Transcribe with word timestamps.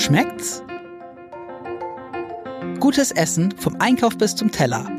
Schmeckt's? 0.00 0.62
Gutes 2.80 3.10
Essen 3.10 3.54
vom 3.58 3.76
Einkauf 3.80 4.16
bis 4.16 4.34
zum 4.34 4.50
Teller. 4.50 4.90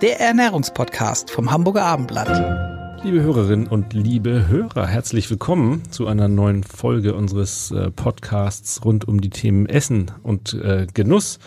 Der 0.00 0.20
Ernährungspodcast 0.20 1.30
vom 1.30 1.50
Hamburger 1.50 1.84
Abendblatt. 1.84 3.04
Liebe 3.04 3.20
Hörerinnen 3.20 3.66
und 3.66 3.92
liebe 3.92 4.48
Hörer, 4.48 4.86
herzlich 4.86 5.28
willkommen 5.28 5.82
zu 5.90 6.06
einer 6.06 6.28
neuen 6.28 6.64
Folge 6.64 7.14
unseres 7.14 7.72
äh, 7.72 7.90
Podcasts 7.90 8.82
rund 8.86 9.06
um 9.06 9.20
die 9.20 9.28
Themen 9.28 9.66
Essen 9.66 10.12
und 10.22 10.54
äh, 10.54 10.86
Genuss, 10.94 11.40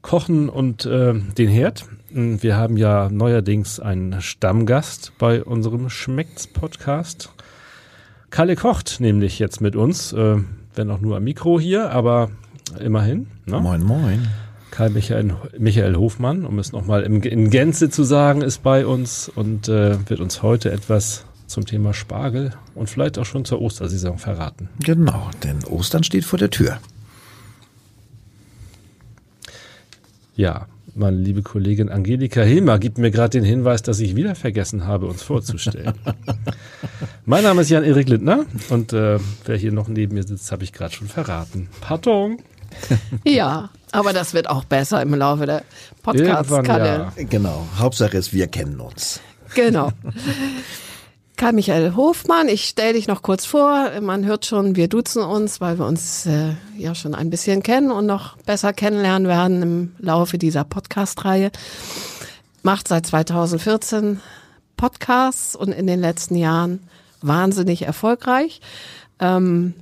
Kochen 0.00 0.48
und 0.48 0.86
äh, 0.86 1.14
den 1.14 1.48
Herd. 1.48 1.86
Wir 2.08 2.56
haben 2.56 2.76
ja 2.76 3.08
neuerdings 3.10 3.80
einen 3.80 4.22
Stammgast 4.22 5.12
bei 5.18 5.42
unserem 5.42 5.90
Schmeckt's 5.90 6.46
Podcast. 6.46 7.30
Kalle 8.30 8.54
kocht 8.54 9.00
nämlich 9.00 9.40
jetzt 9.40 9.60
mit 9.60 9.74
uns. 9.74 10.12
Äh, 10.12 10.36
wenn 10.74 10.90
auch 10.90 11.00
nur 11.00 11.16
am 11.16 11.24
Mikro 11.24 11.58
hier, 11.58 11.90
aber 11.90 12.30
immerhin. 12.78 13.26
Ne? 13.46 13.60
Moin, 13.60 13.82
moin. 13.82 14.28
Karl 14.70 14.90
Michael, 14.90 15.34
Michael 15.58 15.96
Hofmann, 15.96 16.46
um 16.46 16.58
es 16.58 16.72
nochmal 16.72 17.02
in 17.02 17.50
Gänze 17.50 17.90
zu 17.90 18.04
sagen, 18.04 18.40
ist 18.40 18.62
bei 18.62 18.86
uns 18.86 19.28
und 19.28 19.68
äh, 19.68 20.08
wird 20.08 20.20
uns 20.20 20.42
heute 20.42 20.70
etwas 20.70 21.24
zum 21.46 21.66
Thema 21.66 21.92
Spargel 21.92 22.52
und 22.76 22.88
vielleicht 22.88 23.18
auch 23.18 23.24
schon 23.24 23.44
zur 23.44 23.60
Ostersaison 23.60 24.18
verraten. 24.18 24.68
Genau, 24.78 25.28
denn 25.42 25.64
Ostern 25.64 26.04
steht 26.04 26.24
vor 26.24 26.38
der 26.38 26.50
Tür. 26.50 26.78
Ja, 30.36 30.66
meine 30.94 31.16
liebe 31.16 31.42
Kollegin 31.42 31.88
Angelika 31.88 32.42
Hilmer 32.42 32.78
gibt 32.78 32.98
mir 32.98 33.10
gerade 33.10 33.30
den 33.30 33.44
Hinweis, 33.44 33.82
dass 33.82 34.00
ich 34.00 34.16
wieder 34.16 34.34
vergessen 34.34 34.86
habe, 34.86 35.06
uns 35.06 35.22
vorzustellen. 35.22 35.94
mein 37.24 37.42
Name 37.42 37.62
ist 37.62 37.70
Jan-Erik 37.70 38.08
Lindner 38.08 38.46
und 38.68 38.92
äh, 38.92 39.18
wer 39.44 39.56
hier 39.56 39.72
noch 39.72 39.88
neben 39.88 40.14
mir 40.14 40.22
sitzt, 40.22 40.50
habe 40.52 40.64
ich 40.64 40.72
gerade 40.72 40.94
schon 40.94 41.08
verraten. 41.08 41.68
Pardon. 41.80 42.38
Ja, 43.24 43.70
aber 43.90 44.12
das 44.12 44.32
wird 44.32 44.48
auch 44.48 44.62
besser 44.62 45.02
im 45.02 45.12
Laufe 45.14 45.44
der 45.44 45.64
Podcasts. 46.04 46.52
Ja. 46.52 47.12
Genau, 47.16 47.66
Hauptsache 47.76 48.16
ist, 48.16 48.32
wir 48.32 48.46
kennen 48.46 48.78
uns. 48.78 49.20
Genau. 49.56 49.90
Karl 51.40 51.54
Michael 51.54 51.96
Hofmann, 51.96 52.48
ich 52.48 52.66
stelle 52.66 52.92
dich 52.92 53.08
noch 53.08 53.22
kurz 53.22 53.46
vor. 53.46 53.92
Man 54.02 54.26
hört 54.26 54.44
schon, 54.44 54.76
wir 54.76 54.88
duzen 54.88 55.22
uns, 55.22 55.58
weil 55.58 55.78
wir 55.78 55.86
uns 55.86 56.26
äh, 56.26 56.52
ja 56.76 56.94
schon 56.94 57.14
ein 57.14 57.30
bisschen 57.30 57.62
kennen 57.62 57.90
und 57.90 58.04
noch 58.04 58.36
besser 58.42 58.74
kennenlernen 58.74 59.26
werden 59.26 59.62
im 59.62 59.92
Laufe 59.98 60.36
dieser 60.36 60.64
Podcast-Reihe. 60.64 61.50
Macht 62.62 62.88
seit 62.88 63.06
2014 63.06 64.20
Podcasts 64.76 65.56
und 65.56 65.72
in 65.72 65.86
den 65.86 65.98
letzten 65.98 66.34
Jahren 66.34 66.80
wahnsinnig 67.22 67.86
erfolgreich. 67.86 68.60
Ähm, 69.18 69.72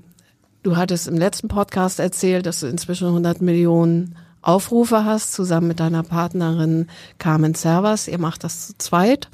du 0.63 0.77
hattest 0.77 1.09
im 1.09 1.19
letzten 1.19 1.49
Podcast 1.49 1.99
erzählt, 1.99 2.47
dass 2.47 2.61
du 2.61 2.69
inzwischen 2.69 3.09
100 3.09 3.43
Millionen 3.43 4.15
Aufrufe 4.43 5.05
hast, 5.05 5.33
zusammen 5.33 5.67
mit 5.67 5.81
deiner 5.81 6.05
Partnerin 6.05 6.87
Carmen 7.19 7.57
Servas. 7.57 8.07
Ihr 8.07 8.21
macht 8.21 8.45
das 8.45 8.69
zu 8.69 8.79
zweit 8.79 9.29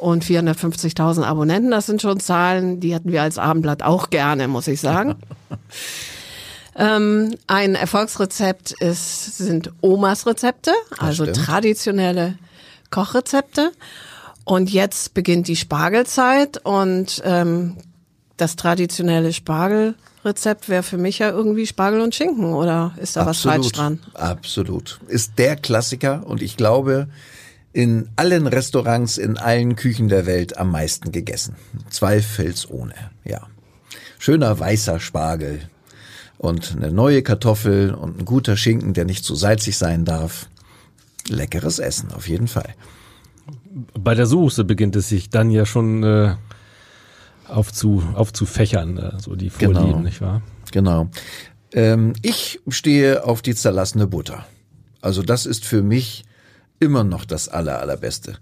und 0.00 0.24
450.000 0.24 1.22
Abonnenten. 1.22 1.70
Das 1.70 1.86
sind 1.86 2.02
schon 2.02 2.20
Zahlen, 2.20 2.80
die 2.80 2.94
hatten 2.94 3.12
wir 3.12 3.22
als 3.22 3.38
Abendblatt 3.38 3.82
auch 3.82 4.10
gerne, 4.10 4.48
muss 4.48 4.68
ich 4.68 4.80
sagen. 4.80 5.16
ähm, 6.76 7.34
ein 7.46 7.74
Erfolgsrezept 7.74 8.72
ist, 8.80 9.38
sind 9.38 9.72
Omas 9.80 10.26
Rezepte, 10.26 10.72
also 10.98 11.26
traditionelle 11.26 12.38
Kochrezepte. 12.90 13.72
Und 14.44 14.70
jetzt 14.70 15.12
beginnt 15.12 15.46
die 15.46 15.56
Spargelzeit 15.56 16.64
und 16.64 17.20
ähm, 17.24 17.76
das 18.38 18.56
traditionelle 18.56 19.34
Spargelrezept 19.34 20.70
wäre 20.70 20.82
für 20.82 20.96
mich 20.96 21.18
ja 21.18 21.28
irgendwie 21.28 21.66
Spargel 21.66 22.00
und 22.00 22.14
Schinken 22.14 22.54
oder 22.54 22.94
ist 22.96 23.16
da 23.16 23.26
Absolut. 23.26 23.58
was 23.58 23.62
falsch 23.62 23.72
dran? 23.72 23.98
Absolut. 24.14 25.00
Ist 25.08 25.32
der 25.36 25.56
Klassiker 25.56 26.22
und 26.26 26.40
ich 26.40 26.56
glaube, 26.56 27.08
in 27.78 28.08
allen 28.16 28.48
Restaurants, 28.48 29.18
in 29.18 29.38
allen 29.38 29.76
Küchen 29.76 30.08
der 30.08 30.26
Welt 30.26 30.58
am 30.58 30.72
meisten 30.72 31.12
gegessen. 31.12 31.54
Zweifelsohne, 31.90 32.96
ja. 33.24 33.46
Schöner 34.18 34.58
weißer 34.58 34.98
Spargel 34.98 35.60
und 36.38 36.74
eine 36.76 36.90
neue 36.90 37.22
Kartoffel 37.22 37.94
und 37.94 38.18
ein 38.18 38.24
guter 38.24 38.56
Schinken, 38.56 38.94
der 38.94 39.04
nicht 39.04 39.24
zu 39.24 39.36
salzig 39.36 39.78
sein 39.78 40.04
darf. 40.04 40.48
Leckeres 41.28 41.78
Essen, 41.78 42.10
auf 42.10 42.28
jeden 42.28 42.48
Fall. 42.48 42.74
Bei 43.96 44.16
der 44.16 44.26
Soße 44.26 44.64
beginnt 44.64 44.96
es 44.96 45.08
sich 45.08 45.30
dann 45.30 45.52
ja 45.52 45.64
schon 45.64 46.02
äh, 46.02 46.34
aufzu, 47.46 48.02
aufzufächern, 48.12 48.96
äh, 48.96 49.20
so 49.20 49.36
die 49.36 49.50
Vorlieben, 49.50 49.84
genau. 49.84 49.98
nicht 50.00 50.20
wahr? 50.20 50.42
Genau. 50.72 51.10
Ähm, 51.72 52.14
ich 52.22 52.58
stehe 52.66 53.24
auf 53.24 53.40
die 53.40 53.54
zerlassene 53.54 54.08
Butter. 54.08 54.46
Also 55.00 55.22
das 55.22 55.46
ist 55.46 55.64
für 55.64 55.82
mich 55.84 56.24
immer 56.80 57.04
noch 57.04 57.24
das 57.24 57.48
aller, 57.48 57.80
allerbeste. 57.80 58.38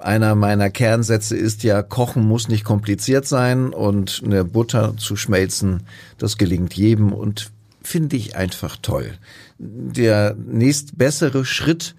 Einer 0.00 0.34
meiner 0.34 0.70
Kernsätze 0.70 1.36
ist 1.36 1.62
ja, 1.62 1.82
Kochen 1.82 2.24
muss 2.24 2.48
nicht 2.48 2.64
kompliziert 2.64 3.26
sein 3.26 3.72
und 3.72 4.22
eine 4.24 4.44
Butter 4.44 4.96
zu 4.96 5.16
schmelzen, 5.16 5.84
das 6.18 6.36
gelingt 6.36 6.74
jedem 6.74 7.12
und 7.12 7.52
finde 7.82 8.16
ich 8.16 8.34
einfach 8.34 8.76
toll. 8.80 9.12
Der 9.58 10.34
nächstbessere 10.34 11.44
Schritt, 11.44 11.94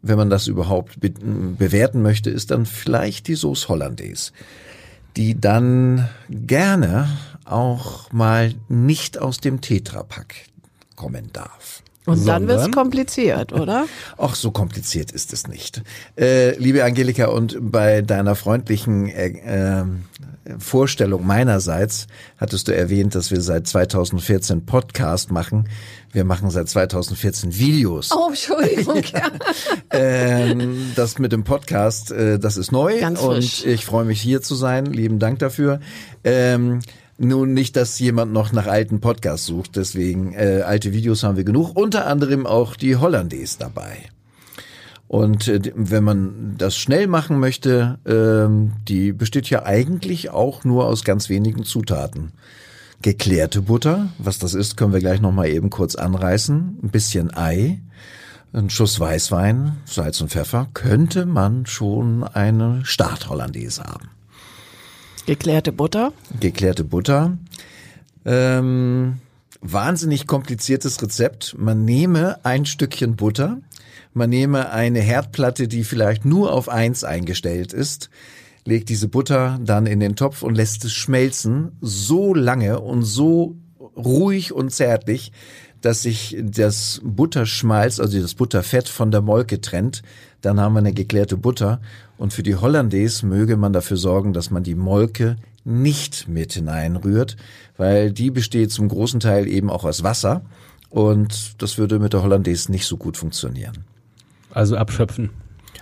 wenn 0.00 0.16
man 0.16 0.30
das 0.30 0.46
überhaupt 0.46 1.00
be 1.00 1.10
bewerten 1.10 2.02
möchte, 2.02 2.30
ist 2.30 2.50
dann 2.50 2.66
vielleicht 2.66 3.28
die 3.28 3.34
Sauce 3.34 3.68
Hollandaise, 3.68 4.32
die 5.16 5.38
dann 5.38 6.08
gerne 6.30 7.08
auch 7.44 8.10
mal 8.12 8.54
nicht 8.68 9.18
aus 9.18 9.38
dem 9.38 9.60
Tetrapack 9.60 10.34
kommen 10.96 11.30
darf. 11.32 11.83
Und 12.06 12.28
dann 12.28 12.46
wird 12.48 12.60
es 12.60 12.70
kompliziert, 12.70 13.52
oder? 13.52 13.86
Ach, 14.18 14.34
so 14.34 14.50
kompliziert 14.50 15.10
ist 15.10 15.32
es 15.32 15.46
nicht. 15.46 15.82
Äh, 16.18 16.56
liebe 16.58 16.84
Angelika, 16.84 17.28
und 17.28 17.56
bei 17.60 18.02
deiner 18.02 18.34
freundlichen 18.34 19.08
äh, 19.08 19.28
äh, 19.28 19.84
Vorstellung 20.58 21.26
meinerseits 21.26 22.06
hattest 22.36 22.68
du 22.68 22.76
erwähnt, 22.76 23.14
dass 23.14 23.30
wir 23.30 23.40
seit 23.40 23.66
2014 23.66 24.66
Podcast 24.66 25.30
machen. 25.30 25.68
Wir 26.12 26.24
machen 26.24 26.50
seit 26.50 26.68
2014 26.68 27.56
Videos. 27.56 28.10
Oh, 28.14 28.28
Entschuldigung. 28.28 29.02
ähm, 29.90 30.92
das 30.96 31.18
mit 31.18 31.32
dem 31.32 31.44
Podcast, 31.44 32.12
äh, 32.12 32.38
das 32.38 32.58
ist 32.58 32.70
neu 32.70 33.00
Ganz 33.00 33.20
frisch. 33.20 33.64
und 33.64 33.72
ich 33.72 33.86
freue 33.86 34.04
mich 34.04 34.20
hier 34.20 34.42
zu 34.42 34.54
sein. 34.54 34.84
Lieben 34.86 35.18
Dank 35.18 35.38
dafür. 35.38 35.80
Ähm, 36.22 36.80
nun 37.18 37.52
nicht, 37.52 37.76
dass 37.76 37.98
jemand 37.98 38.32
noch 38.32 38.52
nach 38.52 38.66
alten 38.66 39.00
Podcasts 39.00 39.46
sucht, 39.46 39.76
deswegen 39.76 40.32
äh, 40.34 40.62
alte 40.66 40.92
Videos 40.92 41.22
haben 41.22 41.36
wir 41.36 41.44
genug, 41.44 41.76
unter 41.76 42.06
anderem 42.06 42.46
auch 42.46 42.76
die 42.76 42.96
Hollandaise 42.96 43.56
dabei. 43.58 43.96
Und 45.06 45.48
äh, 45.48 45.60
wenn 45.74 46.02
man 46.02 46.54
das 46.58 46.76
schnell 46.76 47.06
machen 47.06 47.38
möchte, 47.38 47.98
ähm, 48.06 48.72
die 48.88 49.12
besteht 49.12 49.48
ja 49.50 49.64
eigentlich 49.64 50.30
auch 50.30 50.64
nur 50.64 50.86
aus 50.86 51.04
ganz 51.04 51.28
wenigen 51.28 51.64
Zutaten. 51.64 52.32
Geklärte 53.02 53.62
Butter, 53.62 54.08
was 54.18 54.38
das 54.38 54.54
ist, 54.54 54.76
können 54.76 54.92
wir 54.92 55.00
gleich 55.00 55.20
nochmal 55.20 55.48
eben 55.48 55.70
kurz 55.70 55.94
anreißen. 55.94 56.78
Ein 56.82 56.88
bisschen 56.88 57.36
Ei, 57.36 57.80
ein 58.52 58.70
Schuss 58.70 58.98
Weißwein, 58.98 59.76
Salz 59.84 60.20
und 60.20 60.30
Pfeffer, 60.30 60.68
könnte 60.72 61.26
man 61.26 61.66
schon 61.66 62.24
eine 62.24 62.80
Start-Hollandaise 62.84 63.82
haben. 63.84 64.13
Geklärte 65.26 65.72
Butter. 65.72 66.12
Geklärte 66.38 66.84
Butter. 66.84 67.38
Ähm, 68.26 69.20
wahnsinnig 69.62 70.26
kompliziertes 70.26 71.00
Rezept. 71.00 71.56
Man 71.58 71.86
nehme 71.86 72.44
ein 72.44 72.66
Stückchen 72.66 73.16
Butter, 73.16 73.58
man 74.12 74.28
nehme 74.28 74.70
eine 74.70 75.00
Herdplatte, 75.00 75.66
die 75.66 75.84
vielleicht 75.84 76.26
nur 76.26 76.52
auf 76.52 76.68
eins 76.68 77.04
eingestellt 77.04 77.72
ist, 77.72 78.10
legt 78.66 78.90
diese 78.90 79.08
Butter 79.08 79.58
dann 79.62 79.86
in 79.86 79.98
den 79.98 80.14
Topf 80.14 80.42
und 80.42 80.54
lässt 80.54 80.84
es 80.84 80.92
schmelzen, 80.92 81.72
so 81.80 82.34
lange 82.34 82.80
und 82.80 83.02
so 83.02 83.56
ruhig 83.96 84.52
und 84.52 84.70
zärtlich, 84.70 85.32
dass 85.80 86.02
sich 86.02 86.36
das 86.40 87.00
Butterschmalz, 87.02 87.98
also 87.98 88.20
das 88.20 88.34
Butterfett 88.34 88.88
von 88.88 89.10
der 89.10 89.20
Molke 89.22 89.60
trennt. 89.60 90.02
Dann 90.44 90.60
haben 90.60 90.74
wir 90.74 90.80
eine 90.80 90.92
geklärte 90.92 91.36
Butter. 91.36 91.80
Und 92.18 92.32
für 92.32 92.42
die 92.42 92.56
Hollandaise 92.56 93.24
möge 93.24 93.56
man 93.56 93.72
dafür 93.72 93.96
sorgen, 93.96 94.32
dass 94.32 94.50
man 94.50 94.62
die 94.62 94.74
Molke 94.74 95.36
nicht 95.64 96.28
mit 96.28 96.52
hineinrührt, 96.52 97.36
weil 97.76 98.12
die 98.12 98.30
besteht 98.30 98.70
zum 98.70 98.88
großen 98.88 99.20
Teil 99.20 99.48
eben 99.48 99.70
auch 99.70 99.84
aus 99.84 100.02
Wasser. 100.02 100.42
Und 100.90 101.62
das 101.62 101.78
würde 101.78 101.98
mit 101.98 102.12
der 102.12 102.22
Hollandaise 102.22 102.70
nicht 102.70 102.86
so 102.86 102.96
gut 102.96 103.16
funktionieren. 103.16 103.84
Also 104.50 104.76
abschöpfen. 104.76 105.30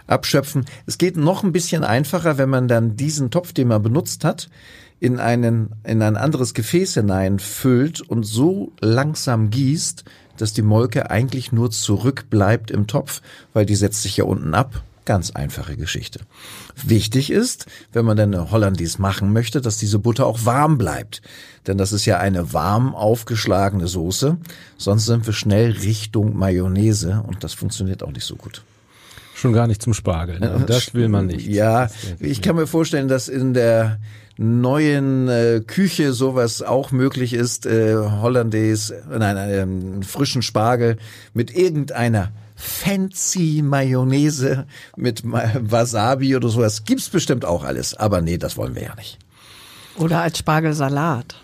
Abschöpfen. 0.06 0.64
Es 0.86 0.96
geht 0.96 1.16
noch 1.16 1.42
ein 1.42 1.52
bisschen 1.52 1.84
einfacher, 1.84 2.38
wenn 2.38 2.48
man 2.48 2.68
dann 2.68 2.96
diesen 2.96 3.30
Topf, 3.30 3.52
den 3.52 3.68
man 3.68 3.82
benutzt 3.82 4.24
hat, 4.24 4.48
in 5.00 5.18
einen, 5.18 5.70
in 5.82 6.00
ein 6.00 6.16
anderes 6.16 6.54
Gefäß 6.54 6.94
hineinfüllt 6.94 8.00
und 8.00 8.22
so 8.22 8.72
langsam 8.80 9.50
gießt, 9.50 10.04
dass 10.42 10.52
die 10.52 10.62
Molke 10.62 11.10
eigentlich 11.10 11.52
nur 11.52 11.70
zurückbleibt 11.70 12.70
im 12.70 12.86
Topf, 12.86 13.22
weil 13.52 13.64
die 13.64 13.76
setzt 13.76 14.02
sich 14.02 14.16
ja 14.18 14.24
unten 14.24 14.54
ab 14.54 14.82
Ganz 15.04 15.32
einfache 15.32 15.76
Geschichte. 15.76 16.20
Wichtig 16.84 17.30
ist, 17.30 17.66
wenn 17.92 18.04
man 18.04 18.16
dann 18.16 18.32
eine 18.32 18.52
Hollandaise 18.52 19.02
machen 19.02 19.32
möchte, 19.32 19.60
dass 19.60 19.76
diese 19.76 19.98
Butter 19.98 20.26
auch 20.26 20.44
warm 20.44 20.78
bleibt. 20.78 21.22
Denn 21.66 21.76
das 21.76 21.92
ist 21.92 22.06
ja 22.06 22.18
eine 22.18 22.52
warm 22.52 22.94
aufgeschlagene 22.94 23.88
Soße. 23.88 24.36
Sonst 24.78 25.06
sind 25.06 25.26
wir 25.26 25.32
schnell 25.32 25.72
Richtung 25.72 26.36
Mayonnaise 26.36 27.24
und 27.26 27.42
das 27.42 27.52
funktioniert 27.52 28.04
auch 28.04 28.12
nicht 28.12 28.24
so 28.24 28.36
gut. 28.36 28.62
Schon 29.34 29.52
gar 29.52 29.66
nicht 29.66 29.82
zum 29.82 29.92
Spargel. 29.92 30.38
Ne? 30.40 30.64
Das 30.68 30.94
will 30.94 31.08
man 31.08 31.26
nicht. 31.26 31.48
Ja, 31.48 31.88
ich 32.20 32.40
kann 32.40 32.54
mir 32.54 32.68
vorstellen, 32.68 33.08
dass 33.08 33.26
in 33.26 33.54
der 33.54 33.98
neuen 34.42 35.28
äh, 35.28 35.62
Küche 35.66 36.12
sowas 36.12 36.62
auch 36.62 36.92
möglich 36.92 37.32
ist. 37.32 37.66
Äh, 37.66 37.96
Hollandaise, 37.96 39.02
nein, 39.08 39.36
einen 39.36 40.02
frischen 40.02 40.42
Spargel 40.42 40.96
mit 41.32 41.54
irgendeiner 41.56 42.32
fancy 42.56 43.62
Mayonnaise 43.64 44.66
mit 44.96 45.22
Wasabi 45.24 46.36
oder 46.36 46.48
sowas. 46.48 46.84
Gibt's 46.84 47.08
bestimmt 47.08 47.44
auch 47.44 47.64
alles. 47.64 47.94
Aber 47.94 48.20
nee, 48.20 48.38
das 48.38 48.56
wollen 48.56 48.74
wir 48.74 48.82
ja 48.82 48.94
nicht. 48.94 49.18
Oder 49.96 50.22
als 50.22 50.38
Spargelsalat. 50.38 51.36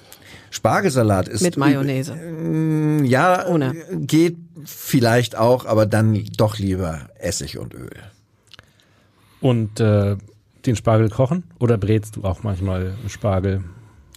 Spargelsalat 0.50 1.28
ist. 1.28 1.42
Mit 1.42 1.56
Mayonnaise. 1.56 2.14
Äh, 2.14 3.04
ja, 3.04 3.46
Ohne. 3.46 3.74
geht 3.92 4.36
vielleicht 4.64 5.36
auch, 5.36 5.66
aber 5.66 5.86
dann 5.86 6.24
doch 6.36 6.58
lieber 6.58 7.08
Essig 7.18 7.58
und 7.58 7.74
Öl. 7.74 7.90
Und 9.40 9.80
äh, 9.80 10.16
den 10.68 10.76
Spargel 10.76 11.10
kochen 11.10 11.44
oder 11.58 11.78
brätst 11.78 12.16
du 12.16 12.24
auch 12.24 12.42
manchmal 12.42 12.94
Spargel? 13.08 13.64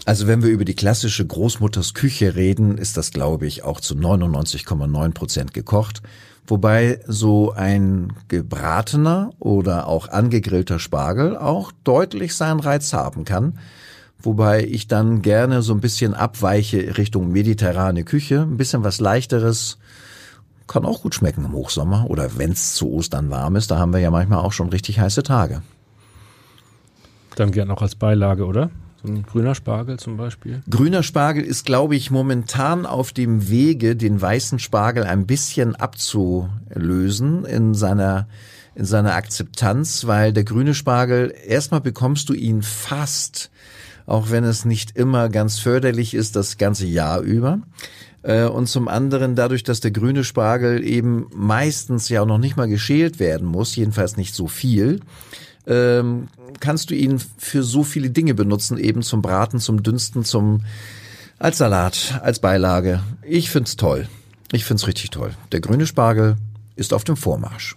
Also 0.05 0.27
wenn 0.27 0.41
wir 0.41 0.49
über 0.49 0.65
die 0.65 0.75
klassische 0.75 1.25
Großmutters 1.25 1.93
Küche 1.93 2.35
reden, 2.35 2.77
ist 2.77 2.97
das, 2.97 3.11
glaube 3.11 3.45
ich, 3.45 3.63
auch 3.63 3.79
zu 3.79 3.93
99,9 3.93 5.13
Prozent 5.13 5.53
gekocht. 5.53 6.01
Wobei 6.47 6.99
so 7.05 7.51
ein 7.51 8.13
gebratener 8.27 9.29
oder 9.39 9.87
auch 9.87 10.09
angegrillter 10.09 10.79
Spargel 10.79 11.37
auch 11.37 11.71
deutlich 11.83 12.35
seinen 12.35 12.59
Reiz 12.59 12.93
haben 12.93 13.25
kann. 13.25 13.59
Wobei 14.19 14.65
ich 14.65 14.87
dann 14.87 15.21
gerne 15.21 15.61
so 15.61 15.73
ein 15.73 15.81
bisschen 15.81 16.13
abweiche 16.13 16.97
Richtung 16.97 17.31
mediterrane 17.31 18.03
Küche, 18.03 18.41
ein 18.41 18.57
bisschen 18.57 18.83
was 18.83 18.99
leichteres, 18.99 19.77
kann 20.67 20.85
auch 20.85 21.01
gut 21.01 21.15
schmecken 21.15 21.45
im 21.45 21.53
Hochsommer 21.53 22.09
oder 22.09 22.37
wenn's 22.37 22.73
zu 22.73 22.89
Ostern 22.91 23.29
warm 23.29 23.55
ist, 23.55 23.71
da 23.71 23.77
haben 23.77 23.93
wir 23.93 23.99
ja 23.99 24.11
manchmal 24.11 24.39
auch 24.39 24.53
schon 24.53 24.69
richtig 24.69 24.99
heiße 24.99 25.23
Tage. 25.23 25.61
Dann 27.35 27.51
gern 27.51 27.71
auch 27.71 27.81
als 27.81 27.95
Beilage, 27.95 28.45
oder? 28.45 28.69
So 29.01 29.11
ein 29.11 29.23
grüner 29.23 29.55
Spargel 29.55 29.97
zum 29.97 30.17
Beispiel? 30.17 30.61
Grüner 30.69 31.01
Spargel 31.01 31.43
ist, 31.43 31.65
glaube 31.65 31.95
ich, 31.95 32.11
momentan 32.11 32.85
auf 32.85 33.13
dem 33.13 33.49
Wege, 33.49 33.95
den 33.95 34.21
weißen 34.21 34.59
Spargel 34.59 35.03
ein 35.05 35.25
bisschen 35.25 35.75
abzulösen 35.75 37.45
in 37.45 37.73
seiner 37.73 38.27
in 38.73 38.85
seiner 38.85 39.15
Akzeptanz, 39.15 40.07
weil 40.07 40.31
der 40.31 40.45
grüne 40.45 40.73
Spargel, 40.73 41.33
erstmal 41.45 41.81
bekommst 41.81 42.29
du 42.29 42.33
ihn 42.33 42.61
fast, 42.61 43.51
auch 44.05 44.29
wenn 44.29 44.45
es 44.45 44.63
nicht 44.63 44.95
immer 44.95 45.27
ganz 45.29 45.59
förderlich 45.59 46.13
ist, 46.13 46.37
das 46.37 46.57
ganze 46.57 46.85
Jahr 46.85 47.19
über. 47.19 47.59
Äh, 48.23 48.45
und 48.45 48.67
zum 48.67 48.87
anderen 48.87 49.35
dadurch, 49.35 49.63
dass 49.63 49.81
der 49.81 49.91
grüne 49.91 50.23
Spargel 50.23 50.83
eben 50.85 51.27
meistens 51.35 52.07
ja 52.09 52.21
auch 52.21 52.25
noch 52.25 52.37
nicht 52.37 52.55
mal 52.55 52.67
geschält 52.67 53.19
werden 53.19 53.47
muss, 53.47 53.75
jedenfalls 53.75 54.15
nicht 54.15 54.33
so 54.33 54.47
viel, 54.47 55.01
ähm, 55.67 56.27
kannst 56.59 56.89
du 56.89 56.95
ihn 56.95 57.21
für 57.37 57.63
so 57.63 57.83
viele 57.83 58.09
Dinge 58.09 58.33
benutzen, 58.33 58.77
eben 58.77 59.01
zum 59.01 59.21
Braten, 59.21 59.59
zum 59.59 59.83
Dünsten, 59.83 60.23
zum 60.23 60.61
als 61.39 61.57
Salat, 61.57 62.19
als 62.21 62.39
Beilage. 62.39 63.01
Ich 63.23 63.49
find's 63.49 63.75
toll. 63.75 64.07
Ich 64.51 64.65
find's 64.65 64.85
richtig 64.85 65.09
toll. 65.09 65.33
Der 65.51 65.59
grüne 65.59 65.87
Spargel 65.87 66.35
ist 66.75 66.93
auf 66.93 67.03
dem 67.03 67.17
Vormarsch. 67.17 67.75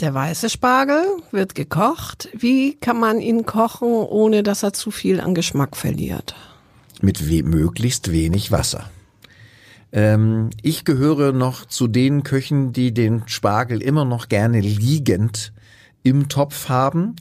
Der 0.00 0.14
weiße 0.14 0.50
Spargel 0.50 1.04
wird 1.30 1.54
gekocht. 1.54 2.28
Wie 2.36 2.74
kann 2.74 2.98
man 2.98 3.20
ihn 3.20 3.46
kochen, 3.46 3.88
ohne 3.88 4.42
dass 4.42 4.64
er 4.64 4.72
zu 4.72 4.90
viel 4.90 5.20
an 5.20 5.34
Geschmack 5.34 5.76
verliert? 5.76 6.34
Mit 7.00 7.30
we 7.30 7.44
möglichst 7.44 8.10
wenig 8.10 8.50
Wasser. 8.50 8.90
Ähm, 9.92 10.50
ich 10.62 10.84
gehöre 10.84 11.32
noch 11.32 11.66
zu 11.66 11.86
den 11.86 12.24
Köchen, 12.24 12.72
die 12.72 12.92
den 12.92 13.22
Spargel 13.26 13.80
immer 13.80 14.04
noch 14.04 14.28
gerne 14.28 14.60
liegend 14.60 15.52
im 16.02 16.28
Topf 16.28 16.68
haben. 16.68 17.16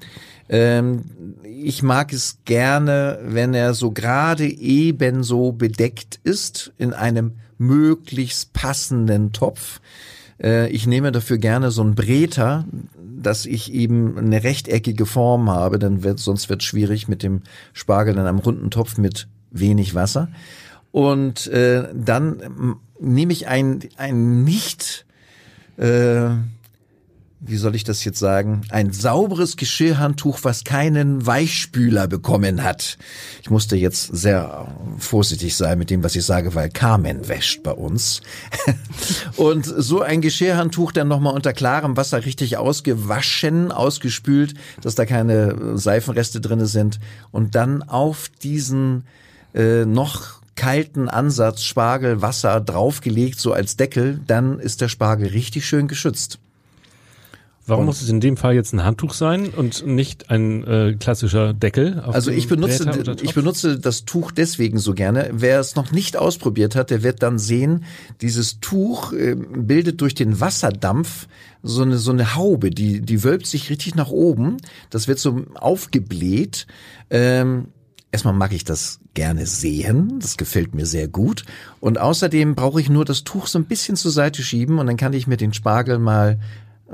Ähm, 0.50 1.06
ich 1.44 1.84
mag 1.84 2.12
es 2.12 2.40
gerne, 2.46 3.20
wenn 3.24 3.54
er 3.54 3.74
so 3.74 3.92
gerade 3.92 4.46
ebenso 4.46 5.52
bedeckt 5.52 6.20
ist 6.24 6.74
in 6.78 6.94
einem 6.94 7.34
möglichst 7.58 8.54
passenden 8.54 9.32
Topf. 9.32 9.80
Äh, 10.42 10.70
ich 10.70 10.88
nehme 10.88 11.12
dafür 11.12 11.38
gerne 11.38 11.72
so 11.72 11.84
ein 11.84 11.96
Breter, 11.96 12.66
dass 13.22 13.46
ich 13.46 13.72
eben 13.72 14.18
eine 14.18 14.44
rechteckige 14.44 15.06
Form 15.06 15.50
habe, 15.50 15.80
denn 15.80 16.04
wird, 16.04 16.20
sonst 16.20 16.50
wird 16.50 16.64
schwierig 16.64 17.08
mit 17.08 17.24
dem 17.24 17.42
Spargel 17.74 18.16
in 18.16 18.22
einem 18.22 18.40
runden 18.40 18.72
Topf 18.72 18.98
mit 18.98 19.28
wenig 19.52 19.96
Wasser. 19.96 20.30
Und 20.92 21.48
äh, 21.48 21.88
dann 21.94 22.78
nehme 23.00 23.32
ich 23.32 23.48
ein, 23.48 23.80
ein 23.98 24.44
nicht 24.44 25.06
äh, 25.78 26.30
wie 27.44 27.58
soll 27.58 27.74
ich 27.74 27.84
das 27.84 28.06
jetzt 28.06 28.20
sagen, 28.20 28.62
ein 28.70 28.92
sauberes 28.92 29.58
Geschirrhandtuch, 29.58 30.40
was 30.44 30.64
keinen 30.64 31.26
Weichspüler 31.26 32.08
bekommen 32.08 32.64
hat. 32.64 33.00
Ich 33.42 33.50
musste 33.50 33.76
jetzt 33.76 34.16
sehr 34.16 34.68
vorsichtig 35.00 35.56
sein 35.56 35.80
mit 35.80 35.90
dem, 35.90 36.04
was 36.04 36.16
ich 36.16 36.24
sage, 36.24 36.54
weil 36.54 36.70
Carmen 36.70 37.28
wäscht 37.28 37.64
bei 37.64 37.72
uns. 37.72 38.22
Und 39.38 39.66
so 39.66 40.02
ein 40.02 40.22
Geschirrhandtuch 40.22 40.92
dann 40.92 41.08
nochmal 41.08 41.34
unter 41.34 41.52
klarem 41.52 41.98
Wasser 41.98 42.26
richtig 42.26 42.58
ausgewaschen, 42.58 43.72
ausgespült, 43.72 44.54
dass 44.82 44.94
da 44.94 45.08
keine 45.08 45.78
Seifenreste 45.80 46.42
drinne 46.42 46.68
sind. 46.68 47.00
Und 47.32 47.56
dann 47.56 47.82
auf 47.82 48.30
diesen 48.44 49.04
äh, 49.56 49.86
noch 49.86 50.42
kalten 50.56 51.10
Ansatz 51.10 51.64
Spargel, 51.64 52.22
Wasser 52.22 52.62
draufgelegt, 52.62 53.40
so 53.40 53.52
als 53.52 53.78
Deckel, 53.78 54.20
dann 54.28 54.60
ist 54.60 54.82
der 54.82 54.90
Spargel 54.90 55.30
richtig 55.30 55.66
schön 55.66 55.88
geschützt. 55.88 56.38
Warum 57.72 57.86
muss 57.86 58.02
es 58.02 58.10
in 58.10 58.20
dem 58.20 58.38
Fall 58.38 58.54
jetzt 58.54 58.74
ein 58.74 58.84
Handtuch 58.84 59.14
sein 59.14 59.48
und 59.50 59.86
nicht 59.88 60.30
ein 60.30 60.64
äh, 60.66 60.96
klassischer 61.00 61.54
Deckel? 61.54 62.00
also 62.02 62.30
ich 62.30 62.48
benutze, 62.48 63.16
ich 63.22 63.34
benutze 63.34 63.80
das 63.80 64.06
Tuch 64.06 64.32
deswegen 64.32 64.78
so 64.78 64.94
gerne. 64.94 65.30
Wer 65.32 65.60
es 65.60 65.76
noch 65.76 65.92
nicht 65.92 66.18
ausprobiert 66.18 66.76
hat, 66.76 66.90
der 66.90 67.02
wird 67.02 67.24
dann 67.24 67.40
sehen, 67.40 67.86
dieses 68.22 68.60
Tuch 68.60 69.14
äh, 69.14 69.36
bildet 69.36 70.02
durch 70.02 70.16
den 70.16 70.40
Wasserdampf 70.40 71.28
so 71.64 71.84
eine, 71.84 71.98
so 71.98 72.12
eine 72.12 72.36
Haube, 72.36 72.72
die, 72.72 73.02
die 73.02 73.24
wölbt 73.24 73.48
sich 73.48 73.70
richtig 73.70 73.96
nach 73.96 74.10
oben. 74.10 74.58
Das 74.90 75.08
wird 75.08 75.20
so 75.20 75.46
aufgebläht. 75.56 76.68
Ähm, 77.10 77.68
Erstmal 78.14 78.34
mag 78.34 78.52
ich 78.52 78.66
das 78.66 79.00
gerne 79.14 79.46
sehen, 79.46 80.20
das 80.20 80.36
gefällt 80.36 80.76
mir 80.76 80.86
sehr 80.86 81.08
gut. 81.08 81.46
Und 81.80 81.98
außerdem 81.98 82.56
brauche 82.56 82.82
ich 82.82 82.90
nur 82.90 83.06
das 83.06 83.24
Tuch 83.24 83.48
so 83.48 83.58
ein 83.58 83.66
bisschen 83.66 83.96
zur 83.96 84.12
Seite 84.12 84.44
schieben 84.44 84.80
und 84.80 84.88
dann 84.88 84.98
kann 84.98 85.14
ich 85.14 85.28
mir 85.28 85.38
den 85.38 85.54
Spargel 85.54 85.98
mal 85.98 86.38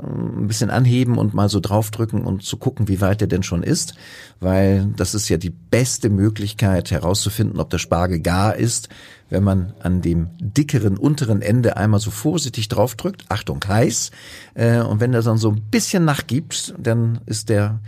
ein 0.02 0.46
bisschen 0.46 0.70
anheben 0.70 1.18
und 1.18 1.34
mal 1.34 1.48
so 1.48 1.60
draufdrücken 1.60 2.22
und 2.22 2.42
zu 2.42 2.56
gucken, 2.56 2.88
wie 2.88 3.00
weit 3.00 3.20
der 3.20 3.28
denn 3.28 3.42
schon 3.42 3.62
ist, 3.62 3.94
weil 4.40 4.86
das 4.96 5.14
ist 5.14 5.28
ja 5.28 5.36
die 5.36 5.50
beste 5.50 6.10
Möglichkeit 6.10 6.90
herauszufinden, 6.90 7.60
ob 7.60 7.70
der 7.70 7.78
Spargel 7.78 8.20
gar 8.20 8.56
ist, 8.56 8.88
wenn 9.30 9.44
man 9.44 9.74
an 9.80 10.00
dem 10.00 10.28
dickeren 10.38 10.96
unteren 10.96 11.42
Ende 11.42 11.76
einmal 11.76 12.00
so 12.00 12.10
vorsichtig 12.10 12.68
draufdrückt, 12.68 13.24
Achtung 13.28 13.60
heiß, 13.66 14.10
äh, 14.54 14.80
und 14.80 15.00
wenn 15.00 15.12
der 15.12 15.22
dann 15.22 15.38
so 15.38 15.50
ein 15.50 15.62
bisschen 15.70 16.04
nachgibt, 16.04 16.74
dann 16.78 17.20
ist 17.26 17.48
der 17.48 17.80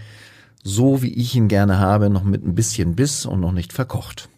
so, 0.63 1.03
wie 1.03 1.13
ich 1.15 1.35
ihn 1.35 1.49
gerne 1.49 1.79
habe, 1.79 2.11
noch 2.11 2.25
mit 2.25 2.45
ein 2.45 2.55
bisschen 2.55 2.95
Biss 2.95 3.25
und 3.25 3.41
noch 3.41 3.53
nicht 3.53 3.73
verkocht. 3.73 4.29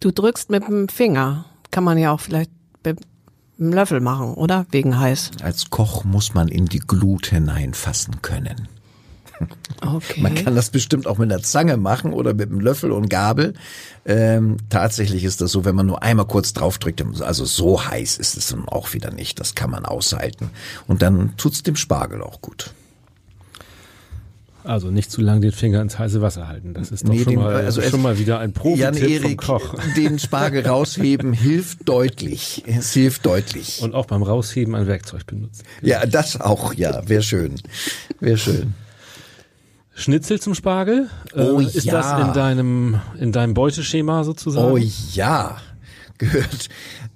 Du 0.00 0.12
drückst 0.12 0.50
mit 0.50 0.68
dem 0.68 0.88
Finger, 0.88 1.46
kann 1.70 1.82
man 1.82 1.98
ja 1.98 2.12
auch 2.12 2.20
vielleicht 2.20 2.52
einen 3.58 3.72
Löffel 3.72 4.00
machen, 4.00 4.34
oder? 4.34 4.66
Wegen 4.70 4.98
heiß. 4.98 5.32
Als 5.42 5.70
Koch 5.70 6.04
muss 6.04 6.34
man 6.34 6.48
in 6.48 6.66
die 6.66 6.80
Glut 6.80 7.26
hineinfassen 7.26 8.22
können. 8.22 8.68
Okay. 9.80 10.20
Man 10.20 10.34
kann 10.34 10.56
das 10.56 10.70
bestimmt 10.70 11.06
auch 11.06 11.18
mit 11.18 11.30
einer 11.30 11.42
Zange 11.42 11.76
machen 11.76 12.12
oder 12.12 12.34
mit 12.34 12.50
einem 12.50 12.58
Löffel 12.58 12.90
und 12.90 13.08
Gabel. 13.08 13.54
Ähm, 14.04 14.56
tatsächlich 14.70 15.22
ist 15.22 15.40
das 15.40 15.52
so, 15.52 15.64
wenn 15.64 15.76
man 15.76 15.86
nur 15.86 16.02
einmal 16.02 16.26
kurz 16.26 16.52
draufdrückt, 16.52 17.04
also 17.20 17.44
so 17.44 17.84
heiß 17.86 18.18
ist 18.18 18.36
es 18.36 18.48
dann 18.48 18.68
auch 18.68 18.92
wieder 18.94 19.12
nicht. 19.12 19.38
Das 19.38 19.54
kann 19.54 19.70
man 19.70 19.84
aushalten. 19.84 20.50
Und 20.88 21.02
dann 21.02 21.36
tut's 21.36 21.62
dem 21.62 21.76
Spargel 21.76 22.22
auch 22.22 22.40
gut. 22.40 22.72
Also 24.68 24.90
nicht 24.90 25.10
zu 25.10 25.22
lange 25.22 25.40
den 25.40 25.52
Finger 25.52 25.80
ins 25.80 25.98
heiße 25.98 26.20
Wasser 26.20 26.46
halten. 26.46 26.74
Das 26.74 26.90
ist 26.90 27.08
doch 27.08 27.12
nee, 27.14 27.20
schon, 27.20 27.32
den, 27.32 27.38
mal, 27.40 27.54
also 27.54 27.80
schon 27.80 28.02
mal 28.02 28.18
wieder 28.18 28.38
ein 28.38 28.52
Profi-Tipp 28.52 29.22
vom 29.22 29.36
Koch. 29.38 29.74
Den 29.96 30.18
Spargel 30.18 30.66
rausheben 30.66 31.32
hilft 31.32 31.88
deutlich. 31.88 32.64
Es 32.66 32.92
hilft 32.92 33.24
deutlich. 33.24 33.80
Und 33.80 33.94
auch 33.94 34.04
beim 34.04 34.22
Rausheben 34.22 34.74
ein 34.74 34.86
Werkzeug 34.86 35.24
benutzen. 35.24 35.64
Ja, 35.80 36.04
das 36.04 36.38
auch, 36.38 36.74
ja. 36.74 37.08
Wäre 37.08 37.22
schön. 37.22 37.54
Wäre 38.20 38.36
schön. 38.36 38.74
Schnitzel 39.94 40.38
zum 40.38 40.54
Spargel? 40.54 41.08
Äh, 41.34 41.40
oh, 41.40 41.60
ist 41.60 41.86
ja. 41.86 41.92
das 41.94 42.26
in 42.26 42.34
deinem, 42.34 43.00
in 43.18 43.32
deinem 43.32 43.54
Beuteschema 43.54 44.22
sozusagen? 44.22 44.70
Oh 44.70 44.76
ja. 44.76 45.56
Gehört. 46.18 46.68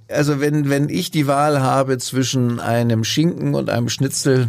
Also 0.08 0.40
wenn, 0.40 0.70
wenn 0.70 0.88
ich 0.88 1.10
die 1.10 1.26
Wahl 1.26 1.60
habe 1.60 1.98
zwischen 1.98 2.60
einem 2.60 3.04
Schinken 3.04 3.54
und 3.54 3.68
einem 3.68 3.90
Schnitzel, 3.90 4.48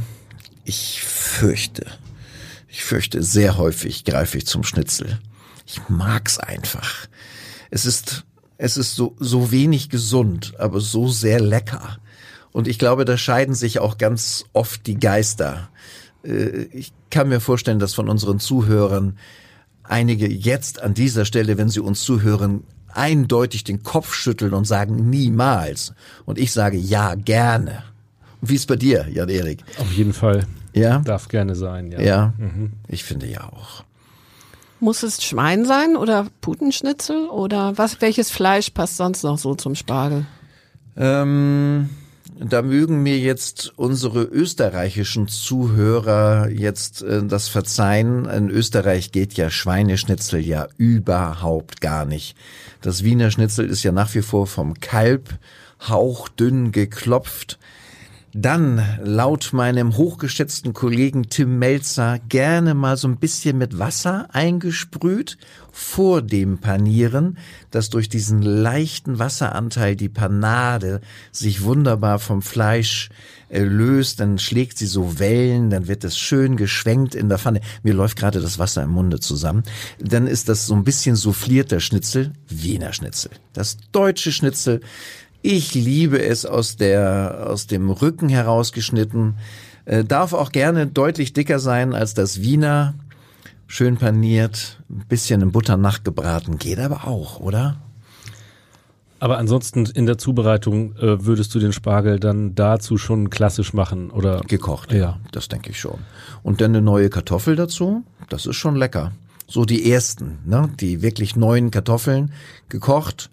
ich 0.63 1.03
fürchte, 1.03 1.86
ich 2.73 2.83
fürchte 2.83 3.21
sehr 3.21 3.57
häufig 3.57 4.03
greife 4.03 4.39
ich 4.39 4.47
zum 4.47 4.63
Schnitzel. 4.63 5.19
Ich 5.67 5.79
mag's 5.89 6.39
einfach. 6.39 7.07
Es 7.69 7.85
ist, 7.85 8.25
es 8.57 8.77
ist 8.77 8.95
so, 8.95 9.15
so 9.19 9.51
wenig 9.51 9.89
gesund, 9.89 10.53
aber 10.57 10.81
so 10.81 11.07
sehr 11.07 11.39
lecker. 11.39 11.99
Und 12.51 12.67
ich 12.67 12.79
glaube, 12.79 13.05
da 13.05 13.15
scheiden 13.15 13.53
sich 13.53 13.77
auch 13.77 13.99
ganz 13.99 14.45
oft 14.53 14.87
die 14.87 14.99
Geister. 14.99 15.69
Äh, 16.23 16.63
ich 16.73 16.91
kann 17.11 17.29
mir 17.29 17.41
vorstellen, 17.41 17.77
dass 17.77 17.93
von 17.93 18.09
unseren 18.09 18.39
Zuhörern 18.39 19.19
einige 19.83 20.27
jetzt 20.27 20.81
an 20.81 20.95
dieser 20.95 21.25
Stelle, 21.25 21.59
wenn 21.59 21.69
sie 21.69 21.79
uns 21.79 22.01
zuhören, 22.01 22.63
eindeutig 22.87 23.63
den 23.63 23.83
Kopf 23.83 24.15
schütteln 24.15 24.55
und 24.55 24.65
sagen 24.65 25.11
niemals. 25.11 25.93
Und 26.25 26.39
ich 26.39 26.51
sage 26.51 26.77
ja, 26.77 27.13
gerne. 27.13 27.83
Wie 28.41 28.55
ist 28.55 28.65
bei 28.65 28.77
dir, 28.77 29.07
Jan 29.11 29.29
Erik? 29.29 29.63
Auf 29.77 29.91
jeden 29.91 30.13
Fall. 30.13 30.47
Ja? 30.73 30.99
Darf 30.99 31.27
gerne 31.27 31.55
sein, 31.55 31.91
ja. 31.91 32.01
Ja, 32.01 32.33
ich 32.87 33.03
finde 33.03 33.27
ja 33.27 33.43
auch. 33.43 33.83
Muss 34.79 35.03
es 35.03 35.23
Schwein 35.23 35.65
sein 35.65 35.95
oder 35.95 36.27
Putenschnitzel 36.41 37.27
oder 37.29 37.77
was? 37.77 38.01
Welches 38.01 38.31
Fleisch 38.31 38.71
passt 38.71 38.97
sonst 38.97 39.23
noch 39.23 39.37
so 39.37 39.55
zum 39.55 39.75
Spargel? 39.75 40.25
Ähm, 40.97 41.89
da 42.37 42.61
mögen 42.61 43.03
mir 43.03 43.17
jetzt 43.17 43.71
unsere 43.77 44.23
österreichischen 44.23 45.27
Zuhörer 45.27 46.49
jetzt 46.49 47.01
äh, 47.01 47.23
das 47.23 47.47
verzeihen. 47.47 48.25
In 48.25 48.49
Österreich 48.49 49.11
geht 49.11 49.33
ja 49.33 49.49
Schweineschnitzel 49.49 50.39
ja 50.41 50.67
überhaupt 50.77 51.79
gar 51.79 52.05
nicht. 52.05 52.35
Das 52.81 53.03
Wiener 53.03 53.31
Schnitzel 53.31 53.69
ist 53.69 53.83
ja 53.83 53.91
nach 53.91 54.13
wie 54.15 54.21
vor 54.21 54.47
vom 54.47 54.73
Kalb 54.79 55.37
hauchdünn 55.87 56.71
geklopft. 56.71 57.59
Dann, 58.35 58.83
laut 59.03 59.53
meinem 59.53 59.95
hochgeschätzten 59.95 60.73
Kollegen 60.73 61.29
Tim 61.29 61.59
Melzer, 61.59 62.17
gerne 62.29 62.73
mal 62.73 62.97
so 62.97 63.07
ein 63.07 63.17
bisschen 63.17 63.59
mit 63.59 63.77
Wasser 63.77 64.27
eingesprüht 64.33 65.37
vor 65.71 66.23
dem 66.23 66.57
Panieren, 66.57 67.37
dass 67.69 67.91
durch 67.91 68.09
diesen 68.09 68.41
leichten 68.41 69.19
Wasseranteil 69.19 69.95
die 69.95 70.09
Panade 70.09 71.01
sich 71.31 71.63
wunderbar 71.63 72.17
vom 72.17 72.41
Fleisch 72.41 73.09
äh, 73.49 73.61
löst, 73.61 74.19
dann 74.19 74.39
schlägt 74.39 74.79
sie 74.79 74.87
so 74.87 75.19
Wellen, 75.19 75.69
dann 75.69 75.87
wird 75.87 76.03
es 76.03 76.17
schön 76.17 76.57
geschwenkt 76.57 77.13
in 77.13 77.29
der 77.29 77.37
Pfanne. 77.37 77.61
Mir 77.83 77.93
läuft 77.93 78.17
gerade 78.17 78.41
das 78.41 78.57
Wasser 78.57 78.81
im 78.81 78.89
Munde 78.89 79.19
zusammen. 79.19 79.61
Dann 79.99 80.25
ist 80.25 80.49
das 80.49 80.65
so 80.65 80.73
ein 80.73 80.83
bisschen 80.83 81.15
soufflierter 81.15 81.79
Schnitzel, 81.79 82.33
Wiener 82.47 82.93
Schnitzel. 82.93 83.31
Das 83.53 83.77
deutsche 83.91 84.31
Schnitzel, 84.31 84.81
ich 85.43 85.75
liebe 85.75 86.23
es 86.23 86.45
aus 86.45 86.77
der, 86.77 87.47
aus 87.47 87.67
dem 87.67 87.89
Rücken 87.91 88.29
herausgeschnitten. 88.29 89.35
Äh, 89.85 90.05
darf 90.05 90.33
auch 90.33 90.51
gerne 90.51 90.88
deutlich 90.88 91.33
dicker 91.33 91.59
sein 91.59 91.93
als 91.93 92.13
das 92.13 92.41
Wiener. 92.41 92.95
Schön 93.67 93.97
paniert, 93.97 94.81
ein 94.89 95.05
bisschen 95.07 95.41
in 95.41 95.51
Butter 95.51 95.77
nachgebraten. 95.77 96.57
Geht 96.57 96.79
aber 96.79 97.07
auch, 97.07 97.39
oder? 97.39 97.77
Aber 99.19 99.38
ansonsten 99.38 99.85
in 99.85 100.05
der 100.05 100.17
Zubereitung 100.17 100.95
äh, 100.97 101.25
würdest 101.25 101.53
du 101.55 101.59
den 101.59 101.73
Spargel 101.73 102.19
dann 102.19 102.55
dazu 102.55 102.97
schon 102.97 103.29
klassisch 103.29 103.73
machen 103.73 104.12
oder? 104.12 104.41
Gekocht, 104.47 104.91
Ja. 104.93 105.19
Das 105.31 105.50
denke 105.50 105.71
ich 105.71 105.79
schon. 105.79 106.00
Und 106.41 106.62
dann 106.62 106.71
eine 106.71 106.81
neue 106.81 107.09
Kartoffel 107.09 107.55
dazu. 107.55 108.03
Das 108.29 108.45
ist 108.45 108.55
schon 108.55 108.75
lecker. 108.75 109.12
So 109.47 109.65
die 109.65 109.91
ersten, 109.91 110.39
ne? 110.45 110.69
Die 110.79 111.01
wirklich 111.01 111.35
neuen 111.35 111.69
Kartoffeln 111.69 112.31
gekocht. 112.69 113.29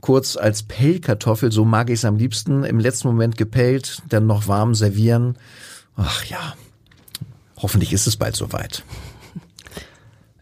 Kurz 0.00 0.36
als 0.36 0.62
Pellkartoffel, 0.62 1.50
so 1.50 1.64
mag 1.64 1.90
ich 1.90 2.00
es 2.00 2.04
am 2.04 2.16
liebsten. 2.16 2.64
Im 2.64 2.78
letzten 2.78 3.08
Moment 3.08 3.36
gepellt, 3.36 4.02
dann 4.08 4.26
noch 4.26 4.46
warm 4.48 4.74
servieren. 4.74 5.36
Ach 5.96 6.24
ja. 6.24 6.54
Hoffentlich 7.56 7.92
ist 7.92 8.06
es 8.06 8.16
bald 8.16 8.36
soweit. 8.36 8.84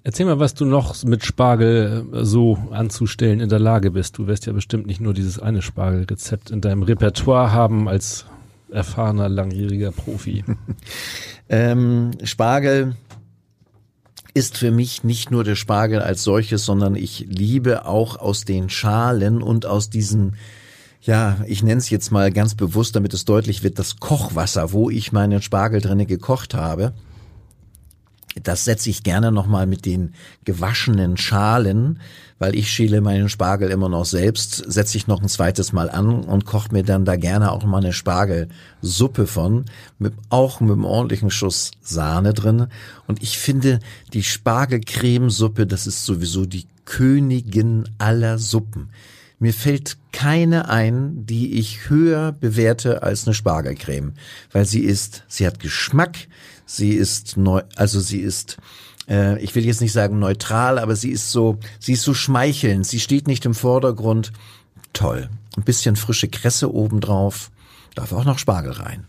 Erzähl 0.06 0.26
mal, 0.26 0.38
was 0.38 0.54
du 0.54 0.66
noch 0.66 1.02
mit 1.02 1.24
Spargel 1.24 2.06
äh, 2.12 2.24
so 2.24 2.58
anzustellen 2.70 3.40
in 3.40 3.48
der 3.48 3.58
Lage 3.58 3.90
bist. 3.90 4.18
Du 4.18 4.28
wirst 4.28 4.46
ja 4.46 4.52
bestimmt 4.52 4.86
nicht 4.86 5.00
nur 5.00 5.14
dieses 5.14 5.40
eine 5.40 5.62
Spargelrezept 5.62 6.50
in 6.50 6.60
deinem 6.60 6.84
Repertoire 6.84 7.50
haben 7.50 7.88
als 7.88 8.26
erfahrener, 8.70 9.28
langjähriger 9.28 9.92
Profi. 9.92 10.44
Ähm, 11.48 12.10
Spargel 12.24 12.96
ist 14.36 14.58
für 14.58 14.70
mich 14.70 15.02
nicht 15.02 15.30
nur 15.30 15.44
der 15.44 15.56
Spargel 15.56 16.02
als 16.02 16.22
solches, 16.22 16.66
sondern 16.66 16.94
ich 16.94 17.24
liebe 17.26 17.86
auch 17.86 18.16
aus 18.16 18.44
den 18.44 18.68
Schalen 18.68 19.40
und 19.40 19.64
aus 19.64 19.88
diesem, 19.88 20.34
ja, 21.00 21.38
ich 21.46 21.62
nenne 21.62 21.78
es 21.78 21.88
jetzt 21.88 22.12
mal 22.12 22.30
ganz 22.30 22.54
bewusst, 22.54 22.94
damit 22.96 23.14
es 23.14 23.24
deutlich 23.24 23.62
wird, 23.62 23.78
das 23.78 23.96
Kochwasser, 23.98 24.72
wo 24.72 24.90
ich 24.90 25.10
meinen 25.10 25.40
Spargel 25.40 25.80
drinne 25.80 26.04
gekocht 26.04 26.52
habe. 26.52 26.92
Das 28.42 28.64
setze 28.64 28.90
ich 28.90 29.02
gerne 29.02 29.32
nochmal 29.32 29.66
mit 29.66 29.86
den 29.86 30.12
gewaschenen 30.44 31.16
Schalen, 31.16 32.00
weil 32.38 32.54
ich 32.54 32.70
schäle 32.70 33.00
meinen 33.00 33.28
Spargel 33.28 33.70
immer 33.70 33.88
noch 33.88 34.04
selbst, 34.04 34.56
setze 34.70 34.98
ich 34.98 35.06
noch 35.06 35.22
ein 35.22 35.28
zweites 35.28 35.72
Mal 35.72 35.88
an 35.88 36.22
und 36.22 36.44
koche 36.44 36.72
mir 36.72 36.82
dann 36.82 37.06
da 37.06 37.16
gerne 37.16 37.50
auch 37.50 37.64
mal 37.64 37.78
eine 37.78 37.94
Spargelsuppe 37.94 39.26
von, 39.26 39.64
mit, 39.98 40.12
auch 40.28 40.60
mit 40.60 40.72
einem 40.72 40.84
ordentlichen 40.84 41.30
Schuss 41.30 41.70
Sahne 41.80 42.34
drin. 42.34 42.66
Und 43.06 43.22
ich 43.22 43.38
finde, 43.38 43.80
die 44.12 44.22
Spargelcremesuppe, 44.22 45.66
das 45.66 45.86
ist 45.86 46.04
sowieso 46.04 46.44
die 46.44 46.66
Königin 46.84 47.88
aller 47.98 48.38
Suppen. 48.38 48.90
Mir 49.38 49.52
fällt 49.52 49.98
keine 50.12 50.68
ein, 50.70 51.26
die 51.26 51.58
ich 51.58 51.90
höher 51.90 52.32
bewerte 52.32 53.02
als 53.02 53.26
eine 53.26 53.34
Spargelcreme, 53.34 54.14
weil 54.50 54.64
sie 54.64 54.80
ist, 54.80 55.24
sie 55.28 55.46
hat 55.46 55.60
Geschmack, 55.60 56.16
sie 56.66 56.90
ist 56.90 57.36
neu, 57.36 57.62
also 57.76 58.00
sie 58.00 58.20
ist, 58.20 58.58
äh, 59.08 59.42
ich 59.42 59.54
will 59.54 59.64
jetzt 59.64 59.80
nicht 59.80 59.92
sagen 59.92 60.18
neutral, 60.18 60.78
aber 60.78 60.96
sie 60.96 61.10
ist 61.10 61.30
so, 61.30 61.58
sie 61.78 61.94
ist 61.94 62.02
so 62.02 62.12
schmeichelnd, 62.12 62.86
sie 62.86 63.00
steht 63.00 63.26
nicht 63.26 63.46
im 63.46 63.54
Vordergrund. 63.54 64.32
Toll. 64.92 65.30
Ein 65.56 65.64
bisschen 65.64 65.96
frische 65.96 66.28
Kresse 66.28 66.74
obendrauf. 66.74 67.50
Darf 67.94 68.12
auch 68.12 68.24
noch 68.24 68.38
Spargel 68.38 68.72
rein. 68.72 69.04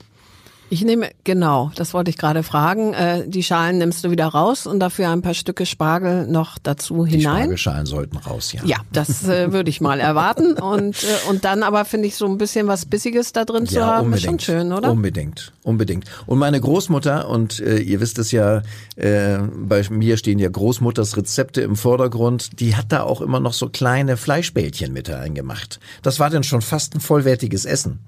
Ich 0.69 0.83
nehme, 0.83 1.09
genau, 1.23 1.71
das 1.75 1.93
wollte 1.93 2.09
ich 2.09 2.17
gerade 2.17 2.43
fragen. 2.43 2.93
Äh, 2.93 3.27
die 3.27 3.43
Schalen 3.43 3.77
nimmst 3.77 4.03
du 4.03 4.11
wieder 4.11 4.27
raus 4.27 4.67
und 4.67 4.79
dafür 4.81 5.09
ein 5.09 5.21
paar 5.21 5.33
Stücke 5.33 5.65
Spargel 5.65 6.27
noch 6.27 6.57
dazu 6.57 7.05
Die 7.05 7.17
hinein. 7.17 7.35
Spargelschalen 7.43 7.85
sollten 7.85 8.17
raus, 8.17 8.51
ja. 8.51 8.61
Ja, 8.65 8.77
das 8.91 9.27
äh, 9.27 9.53
würde 9.53 9.69
ich 9.69 9.79
mal 9.79 9.99
erwarten. 9.99 10.53
Und, 10.67 11.03
äh, 11.03 11.29
und 11.29 11.45
dann 11.45 11.63
aber 11.63 11.85
finde 11.85 12.07
ich 12.07 12.15
so 12.15 12.25
ein 12.25 12.37
bisschen 12.37 12.67
was 12.67 12.85
Bissiges 12.85 13.31
da 13.31 13.45
drin 13.45 13.67
zu 13.67 13.85
haben, 13.85 14.11
ist 14.13 14.23
schon 14.23 14.39
schön, 14.39 14.73
oder? 14.73 14.91
Unbedingt, 14.91 15.53
unbedingt. 15.63 16.05
Und 16.25 16.39
meine 16.39 16.59
Großmutter, 16.59 17.29
und 17.29 17.59
äh, 17.59 17.77
ihr 17.77 18.01
wisst 18.01 18.17
es 18.19 18.31
ja, 18.31 18.63
äh, 18.95 19.37
bei 19.39 19.83
mir 19.89 20.17
stehen 20.17 20.39
ja 20.39 20.49
Großmutters 20.49 21.15
Rezepte 21.15 21.61
im 21.61 21.75
Vordergrund, 21.75 22.59
die 22.59 22.75
hat 22.75 22.87
da 22.89 23.03
auch 23.03 23.21
immer 23.21 23.39
noch 23.39 23.53
so 23.53 23.69
kleine 23.69 24.17
Fleischbällchen 24.17 24.91
mit 24.91 25.09
reingemacht. 25.09 25.79
Das 26.01 26.19
war 26.19 26.29
dann 26.29 26.43
schon 26.43 26.61
fast 26.61 26.95
ein 26.95 26.99
vollwertiges 26.99 27.65
Essen. 27.65 27.99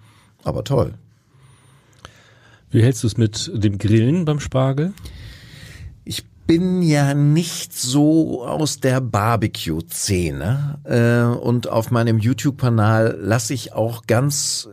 Aber 0.43 0.63
toll. 0.63 0.93
Wie 2.71 2.83
hältst 2.83 3.03
du 3.03 3.07
es 3.07 3.17
mit 3.17 3.51
dem 3.53 3.77
Grillen 3.79 4.25
beim 4.25 4.39
Spargel? 4.39 4.93
Ich 6.05 6.25
bin 6.45 6.81
ja 6.81 7.13
nicht 7.13 7.73
so 7.73 8.45
aus 8.45 8.79
der 8.79 9.01
Barbecue-Szene 9.01 10.79
äh, 10.83 11.37
und 11.37 11.67
auf 11.67 11.89
meinem 11.89 12.19
YouTube-Kanal 12.19 13.17
lasse 13.19 13.53
ich 13.53 13.73
auch 13.73 14.05
ganz 14.07 14.69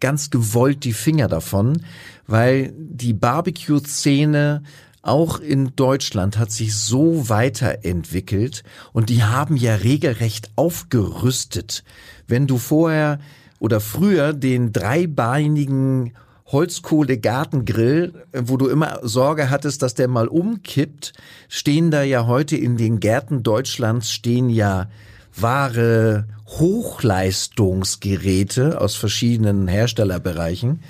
ganz 0.00 0.30
gewollt 0.30 0.84
die 0.84 0.92
Finger 0.92 1.26
davon, 1.26 1.82
weil 2.26 2.72
die 2.76 3.14
Barbecue-Szene 3.14 4.62
auch 5.02 5.40
in 5.40 5.74
Deutschland 5.74 6.38
hat 6.38 6.50
sich 6.50 6.76
so 6.76 7.28
weiterentwickelt 7.28 8.62
und 8.92 9.08
die 9.08 9.22
haben 9.22 9.56
ja 9.56 9.74
regelrecht 9.74 10.50
aufgerüstet. 10.54 11.82
Wenn 12.26 12.46
du 12.46 12.58
vorher 12.58 13.18
oder 13.58 13.80
früher 13.80 14.34
den 14.34 14.72
dreibeinigen 14.72 16.12
Holzkohle-Gartengrill, 16.50 18.24
wo 18.32 18.56
du 18.56 18.68
immer 18.68 19.00
Sorge 19.02 19.50
hattest, 19.50 19.82
dass 19.82 19.94
der 19.94 20.08
mal 20.08 20.28
umkippt, 20.28 21.12
stehen 21.48 21.90
da 21.90 22.02
ja 22.02 22.26
heute 22.26 22.56
in 22.56 22.76
den 22.76 23.00
Gärten 23.00 23.42
Deutschlands 23.42 24.10
stehen 24.10 24.50
ja 24.50 24.88
wahre 25.34 26.26
Hochleistungsgeräte 26.46 28.80
aus 28.80 28.94
verschiedenen 28.96 29.68
Herstellerbereichen. 29.68 30.80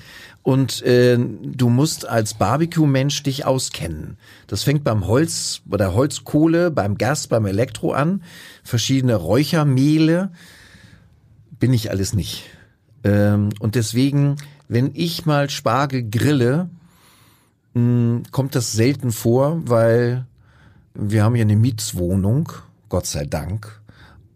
Und 0.42 0.82
äh, 0.82 1.18
du 1.18 1.68
musst 1.68 2.08
als 2.08 2.34
Barbecue-Mensch 2.34 3.24
dich 3.24 3.44
auskennen. 3.44 4.16
Das 4.46 4.62
fängt 4.62 4.84
beim 4.84 5.06
Holz, 5.06 5.60
bei 5.66 5.76
der 5.76 5.92
Holzkohle, 5.92 6.70
beim 6.70 6.96
Gas, 6.96 7.26
beim 7.26 7.44
Elektro 7.44 7.92
an. 7.92 8.22
Verschiedene 8.62 9.16
Räuchermehle. 9.16 10.30
Bin 11.58 11.74
ich 11.74 11.90
alles 11.90 12.14
nicht. 12.14 12.44
Ähm, 13.04 13.50
und 13.58 13.74
deswegen, 13.74 14.36
wenn 14.68 14.90
ich 14.94 15.26
mal 15.26 15.50
Spargel 15.50 16.08
grille, 16.08 16.68
mh, 17.74 18.22
kommt 18.30 18.54
das 18.54 18.72
selten 18.72 19.10
vor, 19.10 19.62
weil 19.64 20.26
wir 20.94 21.24
haben 21.24 21.36
ja 21.36 21.42
eine 21.42 21.56
Mietswohnung, 21.56 22.52
Gott 22.88 23.06
sei 23.06 23.24
Dank. 23.24 23.80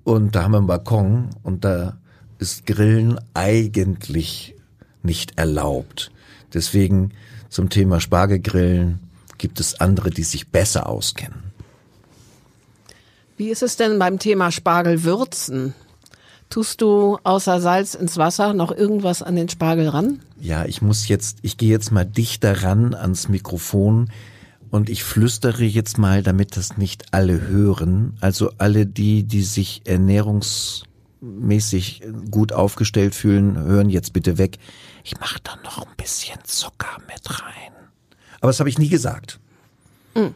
Und 0.04 0.34
da 0.34 0.42
haben 0.42 0.52
wir 0.52 0.58
einen 0.58 0.66
Balkon 0.66 1.30
und 1.42 1.64
da 1.64 1.98
ist 2.38 2.66
Grillen 2.66 3.20
eigentlich 3.34 4.54
nicht 5.02 5.38
erlaubt. 5.38 6.10
Deswegen 6.52 7.12
zum 7.48 7.68
Thema 7.68 8.00
Spargelgrillen 8.00 9.00
gibt 9.38 9.60
es 9.60 9.80
andere, 9.80 10.10
die 10.10 10.24
sich 10.24 10.48
besser 10.48 10.88
auskennen. 10.88 11.42
Wie 13.36 13.50
ist 13.50 13.62
es 13.62 13.76
denn 13.76 13.98
beim 13.98 14.18
Thema 14.18 14.50
Spargelwürzen? 14.50 15.74
Tust 16.52 16.80
du 16.82 17.18
außer 17.24 17.60
Salz 17.62 17.94
ins 17.94 18.18
Wasser 18.18 18.52
noch 18.52 18.72
irgendwas 18.72 19.22
an 19.22 19.36
den 19.36 19.48
Spargel 19.48 19.88
ran? 19.88 20.20
Ja, 20.38 20.66
ich 20.66 20.82
muss 20.82 21.08
jetzt, 21.08 21.38
ich 21.40 21.56
gehe 21.56 21.70
jetzt 21.70 21.92
mal 21.92 22.04
dichter 22.04 22.62
ran 22.62 22.92
ans 22.92 23.30
Mikrofon 23.30 24.10
und 24.68 24.90
ich 24.90 25.02
flüstere 25.02 25.64
jetzt 25.64 25.96
mal, 25.96 26.22
damit 26.22 26.58
das 26.58 26.76
nicht 26.76 27.14
alle 27.14 27.40
hören. 27.40 28.18
Also 28.20 28.52
alle 28.58 28.84
die, 28.84 29.22
die 29.22 29.40
sich 29.40 29.80
ernährungsmäßig 29.86 32.02
gut 32.30 32.52
aufgestellt 32.52 33.14
fühlen, 33.14 33.56
hören 33.56 33.88
jetzt 33.88 34.12
bitte 34.12 34.36
weg. 34.36 34.58
Ich 35.04 35.18
mache 35.18 35.38
da 35.42 35.56
noch 35.64 35.78
ein 35.78 35.96
bisschen 35.96 36.38
Zucker 36.44 36.98
mit 37.08 37.30
rein. 37.30 37.72
Aber 38.42 38.50
das 38.50 38.60
habe 38.60 38.68
ich 38.68 38.78
nie 38.78 38.90
gesagt. 38.90 39.40
Mm. 40.14 40.26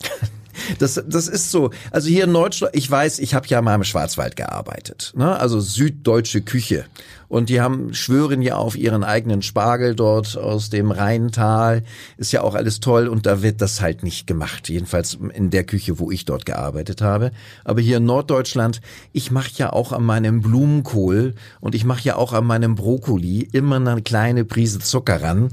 Das, 0.78 1.02
das 1.06 1.28
ist 1.28 1.50
so. 1.50 1.70
Also 1.90 2.08
hier 2.08 2.24
in 2.24 2.32
Norddeutschland, 2.32 2.76
ich 2.76 2.90
weiß, 2.90 3.18
ich 3.18 3.34
habe 3.34 3.46
ja 3.48 3.62
mal 3.62 3.74
im 3.74 3.84
Schwarzwald 3.84 4.36
gearbeitet, 4.36 5.12
ne? 5.16 5.38
also 5.38 5.60
süddeutsche 5.60 6.42
Küche. 6.42 6.86
Und 7.28 7.48
die 7.48 7.60
haben 7.60 7.92
schwören 7.92 8.40
ja 8.40 8.56
auf 8.56 8.76
ihren 8.76 9.02
eigenen 9.02 9.42
Spargel 9.42 9.94
dort 9.96 10.36
aus 10.36 10.70
dem 10.70 10.90
Rheintal. 10.90 11.82
Ist 12.16 12.32
ja 12.32 12.42
auch 12.42 12.54
alles 12.54 12.80
toll 12.80 13.08
und 13.08 13.26
da 13.26 13.42
wird 13.42 13.60
das 13.60 13.80
halt 13.80 14.02
nicht 14.02 14.26
gemacht. 14.26 14.68
Jedenfalls 14.68 15.18
in 15.34 15.50
der 15.50 15.64
Küche, 15.64 15.98
wo 15.98 16.10
ich 16.10 16.24
dort 16.24 16.46
gearbeitet 16.46 17.02
habe. 17.02 17.32
Aber 17.64 17.80
hier 17.80 17.96
in 17.96 18.04
Norddeutschland, 18.04 18.80
ich 19.12 19.30
mache 19.30 19.50
ja 19.56 19.72
auch 19.72 19.92
an 19.92 20.04
meinem 20.04 20.40
Blumenkohl 20.40 21.34
und 21.60 21.74
ich 21.74 21.84
mache 21.84 22.04
ja 22.04 22.16
auch 22.16 22.32
an 22.32 22.44
meinem 22.44 22.76
Brokkoli 22.76 23.48
immer 23.52 23.76
eine 23.76 24.02
kleine 24.02 24.44
Prise 24.44 24.78
Zucker 24.78 25.22
ran. 25.22 25.48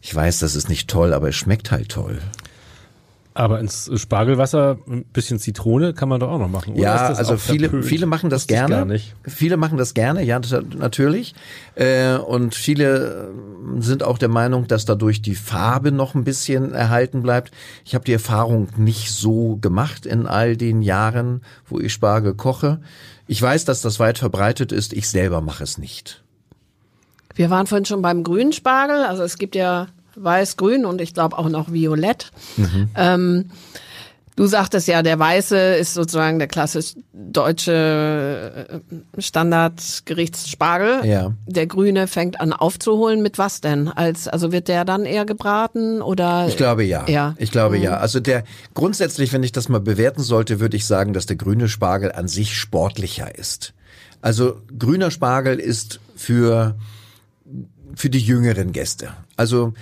Ich 0.00 0.12
weiß, 0.14 0.40
das 0.40 0.56
ist 0.56 0.68
nicht 0.68 0.88
toll, 0.88 1.12
aber 1.12 1.28
es 1.28 1.36
schmeckt 1.36 1.70
halt 1.70 1.88
toll. 1.88 2.18
Aber 3.34 3.60
ins 3.60 3.90
Spargelwasser 3.94 4.78
ein 4.86 5.04
bisschen 5.04 5.38
Zitrone 5.38 5.94
kann 5.94 6.08
man 6.08 6.20
doch 6.20 6.28
auch 6.28 6.38
noch 6.38 6.48
machen. 6.48 6.74
Oder 6.74 6.82
ja, 6.82 7.06
also 7.08 7.38
viele, 7.38 7.70
verpönt? 7.70 7.84
viele 7.86 8.06
machen 8.06 8.28
das 8.28 8.42
Wusste 8.42 8.54
gerne. 8.54 9.00
Viele 9.26 9.56
machen 9.56 9.78
das 9.78 9.94
gerne, 9.94 10.22
ja, 10.22 10.38
natürlich. 10.76 11.34
Äh, 11.74 12.16
und 12.16 12.54
viele 12.54 13.32
sind 13.78 14.02
auch 14.02 14.18
der 14.18 14.28
Meinung, 14.28 14.66
dass 14.66 14.84
dadurch 14.84 15.22
die 15.22 15.34
Farbe 15.34 15.92
noch 15.92 16.14
ein 16.14 16.24
bisschen 16.24 16.74
erhalten 16.74 17.22
bleibt. 17.22 17.52
Ich 17.86 17.94
habe 17.94 18.04
die 18.04 18.12
Erfahrung 18.12 18.68
nicht 18.76 19.10
so 19.10 19.56
gemacht 19.56 20.04
in 20.04 20.26
all 20.26 20.56
den 20.56 20.82
Jahren, 20.82 21.40
wo 21.66 21.80
ich 21.80 21.92
Spargel 21.92 22.34
koche. 22.34 22.80
Ich 23.26 23.40
weiß, 23.40 23.64
dass 23.64 23.80
das 23.80 23.98
weit 23.98 24.18
verbreitet 24.18 24.72
ist. 24.72 24.92
Ich 24.92 25.08
selber 25.08 25.40
mache 25.40 25.64
es 25.64 25.78
nicht. 25.78 26.22
Wir 27.34 27.48
waren 27.48 27.66
vorhin 27.66 27.86
schon 27.86 28.02
beim 28.02 28.24
grünen 28.24 28.52
Spargel. 28.52 29.04
Also 29.04 29.22
es 29.22 29.38
gibt 29.38 29.54
ja 29.54 29.86
weiß-grün 30.16 30.84
und 30.84 31.00
ich 31.00 31.14
glaube 31.14 31.38
auch 31.38 31.48
noch 31.48 31.72
violett. 31.72 32.30
Mhm. 32.56 32.88
Ähm, 32.94 33.50
du 34.36 34.46
sagtest 34.46 34.88
ja, 34.88 35.02
der 35.02 35.18
weiße 35.18 35.56
ist 35.76 35.94
sozusagen 35.94 36.38
der 36.38 36.48
klassisch 36.48 36.94
deutsche 37.12 38.82
äh, 39.16 39.20
Standardgerichtsspargel. 39.20 41.04
Ja. 41.04 41.32
Der 41.46 41.66
grüne 41.66 42.06
fängt 42.06 42.40
an 42.40 42.52
aufzuholen 42.52 43.22
mit 43.22 43.38
was 43.38 43.60
denn? 43.60 43.88
Als 43.88 44.28
also 44.28 44.52
wird 44.52 44.68
der 44.68 44.84
dann 44.84 45.04
eher 45.04 45.24
gebraten 45.24 46.02
oder? 46.02 46.46
Ich 46.48 46.56
glaube 46.56 46.84
ja. 46.84 47.04
ja. 47.08 47.34
Ich 47.38 47.50
glaube 47.50 47.76
mhm. 47.76 47.84
ja. 47.84 47.96
Also 47.98 48.20
der 48.20 48.44
grundsätzlich, 48.74 49.32
wenn 49.32 49.42
ich 49.42 49.52
das 49.52 49.68
mal 49.68 49.80
bewerten 49.80 50.22
sollte, 50.22 50.60
würde 50.60 50.76
ich 50.76 50.86
sagen, 50.86 51.12
dass 51.12 51.26
der 51.26 51.36
grüne 51.36 51.68
Spargel 51.68 52.12
an 52.12 52.28
sich 52.28 52.56
sportlicher 52.56 53.36
ist. 53.38 53.74
Also 54.20 54.56
grüner 54.78 55.10
Spargel 55.10 55.58
ist 55.58 56.00
für 56.14 56.76
für 57.94 58.08
die 58.08 58.20
jüngeren 58.20 58.72
Gäste. 58.72 59.10
Also 59.36 59.74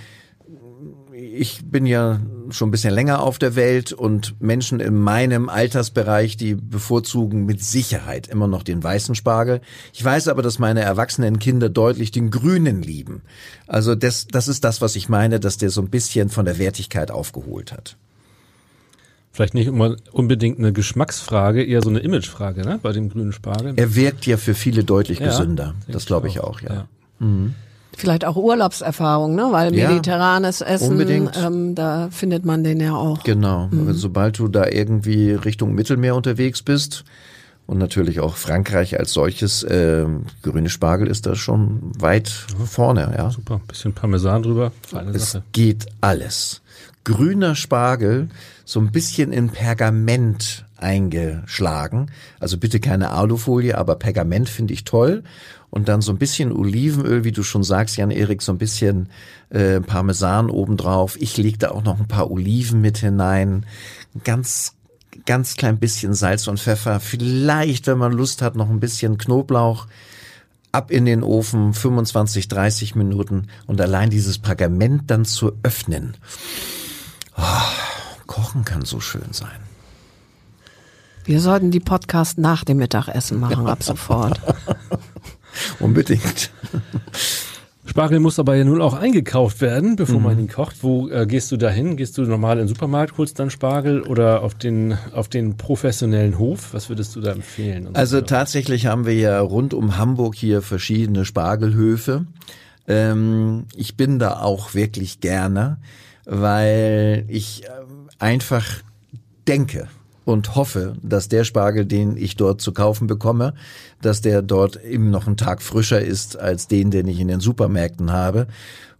ich 1.33 1.61
bin 1.63 1.85
ja 1.85 2.19
schon 2.49 2.67
ein 2.67 2.71
bisschen 2.71 2.93
länger 2.93 3.21
auf 3.21 3.39
der 3.39 3.55
Welt 3.55 3.93
und 3.93 4.39
Menschen 4.41 4.79
in 4.79 4.95
meinem 4.95 5.49
Altersbereich, 5.49 6.35
die 6.37 6.55
bevorzugen 6.55 7.45
mit 7.45 7.63
Sicherheit 7.63 8.27
immer 8.27 8.47
noch 8.47 8.63
den 8.63 8.83
weißen 8.83 9.15
Spargel. 9.15 9.61
Ich 9.93 10.03
weiß 10.03 10.27
aber, 10.27 10.41
dass 10.41 10.59
meine 10.59 10.81
erwachsenen 10.81 11.39
Kinder 11.39 11.69
deutlich 11.69 12.11
den 12.11 12.31
grünen 12.31 12.81
lieben. 12.81 13.21
Also 13.67 13.95
das, 13.95 14.27
das 14.27 14.47
ist 14.47 14.63
das, 14.63 14.81
was 14.81 14.95
ich 14.95 15.09
meine, 15.09 15.39
dass 15.39 15.57
der 15.57 15.69
so 15.69 15.81
ein 15.81 15.89
bisschen 15.89 16.29
von 16.29 16.45
der 16.45 16.57
Wertigkeit 16.57 17.11
aufgeholt 17.11 17.71
hat. 17.71 17.97
Vielleicht 19.31 19.53
nicht 19.53 19.67
immer 19.67 19.95
unbedingt 20.11 20.59
eine 20.59 20.73
Geschmacksfrage, 20.73 21.63
eher 21.63 21.81
so 21.81 21.89
eine 21.89 21.99
Imagefrage, 21.99 22.61
ne? 22.63 22.79
Bei 22.83 22.91
dem 22.91 23.09
grünen 23.09 23.31
Spargel. 23.31 23.73
Er 23.77 23.95
wirkt 23.95 24.25
ja 24.25 24.35
für 24.35 24.53
viele 24.53 24.83
deutlich 24.83 25.19
ja, 25.19 25.27
gesünder. 25.27 25.73
Das 25.87 26.05
glaube 26.05 26.27
ich 26.27 26.41
auch, 26.41 26.59
ja. 26.59 26.73
ja. 26.73 26.87
Mhm. 27.19 27.55
Vielleicht 27.97 28.25
auch 28.25 28.35
Urlaubserfahrung, 28.35 29.35
ne? 29.35 29.47
Weil 29.51 29.75
ja, 29.75 29.89
mediterranes 29.89 30.61
Essen, 30.61 30.99
ähm, 31.35 31.75
da 31.75 32.07
findet 32.09 32.45
man 32.45 32.63
den 32.63 32.79
ja 32.79 32.95
auch. 32.95 33.23
Genau. 33.23 33.67
Mhm. 33.69 33.93
Sobald 33.93 34.39
du 34.39 34.47
da 34.47 34.67
irgendwie 34.67 35.31
Richtung 35.31 35.75
Mittelmeer 35.75 36.15
unterwegs 36.15 36.61
bist 36.61 37.03
und 37.67 37.77
natürlich 37.77 38.19
auch 38.19 38.35
Frankreich 38.35 38.97
als 38.97 39.13
solches, 39.13 39.63
äh, 39.63 40.05
grüne 40.41 40.69
Spargel 40.69 41.07
ist 41.07 41.25
da 41.25 41.35
schon 41.35 41.91
weit 41.99 42.29
vorne, 42.65 43.13
ja. 43.17 43.29
Super, 43.29 43.61
bisschen 43.67 43.93
Parmesan 43.93 44.43
drüber. 44.43 44.71
Feine 44.87 45.11
es 45.11 45.31
Sache. 45.31 45.43
geht 45.51 45.85
alles. 45.99 46.61
Grüner 47.03 47.55
Spargel, 47.55 48.29
so 48.63 48.79
ein 48.79 48.91
bisschen 48.91 49.33
in 49.33 49.49
Pergament 49.49 50.65
eingeschlagen. 50.77 52.07
Also 52.39 52.57
bitte 52.57 52.79
keine 52.79 53.11
Alufolie, 53.11 53.77
aber 53.77 53.95
Pergament 53.95 54.49
finde 54.49 54.73
ich 54.73 54.83
toll 54.83 55.23
und 55.71 55.87
dann 55.87 56.01
so 56.01 56.11
ein 56.11 56.17
bisschen 56.17 56.51
Olivenöl, 56.51 57.23
wie 57.23 57.31
du 57.31 57.41
schon 57.41 57.63
sagst, 57.63 57.97
Jan-Erik, 57.97 58.41
so 58.41 58.51
ein 58.51 58.57
bisschen 58.57 59.09
äh, 59.49 59.79
Parmesan 59.81 60.49
obendrauf. 60.49 61.17
Ich 61.19 61.37
leg 61.37 61.57
da 61.59 61.71
auch 61.71 61.83
noch 61.83 61.99
ein 61.99 62.07
paar 62.07 62.29
Oliven 62.29 62.81
mit 62.81 62.99
hinein. 62.99 63.65
Ganz 64.23 64.75
ganz 65.25 65.55
klein 65.55 65.79
bisschen 65.79 66.13
Salz 66.13 66.47
und 66.47 66.59
Pfeffer. 66.59 66.99
Vielleicht, 66.99 67.87
wenn 67.87 67.97
man 67.97 68.11
Lust 68.11 68.41
hat, 68.41 68.55
noch 68.55 68.69
ein 68.69 68.79
bisschen 68.79 69.17
Knoblauch. 69.17 69.87
Ab 70.73 70.89
in 70.89 71.05
den 71.05 71.21
Ofen, 71.21 71.73
25, 71.73 72.47
30 72.47 72.95
Minuten 72.95 73.47
und 73.67 73.81
allein 73.81 74.09
dieses 74.09 74.39
Pergament 74.39 75.11
dann 75.11 75.25
zu 75.25 75.51
öffnen. 75.63 76.15
Oh, 77.37 78.23
kochen 78.25 78.63
kann 78.63 78.85
so 78.85 79.01
schön 79.01 79.33
sein. 79.33 79.59
Wir 81.25 81.41
sollten 81.41 81.71
die 81.71 81.81
Podcast 81.81 82.37
nach 82.37 82.63
dem 82.63 82.77
Mittagessen 82.77 83.39
machen, 83.39 83.67
ab 83.67 83.83
sofort. 83.83 84.39
Unbedingt. 85.79 86.51
Spargel 87.85 88.19
muss 88.19 88.39
aber 88.39 88.55
ja 88.55 88.63
nun 88.63 88.81
auch 88.81 88.93
eingekauft 88.93 89.59
werden, 89.59 89.95
bevor 89.97 90.19
mhm. 90.19 90.23
man 90.23 90.39
ihn 90.39 90.47
kocht. 90.47 90.77
Wo 90.81 91.09
äh, 91.09 91.25
gehst 91.25 91.51
du 91.51 91.57
da 91.57 91.69
hin? 91.69 91.97
Gehst 91.97 92.17
du 92.17 92.21
normal 92.21 92.53
in 92.53 92.59
den 92.59 92.67
Supermarkt, 92.69 93.17
holst 93.17 93.37
dann 93.39 93.49
Spargel 93.49 94.01
oder 94.01 94.43
auf 94.43 94.53
den, 94.53 94.97
auf 95.13 95.27
den 95.27 95.57
professionellen 95.57 96.37
Hof? 96.37 96.73
Was 96.73 96.89
würdest 96.89 97.15
du 97.15 97.21
da 97.21 97.31
empfehlen? 97.31 97.89
Also 97.93 98.19
so? 98.19 98.25
tatsächlich 98.25 98.85
haben 98.85 99.05
wir 99.05 99.15
ja 99.15 99.41
rund 99.41 99.73
um 99.73 99.97
Hamburg 99.97 100.35
hier 100.35 100.61
verschiedene 100.61 101.25
Spargelhöfe. 101.25 102.27
Ähm, 102.87 103.65
ich 103.75 103.97
bin 103.97 104.19
da 104.19 104.39
auch 104.39 104.73
wirklich 104.73 105.19
gerne, 105.19 105.77
weil 106.25 107.25
ich 107.27 107.65
äh, 107.65 107.67
einfach 108.19 108.83
denke, 109.47 109.89
und 110.25 110.55
hoffe, 110.55 110.95
dass 111.01 111.29
der 111.29 111.43
Spargel, 111.43 111.85
den 111.85 112.17
ich 112.17 112.35
dort 112.35 112.61
zu 112.61 112.73
kaufen 112.73 113.07
bekomme, 113.07 113.53
dass 114.01 114.21
der 114.21 114.41
dort 114.41 114.83
eben 114.83 115.09
noch 115.09 115.27
einen 115.27 115.37
Tag 115.37 115.61
frischer 115.61 116.01
ist 116.01 116.37
als 116.37 116.67
den, 116.67 116.91
den 116.91 117.07
ich 117.07 117.19
in 117.19 117.27
den 117.27 117.39
Supermärkten 117.39 118.11
habe. 118.11 118.47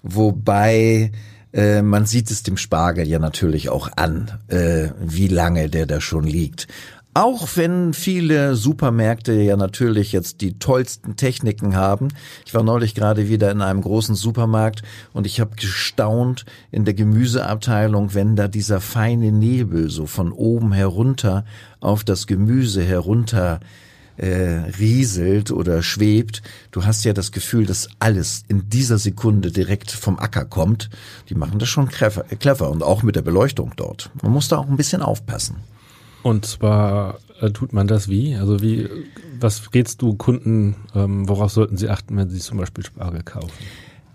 Wobei 0.04 1.12
äh, 1.54 1.82
man 1.82 2.06
sieht 2.06 2.32
es 2.32 2.44
dem 2.44 2.58
Spargel 2.58 3.08
ja 3.08 3.20
natürlich 3.20 3.70
auch 3.70 3.90
an, 3.96 4.32
äh, 4.48 4.90
wie 5.00 5.28
lange 5.28 5.70
der 5.70 5.86
da 5.86 6.02
schon 6.02 6.24
liegt. 6.24 6.68
Auch 7.14 7.46
wenn 7.56 7.94
viele 7.94 8.56
Supermärkte 8.56 9.34
ja 9.34 9.58
natürlich 9.58 10.14
jetzt 10.14 10.40
die 10.40 10.58
tollsten 10.60 11.18
Techniken 11.18 11.76
haben. 11.76 12.08
Ich 12.46 12.54
war 12.54 12.64
neulich 12.64 12.96
gerade 12.96 13.28
wieder 13.28 13.52
in 13.52 13.62
einem 13.62 13.82
großen 13.82 14.16
Supermarkt 14.16 14.82
und 15.12 15.28
ich 15.28 15.42
habe 15.42 15.58
gestaunt 15.58 16.46
in 16.72 16.86
der 16.86 16.94
Gemüseabteilung, 16.94 18.14
wenn 18.14 18.38
da 18.38 18.48
dieser 18.48 18.80
feine 18.80 19.34
Nebel 19.34 19.90
so 19.90 20.06
von 20.06 20.32
oben 20.32 20.72
herunter 20.72 21.44
auf 21.82 22.06
das 22.06 22.28
Gemüse 22.28 22.82
herunter 22.82 23.60
äh, 24.16 24.72
rieselt 24.80 25.52
oder 25.52 25.84
schwebt. 25.84 26.42
Du 26.72 26.86
hast 26.86 27.04
ja 27.04 27.12
das 27.12 27.34
Gefühl, 27.34 27.66
dass 27.66 27.90
alles 28.00 28.44
in 28.48 28.70
dieser 28.70 28.98
Sekunde 28.98 29.52
direkt 29.52 29.92
vom 29.92 30.18
Acker 30.18 30.46
kommt. 30.46 30.90
Die 31.28 31.36
machen 31.36 31.60
das 31.60 31.68
schon 31.68 31.90
clever, 31.90 32.24
clever 32.40 32.70
und 32.70 32.84
auch 32.84 33.04
mit 33.04 33.18
der 33.18 33.22
Beleuchtung 33.22 33.74
dort. 33.76 34.12
Man 34.22 34.32
muss 34.32 34.48
da 34.48 34.60
auch 34.60 34.70
ein 34.70 34.78
bisschen 34.78 35.02
aufpassen. 35.02 35.58
Und 36.24 36.46
zwar 36.46 37.20
äh, 37.40 37.52
tut 37.52 37.74
man 37.74 37.88
das 37.88 38.08
wie? 38.10 38.36
Also 38.36 38.62
wie, 38.62 38.90
was 39.40 39.74
rätst 39.74 40.02
du 40.02 40.16
Kunden, 40.16 40.76
ähm, 40.96 41.28
worauf 41.28 41.52
sollten 41.52 41.78
sie 41.78 41.90
achten, 41.90 42.18
wenn 42.18 42.30
sie 42.30 42.40
zum 42.40 42.58
Beispiel 42.58 42.86
Spargel 42.86 43.24
kaufen? 43.24 43.54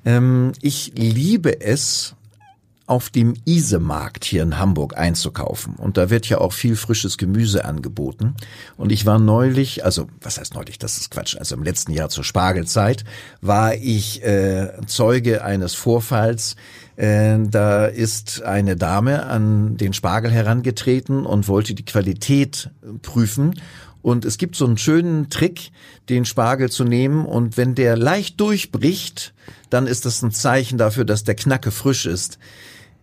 Ähm, 0.04 0.52
ich 0.62 0.92
liebe 0.96 1.60
es, 1.60 2.15
auf 2.86 3.10
dem 3.10 3.34
Isemarkt 3.44 4.24
hier 4.24 4.42
in 4.42 4.58
Hamburg 4.58 4.96
einzukaufen. 4.96 5.74
Und 5.74 5.96
da 5.96 6.08
wird 6.08 6.28
ja 6.28 6.38
auch 6.38 6.52
viel 6.52 6.76
frisches 6.76 7.18
Gemüse 7.18 7.64
angeboten. 7.64 8.34
Und 8.76 8.92
ich 8.92 9.04
war 9.04 9.18
neulich, 9.18 9.84
also 9.84 10.06
was 10.20 10.38
heißt 10.38 10.54
neulich, 10.54 10.78
das 10.78 10.96
ist 10.96 11.10
Quatsch, 11.10 11.36
also 11.36 11.56
im 11.56 11.64
letzten 11.64 11.92
Jahr 11.92 12.08
zur 12.08 12.22
Spargelzeit 12.22 13.04
war 13.40 13.74
ich 13.74 14.22
äh, 14.22 14.70
Zeuge 14.86 15.42
eines 15.42 15.74
Vorfalls. 15.74 16.54
Äh, 16.94 17.38
da 17.50 17.86
ist 17.86 18.42
eine 18.42 18.76
Dame 18.76 19.26
an 19.26 19.76
den 19.76 19.92
Spargel 19.92 20.30
herangetreten 20.30 21.26
und 21.26 21.48
wollte 21.48 21.74
die 21.74 21.84
Qualität 21.84 22.70
prüfen. 23.02 23.60
Und 24.00 24.24
es 24.24 24.38
gibt 24.38 24.54
so 24.54 24.64
einen 24.64 24.78
schönen 24.78 25.30
Trick, 25.30 25.72
den 26.08 26.24
Spargel 26.24 26.70
zu 26.70 26.84
nehmen. 26.84 27.26
Und 27.26 27.56
wenn 27.56 27.74
der 27.74 27.96
leicht 27.96 28.40
durchbricht, 28.40 29.34
dann 29.68 29.88
ist 29.88 30.04
das 30.06 30.22
ein 30.22 30.30
Zeichen 30.30 30.78
dafür, 30.78 31.04
dass 31.04 31.24
der 31.24 31.34
Knacke 31.34 31.72
frisch 31.72 32.06
ist. 32.06 32.38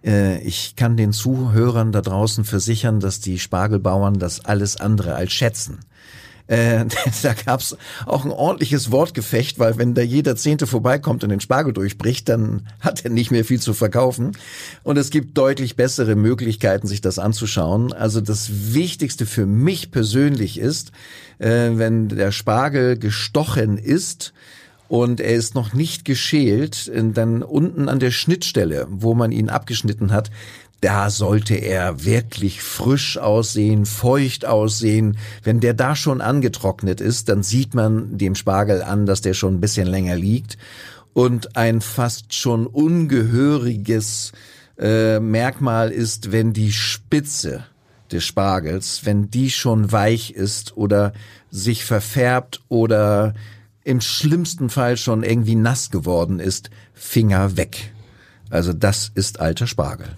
Äh, 0.03 0.41
ich 0.41 0.75
kann 0.75 0.97
den 0.97 1.13
Zuhörern 1.13 1.91
da 1.91 2.01
draußen 2.01 2.45
versichern, 2.45 2.99
dass 2.99 3.19
die 3.19 3.39
Spargelbauern 3.39 4.19
das 4.19 4.43
alles 4.45 4.77
andere 4.77 5.15
als 5.15 5.33
schätzen. 5.33 5.79
Äh, 6.47 6.85
da 7.23 7.33
gab's 7.33 7.77
auch 8.05 8.25
ein 8.25 8.31
ordentliches 8.31 8.91
Wortgefecht, 8.91 9.59
weil 9.59 9.77
wenn 9.77 9.93
da 9.93 10.01
jeder 10.01 10.35
Zehnte 10.35 10.67
vorbeikommt 10.67 11.23
und 11.23 11.29
den 11.29 11.39
Spargel 11.39 11.73
durchbricht, 11.73 12.27
dann 12.27 12.67
hat 12.79 13.05
er 13.05 13.11
nicht 13.11 13.31
mehr 13.31 13.45
viel 13.45 13.61
zu 13.61 13.73
verkaufen. 13.73 14.33
Und 14.83 14.97
es 14.97 15.09
gibt 15.09 15.37
deutlich 15.37 15.75
bessere 15.75 16.15
Möglichkeiten, 16.15 16.87
sich 16.87 17.01
das 17.01 17.19
anzuschauen. 17.19 17.93
Also 17.93 18.19
das 18.19 18.73
Wichtigste 18.73 19.25
für 19.25 19.45
mich 19.45 19.91
persönlich 19.91 20.59
ist, 20.59 20.91
äh, 21.39 21.71
wenn 21.73 22.09
der 22.09 22.31
Spargel 22.31 22.97
gestochen 22.97 23.77
ist, 23.77 24.33
und 24.87 25.19
er 25.19 25.33
ist 25.33 25.55
noch 25.55 25.73
nicht 25.73 26.05
geschält, 26.05 26.91
dann 26.93 27.41
unten 27.41 27.89
an 27.89 27.99
der 27.99 28.11
Schnittstelle, 28.11 28.87
wo 28.89 29.13
man 29.13 29.31
ihn 29.31 29.49
abgeschnitten 29.49 30.11
hat, 30.11 30.29
da 30.83 31.09
sollte 31.09 31.55
er 31.55 32.03
wirklich 32.03 32.61
frisch 32.61 33.17
aussehen, 33.17 33.85
feucht 33.85 34.45
aussehen. 34.45 35.17
Wenn 35.41 35.61
der 35.61 35.73
da 35.73 35.95
schon 35.95 36.19
angetrocknet 36.19 36.99
ist, 36.99 37.29
dann 37.29 37.41
sieht 37.41 37.73
man 37.73 38.17
dem 38.17 38.35
Spargel 38.35 38.83
an, 38.83 39.05
dass 39.05 39.21
der 39.21 39.33
schon 39.33 39.55
ein 39.55 39.61
bisschen 39.61 39.87
länger 39.87 40.17
liegt. 40.17 40.57
Und 41.13 41.55
ein 41.55 41.79
fast 41.79 42.33
schon 42.33 42.67
ungehöriges 42.67 44.33
äh, 44.77 45.21
Merkmal 45.21 45.89
ist, 45.89 46.33
wenn 46.33 46.51
die 46.51 46.73
Spitze 46.73 47.63
des 48.11 48.25
Spargels, 48.25 49.05
wenn 49.05 49.29
die 49.29 49.51
schon 49.51 49.93
weich 49.93 50.31
ist 50.31 50.75
oder 50.75 51.13
sich 51.49 51.85
verfärbt 51.85 52.61
oder 52.67 53.35
im 53.83 54.01
schlimmsten 54.01 54.69
Fall 54.69 54.97
schon 54.97 55.23
irgendwie 55.23 55.55
nass 55.55 55.91
geworden 55.91 56.39
ist, 56.39 56.69
Finger 56.93 57.57
weg. 57.57 57.93
Also 58.49 58.73
das 58.73 59.11
ist 59.13 59.39
alter 59.39 59.67
Spargel. 59.67 60.15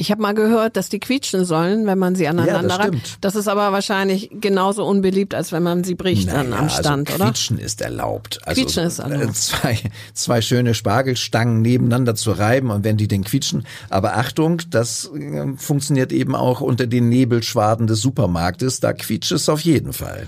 Ich 0.00 0.10
habe 0.10 0.22
mal 0.22 0.32
gehört, 0.32 0.78
dass 0.78 0.88
die 0.88 0.98
quietschen 0.98 1.44
sollen, 1.44 1.86
wenn 1.86 1.98
man 1.98 2.14
sie 2.14 2.26
aneinander 2.26 2.62
ja, 2.62 2.78
das, 2.78 2.78
reibt. 2.78 3.18
das 3.20 3.34
ist 3.36 3.48
aber 3.48 3.70
wahrscheinlich 3.70 4.30
genauso 4.40 4.86
unbeliebt, 4.86 5.34
als 5.34 5.52
wenn 5.52 5.62
man 5.62 5.84
sie 5.84 5.94
bricht 5.94 6.28
naja, 6.28 6.42
dann 6.42 6.52
am 6.54 6.64
also 6.64 6.76
Stand, 6.78 7.10
also 7.10 7.22
oder? 7.22 7.32
Quietschen 7.32 7.58
ist 7.58 7.82
erlaubt. 7.82 8.40
Also 8.44 8.62
quietschen 8.62 8.86
ist 8.86 8.98
erlaubt. 8.98 9.36
Zwei, 9.36 9.78
zwei 10.14 10.40
schöne 10.40 10.72
Spargelstangen 10.72 11.60
nebeneinander 11.60 12.14
zu 12.14 12.32
reiben 12.32 12.70
und 12.70 12.82
wenn 12.82 12.96
die 12.96 13.08
den 13.08 13.24
quietschen. 13.24 13.66
Aber 13.90 14.16
Achtung, 14.16 14.62
das 14.70 15.10
äh, 15.14 15.52
funktioniert 15.58 16.12
eben 16.12 16.34
auch 16.34 16.62
unter 16.62 16.86
den 16.86 17.10
Nebelschwaden 17.10 17.86
des 17.86 18.00
Supermarktes. 18.00 18.80
Da 18.80 18.94
quietscht 18.94 19.32
es 19.32 19.50
auf 19.50 19.60
jeden 19.60 19.92
Fall 19.92 20.26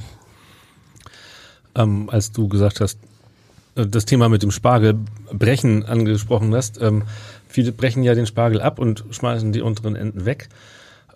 ähm, 1.75 2.11
als 2.11 2.33
du 2.33 2.49
gesagt 2.49 2.81
hast, 2.81 2.99
äh, 3.75 3.87
das 3.87 4.05
Thema 4.05 4.29
mit 4.29 4.43
dem 4.43 4.51
Spargel 4.51 4.99
brechen 5.33 5.85
angesprochen 5.85 6.55
hast. 6.55 6.81
Ähm, 6.81 7.05
viele 7.49 7.73
brechen 7.73 8.03
ja 8.03 8.15
den 8.15 8.27
Spargel 8.27 8.61
ab 8.61 8.79
und 8.79 9.05
schmeißen 9.11 9.53
die 9.53 9.61
unteren 9.61 9.97
Enden 9.97 10.25
weg. 10.25 10.49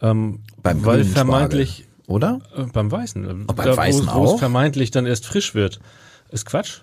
Ähm, 0.03 0.41
beim 0.63 0.85
weil 0.85 1.05
vermeintlich 1.05 1.87
Spargel, 2.07 2.15
oder? 2.15 2.41
Äh, 2.57 2.63
beim 2.73 2.91
Weißen. 2.91 3.47
Oh, 3.49 3.53
beim 3.53 3.67
da, 3.67 3.77
Weißen 3.77 4.07
wo, 4.07 4.15
wo 4.15 4.35
es 4.35 4.39
vermeintlich 4.39 4.91
dann 4.91 5.07
erst 5.07 5.27
frisch 5.27 5.55
wird. 5.55 5.81
Ist 6.31 6.47
Quatsch? 6.47 6.81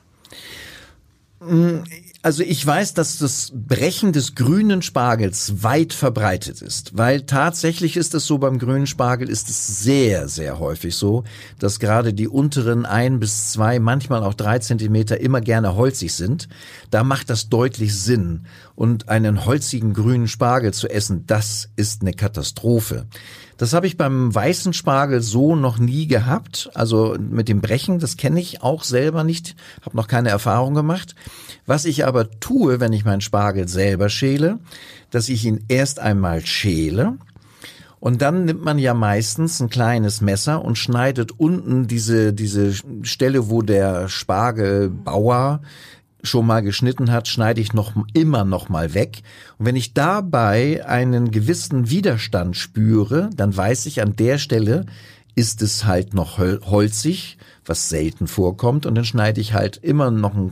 Mm, 1.47 1.84
also 2.21 2.41
ich 2.41 2.65
weiß, 2.65 2.93
dass 2.93 3.17
das 3.17 3.51
Brechen 3.53 4.13
des 4.13 4.34
grünen 4.34 4.82
Spargels 4.82 5.62
weit 5.62 5.91
verbreitet 5.91 6.62
ist, 6.62 6.97
weil 6.97 7.23
tatsächlich 7.23 7.97
ist 7.97 8.13
es 8.13 8.25
so, 8.25 8.38
beim 8.38 8.60
grünen 8.60 8.88
Spargel 8.88 9.29
ist 9.29 9.49
es 9.49 9.84
sehr, 9.84 10.29
sehr 10.29 10.58
häufig 10.58 10.95
so, 10.95 11.25
dass 11.60 11.82
gerade 11.82 12.13
die 12.13 12.29
unteren 12.29 12.86
ein 12.86 13.19
bis 13.19 13.51
zwei, 13.51 13.79
manchmal 13.79 14.23
auch 14.23 14.36
drei 14.36 14.60
Zentimeter 14.60 15.19
immer 15.19 15.41
gerne 15.41 15.75
holzig 15.75 16.13
sind. 16.13 16.47
Da 16.91 17.03
macht 17.03 17.29
das 17.29 17.49
deutlich 17.49 17.93
Sinn. 17.93 18.45
Und 18.75 19.10
einen 19.10 19.45
holzigen 19.45 19.93
grünen 19.93 20.27
Spargel 20.27 20.73
zu 20.73 20.89
essen, 20.89 21.25
das 21.27 21.69
ist 21.75 22.01
eine 22.01 22.13
Katastrophe. 22.13 23.06
Das 23.58 23.74
habe 23.74 23.88
ich 23.88 23.98
beim 23.98 24.34
weißen 24.34 24.74
Spargel 24.74 25.22
so 25.22 25.56
noch 25.56 25.78
nie 25.78 26.08
gehabt. 26.08 26.70
Also 26.74 27.16
mit 27.20 27.50
dem 27.50 27.62
Brechen, 27.62 28.00
das 28.00 28.18
kenne 28.18 28.39
ich 28.39 28.62
auch 28.62 28.84
selber 28.84 29.24
nicht, 29.24 29.56
habe 29.86 29.98
noch 29.98 30.08
keine 30.08 30.30
Erfahrung 30.30 30.74
gemacht. 30.74 31.16
Was 31.66 31.86
ich 31.86 32.06
aber 32.06 32.30
tue, 32.39 32.80
wenn 32.80 32.94
ich 32.94 33.06
meinen 33.06 33.22
Spargel 33.22 33.68
selber 33.68 34.10
schäle, 34.10 34.60
dass 35.12 35.30
ich 35.30 35.46
ihn 35.46 35.63
erst 35.68 36.00
einmal 36.00 36.46
schäle 36.46 37.18
und 38.04 38.22
dann 38.22 38.44
nimmt 38.44 38.66
man 38.66 38.80
ja 38.80 38.94
meistens 38.94 39.62
ein 39.62 39.70
kleines 39.70 40.20
Messer 40.20 40.66
und 40.66 40.78
schneidet 40.78 41.39
unten 41.39 41.88
diese, 41.88 42.34
diese 42.34 42.74
Stelle, 43.04 43.50
wo 43.50 43.62
der 43.62 44.10
Spargelbauer 44.10 45.62
schon 46.23 46.47
mal 46.47 46.62
geschnitten 46.62 47.12
hat, 47.12 47.27
schneide 47.27 47.62
ich 47.62 47.73
noch 47.73 47.93
immer 48.13 48.45
noch 48.45 48.69
mal 48.69 48.93
weg. 48.93 49.21
Und 49.57 49.65
wenn 49.65 49.75
ich 49.75 49.93
dabei 49.93 50.86
einen 50.86 51.31
gewissen 51.31 51.89
Widerstand 51.89 52.55
spüre, 52.55 53.29
dann 53.36 53.55
weiß 53.55 53.86
ich 53.86 54.01
an 54.01 54.15
der 54.15 54.38
Stelle 54.38 54.86
ist 55.36 55.62
es 55.62 55.86
halt 55.86 56.13
noch 56.13 56.38
holzig, 56.38 57.38
was 57.65 57.89
selten 57.89 58.27
vorkommt. 58.27 58.86
Und 58.86 58.95
dann 58.95 59.05
schneide 59.05 59.41
ich 59.41 59.53
halt 59.53 59.77
immer 59.77 60.12
noch 60.12 60.36
ein 60.36 60.51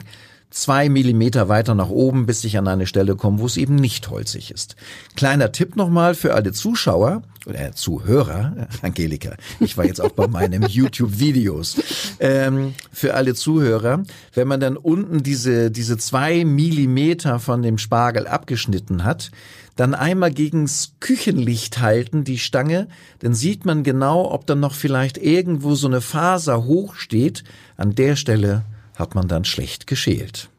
zwei 0.52 0.90
Millimeter 0.90 1.50
weiter 1.50 1.74
nach 1.74 1.90
oben, 1.90 2.26
bis 2.26 2.44
ich 2.44 2.58
an 2.58 2.68
eine 2.68 2.86
Stelle 2.86 3.16
komme, 3.16 3.40
wo 3.40 3.46
es 3.46 3.58
eben 3.58 3.76
nicht 3.76 4.10
holzig 4.10 4.52
ist. 4.52 4.76
Kleiner 5.16 5.52
Tipp 5.52 5.76
nochmal 5.76 6.14
für 6.14 6.36
alle 6.36 6.52
Zuschauer 6.52 7.24
oder 7.48 7.72
Zuhörer, 7.72 8.68
Angelika, 8.84 9.36
ich 9.60 9.78
war 9.78 9.86
jetzt 9.86 10.02
auch 10.02 10.12
bei 10.12 10.28
meinen 10.28 10.62
YouTube-Videos, 10.68 11.82
ähm, 12.20 12.76
für 12.92 13.16
alle 13.16 13.34
Zuhörer, 13.34 14.04
wenn 14.34 14.48
man 14.48 14.60
dann 14.60 14.78
unten 14.78 15.24
diese, 15.24 15.72
diese 15.72 15.98
zwei 15.98 16.46
Millimeter 16.46 17.40
von 17.40 17.64
dem 17.64 17.78
Spargel 17.80 18.28
abgeschnitten 18.28 19.04
hat, 19.04 19.32
dann 19.76 19.96
einmal 19.96 20.32
gegens 20.32 20.94
Küchenlicht 21.00 21.80
halten, 21.80 22.24
die 22.24 22.38
Stange, 22.38 22.88
dann 23.20 23.34
sieht 23.34 23.66
man 23.66 23.84
genau, 23.84 24.32
ob 24.32 24.46
dann 24.46 24.60
noch 24.60 24.76
vielleicht 24.76 25.18
irgendwo 25.18 25.76
so 25.76 25.88
eine 25.88 26.02
Faser 26.02 26.66
hochsteht. 26.66 27.44
An 27.78 27.96
der 27.96 28.16
Stelle 28.16 28.64
hat 29.02 29.16
man 29.16 29.28
dann 29.28 29.44
schlecht 29.44 29.88
geschält. 29.88 30.50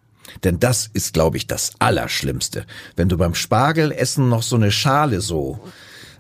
Denn 0.45 0.61
das 0.61 0.91
ist, 0.93 1.15
glaube 1.15 1.37
ich, 1.37 1.47
das 1.47 1.73
Allerschlimmste. 1.79 2.67
Wenn 2.97 3.09
du 3.09 3.17
beim 3.17 3.35
Spargelessen 3.35 4.29
noch 4.29 4.43
so 4.43 4.57
eine 4.57 4.71
Schale 4.71 5.21
so 5.21 5.61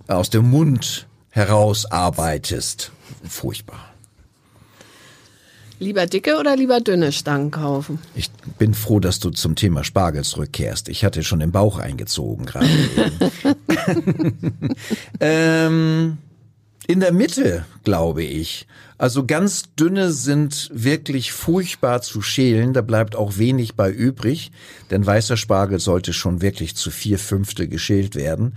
aus 0.06 0.30
dem 0.30 0.50
Mund 0.50 1.06
herausarbeitest. 1.30 2.92
Furchtbar. 3.28 3.92
Lieber 5.78 6.06
dicke 6.06 6.38
oder 6.38 6.54
lieber 6.54 6.80
dünne 6.80 7.10
Stangen 7.10 7.50
kaufen? 7.50 7.98
Ich 8.14 8.30
bin 8.58 8.72
froh, 8.72 9.00
dass 9.00 9.18
du 9.18 9.30
zum 9.30 9.56
Thema 9.56 9.82
Spargel 9.82 10.22
zurückkehrst. 10.22 10.88
Ich 10.88 11.04
hatte 11.04 11.24
schon 11.24 11.40
den 11.40 11.50
Bauch 11.50 11.78
eingezogen 11.78 12.46
gerade. 12.46 12.68
ähm, 15.20 16.18
in 16.86 17.00
der 17.00 17.12
Mitte, 17.12 17.64
glaube 17.82 18.22
ich. 18.22 18.68
Also 19.02 19.26
ganz 19.26 19.64
dünne 19.74 20.12
sind 20.12 20.70
wirklich 20.72 21.32
furchtbar 21.32 22.02
zu 22.02 22.22
schälen, 22.22 22.72
da 22.72 22.82
bleibt 22.82 23.16
auch 23.16 23.36
wenig 23.36 23.74
bei 23.74 23.90
übrig, 23.90 24.52
denn 24.92 25.04
weißer 25.04 25.36
Spargel 25.36 25.80
sollte 25.80 26.12
schon 26.12 26.40
wirklich 26.40 26.76
zu 26.76 26.92
vier 26.92 27.18
Fünfte 27.18 27.66
geschält 27.66 28.14
werden. 28.14 28.56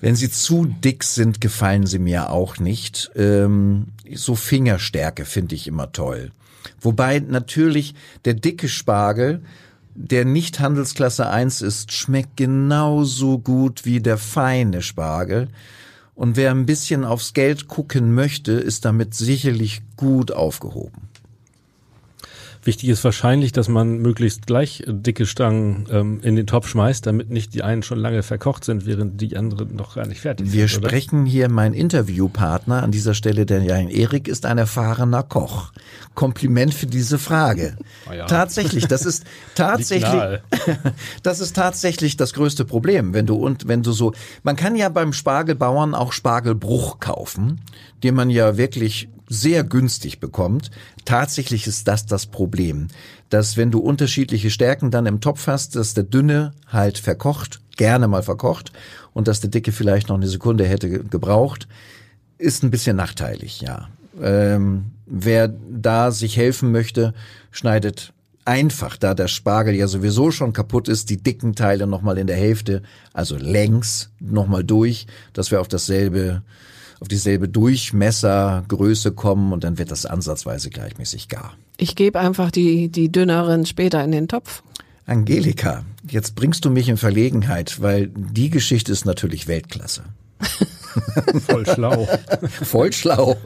Wenn 0.00 0.16
sie 0.16 0.30
zu 0.30 0.64
dick 0.64 1.04
sind, 1.04 1.42
gefallen 1.42 1.86
sie 1.86 1.98
mir 1.98 2.30
auch 2.30 2.56
nicht. 2.56 3.10
Ähm, 3.14 3.88
so 4.14 4.34
Fingerstärke 4.34 5.26
finde 5.26 5.56
ich 5.56 5.66
immer 5.66 5.92
toll. 5.92 6.32
Wobei 6.80 7.18
natürlich 7.18 7.94
der 8.24 8.32
dicke 8.32 8.66
Spargel, 8.66 9.42
der 9.94 10.24
nicht 10.24 10.60
Handelsklasse 10.60 11.28
1 11.28 11.60
ist, 11.60 11.92
schmeckt 11.92 12.38
genauso 12.38 13.38
gut 13.38 13.84
wie 13.84 14.00
der 14.00 14.16
feine 14.16 14.80
Spargel. 14.80 15.48
Und 16.20 16.36
wer 16.36 16.50
ein 16.50 16.66
bisschen 16.66 17.06
aufs 17.06 17.32
Geld 17.32 17.66
gucken 17.66 18.12
möchte, 18.12 18.52
ist 18.52 18.84
damit 18.84 19.14
sicherlich 19.14 19.80
gut 19.96 20.32
aufgehoben. 20.32 21.08
Wichtig 22.62 22.90
ist 22.90 23.02
wahrscheinlich, 23.04 23.52
dass 23.52 23.68
man 23.68 23.98
möglichst 23.98 24.46
gleich 24.46 24.84
dicke 24.86 25.24
Stangen 25.24 25.86
ähm, 25.90 26.20
in 26.22 26.36
den 26.36 26.46
Topf 26.46 26.68
schmeißt, 26.68 27.06
damit 27.06 27.30
nicht 27.30 27.54
die 27.54 27.62
einen 27.62 27.82
schon 27.82 27.98
lange 27.98 28.22
verkocht 28.22 28.64
sind, 28.64 28.84
während 28.84 29.18
die 29.20 29.36
anderen 29.36 29.74
noch 29.76 29.94
gar 29.94 30.06
nicht 30.06 30.20
fertig 30.20 30.52
Wir 30.52 30.68
sind. 30.68 30.80
oder? 30.80 30.88
sprechen 30.88 31.24
hier, 31.24 31.48
mein 31.48 31.72
Interviewpartner 31.72 32.82
an 32.82 32.90
dieser 32.90 33.14
Stelle, 33.14 33.46
der 33.46 33.62
Jan 33.62 33.88
Erik, 33.88 34.28
ist 34.28 34.44
ein 34.44 34.58
erfahrener 34.58 35.22
Koch. 35.22 35.72
Kompliment 36.14 36.74
für 36.74 36.86
diese 36.86 37.18
Frage. 37.18 37.76
Ah 38.06 38.14
ja. 38.14 38.26
Tatsächlich, 38.26 38.86
das 38.86 39.06
ist 39.06 39.24
tatsächlich, 39.54 40.40
das 41.22 41.40
ist 41.40 41.56
tatsächlich 41.56 42.18
das 42.18 42.34
größte 42.34 42.66
Problem, 42.66 43.14
wenn 43.14 43.24
du 43.24 43.36
und 43.36 43.68
wenn 43.68 43.82
du 43.82 43.92
so, 43.92 44.12
man 44.42 44.56
kann 44.56 44.76
ja 44.76 44.90
beim 44.90 45.14
Spargelbauern 45.14 45.94
auch 45.94 46.12
Spargelbruch 46.12 47.00
kaufen, 47.00 47.62
den 48.02 48.14
man 48.14 48.28
ja 48.28 48.58
wirklich 48.58 49.08
sehr 49.30 49.64
günstig 49.64 50.20
bekommt. 50.20 50.70
Tatsächlich 51.04 51.66
ist 51.66 51.88
das 51.88 52.04
das 52.04 52.26
Problem, 52.26 52.88
dass 53.30 53.56
wenn 53.56 53.70
du 53.70 53.78
unterschiedliche 53.78 54.50
Stärken 54.50 54.90
dann 54.90 55.06
im 55.06 55.20
Topf 55.20 55.46
hast, 55.46 55.76
dass 55.76 55.94
der 55.94 56.04
dünne 56.04 56.52
halt 56.66 56.98
verkocht, 56.98 57.60
gerne 57.76 58.08
mal 58.08 58.24
verkocht 58.24 58.72
und 59.14 59.28
dass 59.28 59.40
der 59.40 59.48
dicke 59.48 59.72
vielleicht 59.72 60.08
noch 60.08 60.16
eine 60.16 60.26
Sekunde 60.28 60.66
hätte 60.66 60.90
ge- 60.90 61.04
gebraucht, 61.08 61.68
ist 62.38 62.62
ein 62.62 62.70
bisschen 62.70 62.96
nachteilig, 62.96 63.60
ja. 63.60 63.88
Ähm, 64.20 64.86
wer 65.06 65.48
da 65.48 66.10
sich 66.10 66.36
helfen 66.36 66.72
möchte, 66.72 67.14
schneidet 67.52 68.12
einfach, 68.44 68.96
da 68.96 69.14
der 69.14 69.28
Spargel 69.28 69.74
ja 69.74 69.86
sowieso 69.86 70.32
schon 70.32 70.52
kaputt 70.52 70.88
ist, 70.88 71.08
die 71.08 71.22
dicken 71.22 71.54
Teile 71.54 71.86
nochmal 71.86 72.18
in 72.18 72.26
der 72.26 72.36
Hälfte, 72.36 72.82
also 73.12 73.36
längs 73.36 74.10
nochmal 74.18 74.64
durch, 74.64 75.06
dass 75.34 75.52
wir 75.52 75.60
auf 75.60 75.68
dasselbe, 75.68 76.42
auf 77.00 77.08
dieselbe 77.08 77.48
Durchmessergröße 77.48 79.12
kommen 79.12 79.52
und 79.52 79.64
dann 79.64 79.78
wird 79.78 79.90
das 79.90 80.06
ansatzweise 80.06 80.70
gleichmäßig 80.70 81.28
gar. 81.28 81.54
Ich 81.78 81.96
gebe 81.96 82.20
einfach 82.20 82.50
die, 82.50 82.88
die 82.88 83.10
dünneren 83.10 83.66
später 83.66 84.04
in 84.04 84.12
den 84.12 84.28
Topf. 84.28 84.62
Angelika, 85.06 85.84
jetzt 86.08 86.36
bringst 86.36 86.64
du 86.64 86.70
mich 86.70 86.88
in 86.88 86.96
Verlegenheit, 86.96 87.80
weil 87.80 88.08
die 88.08 88.50
Geschichte 88.50 88.92
ist 88.92 89.06
natürlich 89.06 89.48
Weltklasse. 89.48 90.04
Voll 91.46 91.66
schlau. 91.66 92.06
Voll 92.62 92.92
schlau. 92.92 93.36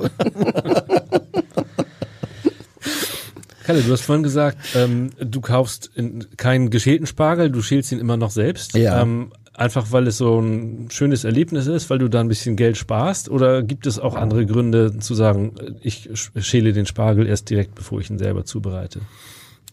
Kalle, 3.65 3.83
du 3.83 3.93
hast 3.93 4.03
vorhin 4.03 4.23
gesagt, 4.23 4.59
ähm, 4.75 5.11
du 5.19 5.41
kaufst 5.41 5.91
in, 5.95 6.27
keinen 6.37 6.69
geschälten 6.69 7.07
Spargel, 7.07 7.51
du 7.51 7.63
schälst 7.63 7.93
ihn 7.93 7.99
immer 7.99 8.19
noch 8.19 8.31
selbst. 8.31 8.75
Ja. 8.75 9.01
Ähm, 9.01 9.33
einfach 9.55 9.93
weil 9.93 10.07
es 10.07 10.19
so 10.19 10.41
ein 10.41 10.89
schönes 10.91 11.25
Erlebnis 11.25 11.67
ist, 11.67 11.89
weil 11.91 11.99
du 11.99 12.09
da 12.09 12.21
ein 12.21 12.29
bisschen 12.29 12.57
Geld 12.57 12.77
sparst? 12.77 13.29
Oder 13.29 13.63
gibt 13.63 13.87
es 13.87 13.99
auch 13.99 14.17
andere 14.17 14.47
Gründe 14.47 14.99
zu 14.99 15.15
sagen, 15.15 15.53
ich 15.81 16.11
sch- 16.11 16.43
schäle 16.43 16.73
den 16.73 16.87
Spargel 16.87 17.27
erst 17.27 17.51
direkt, 17.51 17.75
bevor 17.75 18.01
ich 18.01 18.11
ihn 18.11 18.19
selber 18.19 18.45
zubereite? 18.45 19.01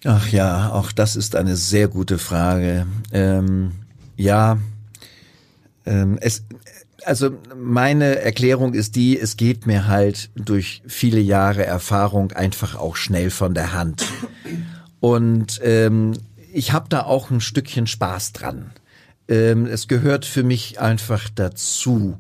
Ach 0.04 0.28
ja, 0.30 0.72
auch 0.72 0.92
das 0.92 1.16
ist 1.16 1.36
eine 1.36 1.56
sehr 1.56 1.88
gute 1.88 2.18
Frage. 2.18 2.88
Ähm, 3.12 3.72
ja, 4.18 4.58
ähm, 5.86 6.18
es, 6.22 6.44
also 7.06 7.32
meine 7.56 8.20
Erklärung 8.20 8.74
ist 8.74 8.96
die, 8.96 9.20
es 9.20 9.38
geht 9.38 9.66
mir 9.66 9.88
halt 9.88 10.30
durch 10.36 10.82
viele 10.88 11.20
Jahre 11.20 11.66
Erfahrung 11.66 12.32
einfach 12.32 12.76
auch 12.76 12.96
schnell 12.96 13.30
von 13.30 13.54
der 13.54 13.74
Hand. 13.74 14.04
Und 15.00 15.60
ähm, 15.64 16.14
ich 16.54 16.74
habe 16.74 16.90
da 16.90 17.04
auch 17.04 17.32
ein 17.32 17.42
Stückchen 17.42 17.88
Spaß 17.88 18.34
dran. 18.34 18.72
Ähm, 19.28 19.66
es 19.66 19.88
gehört 19.88 20.26
für 20.26 20.44
mich 20.44 20.80
einfach 20.80 21.30
dazu. 21.34 22.18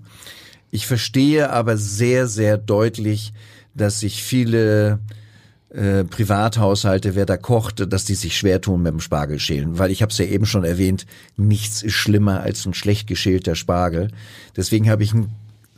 Ich 0.71 0.87
verstehe 0.87 1.49
aber 1.49 1.77
sehr, 1.77 2.27
sehr 2.27 2.57
deutlich, 2.57 3.33
dass 3.73 3.99
sich 3.99 4.23
viele 4.23 4.99
äh, 5.69 6.03
Privathaushalte, 6.03 7.15
wer 7.15 7.25
da 7.25 7.37
kocht, 7.37 7.91
dass 7.91 8.05
die 8.05 8.15
sich 8.15 8.37
schwer 8.37 8.61
tun 8.61 8.81
mit 8.81 8.93
dem 8.93 8.99
Spargelschälen. 8.99 9.77
Weil 9.79 9.91
ich 9.91 10.01
habe 10.01 10.11
es 10.11 10.17
ja 10.17 10.25
eben 10.25 10.45
schon 10.45 10.63
erwähnt, 10.63 11.05
nichts 11.37 11.81
ist 11.81 11.93
schlimmer 11.93 12.41
als 12.41 12.65
ein 12.65 12.73
schlecht 12.73 13.07
geschälter 13.07 13.55
Spargel. 13.55 14.09
Deswegen 14.55 14.89
habe 14.89 15.03
ich 15.03 15.13
ein 15.13 15.29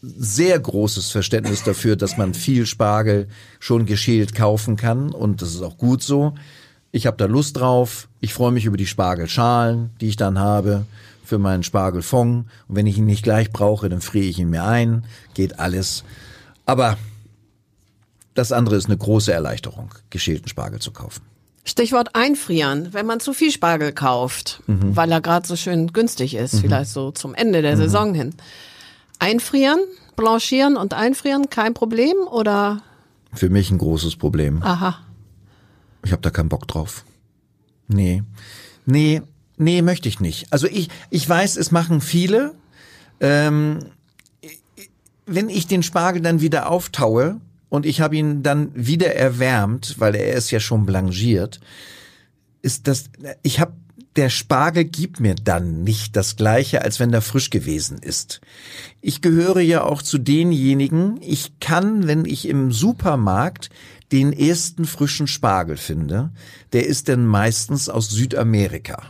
sehr 0.01 0.59
großes 0.59 1.11
Verständnis 1.11 1.63
dafür, 1.63 1.95
dass 1.95 2.17
man 2.17 2.33
viel 2.33 2.65
Spargel 2.65 3.27
schon 3.59 3.85
geschält 3.85 4.35
kaufen 4.35 4.75
kann 4.75 5.11
und 5.11 5.41
das 5.41 5.55
ist 5.55 5.61
auch 5.61 5.77
gut 5.77 6.03
so. 6.03 6.33
Ich 6.91 7.07
habe 7.07 7.17
da 7.17 7.25
Lust 7.25 7.57
drauf. 7.57 8.09
Ich 8.19 8.33
freue 8.33 8.51
mich 8.51 8.65
über 8.65 8.77
die 8.77 8.85
Spargelschalen, 8.85 9.91
die 10.01 10.09
ich 10.09 10.17
dann 10.17 10.39
habe 10.39 10.85
für 11.23 11.37
meinen 11.37 11.63
Spargelfond. 11.63 12.47
Und 12.67 12.75
wenn 12.75 12.87
ich 12.87 12.97
ihn 12.97 13.05
nicht 13.05 13.23
gleich 13.23 13.51
brauche, 13.51 13.89
dann 13.89 14.01
friere 14.01 14.25
ich 14.25 14.39
ihn 14.39 14.49
mir 14.49 14.63
ein. 14.63 15.05
Geht 15.33 15.59
alles. 15.59 16.03
Aber 16.65 16.97
das 18.33 18.51
andere 18.51 18.75
ist 18.75 18.85
eine 18.87 18.97
große 18.97 19.31
Erleichterung, 19.31 19.89
geschälten 20.09 20.47
Spargel 20.49 20.79
zu 20.79 20.91
kaufen. 20.91 21.21
Stichwort 21.65 22.13
einfrieren. 22.15 22.89
Wenn 22.91 23.05
man 23.05 23.19
zu 23.21 23.33
viel 23.33 23.51
Spargel 23.51 23.93
kauft, 23.93 24.61
Mhm. 24.67 24.95
weil 24.95 25.11
er 25.11 25.21
gerade 25.21 25.47
so 25.47 25.55
schön 25.55 25.93
günstig 25.93 26.35
ist, 26.35 26.59
vielleicht 26.59 26.91
so 26.91 27.11
zum 27.11 27.33
Ende 27.35 27.61
der 27.61 27.77
Saison 27.77 28.13
hin. 28.13 28.35
Einfrieren, 29.19 29.79
blanchieren 30.17 30.75
und 30.75 30.93
einfrieren, 30.93 31.49
kein 31.49 31.73
Problem 31.73 32.15
oder 32.29 32.81
Für 33.33 33.49
mich 33.49 33.71
ein 33.71 33.77
großes 33.77 34.17
Problem. 34.17 34.61
aha. 34.61 34.99
Ich 36.03 36.11
habe 36.11 36.21
da 36.21 36.29
keinen 36.31 36.49
Bock 36.49 36.67
drauf. 36.67 37.05
Nee. 37.87 38.23
Nee, 38.85 39.21
nee, 39.63 39.81
möchte 39.81 40.09
ich 40.09 40.19
nicht. 40.19 40.47
Also 40.51 40.67
ich, 40.67 40.89
ich 41.09 41.27
weiß, 41.27 41.57
es 41.57 41.71
machen 41.71 42.01
viele. 42.01 42.53
Ähm, 43.19 43.79
wenn 45.25 45.49
ich 45.49 45.67
den 45.67 45.83
Spargel 45.83 46.21
dann 46.21 46.41
wieder 46.41 46.69
auftaue 46.69 47.39
und 47.69 47.85
ich 47.85 48.01
habe 48.01 48.17
ihn 48.17 48.43
dann 48.43 48.71
wieder 48.75 49.15
erwärmt, 49.15 49.95
weil 49.97 50.15
er 50.15 50.33
ist 50.33 50.51
ja 50.51 50.59
schon 50.59 50.85
blanchiert, 50.85 51.59
ist 52.61 52.87
das, 52.87 53.05
ich 53.41 53.59
habe, 53.59 53.73
der 54.15 54.29
Spargel 54.29 54.83
gibt 54.83 55.19
mir 55.19 55.35
dann 55.35 55.83
nicht 55.83 56.15
das 56.15 56.35
gleiche, 56.35 56.83
als 56.83 56.99
wenn 56.99 57.11
er 57.13 57.21
frisch 57.21 57.49
gewesen 57.49 57.97
ist. 57.97 58.41
Ich 59.01 59.21
gehöre 59.21 59.59
ja 59.59 59.83
auch 59.83 60.01
zu 60.01 60.17
denjenigen, 60.17 61.19
ich 61.21 61.59
kann, 61.59 62.05
wenn 62.07 62.25
ich 62.25 62.47
im 62.47 62.71
Supermarkt 62.71 63.69
den 64.11 64.31
ersten 64.31 64.85
frischen 64.85 65.27
Spargel 65.27 65.77
finde, 65.77 66.31
der 66.73 66.85
ist 66.85 67.09
dann 67.09 67.25
meistens 67.25 67.89
aus 67.89 68.09
Südamerika. 68.09 69.01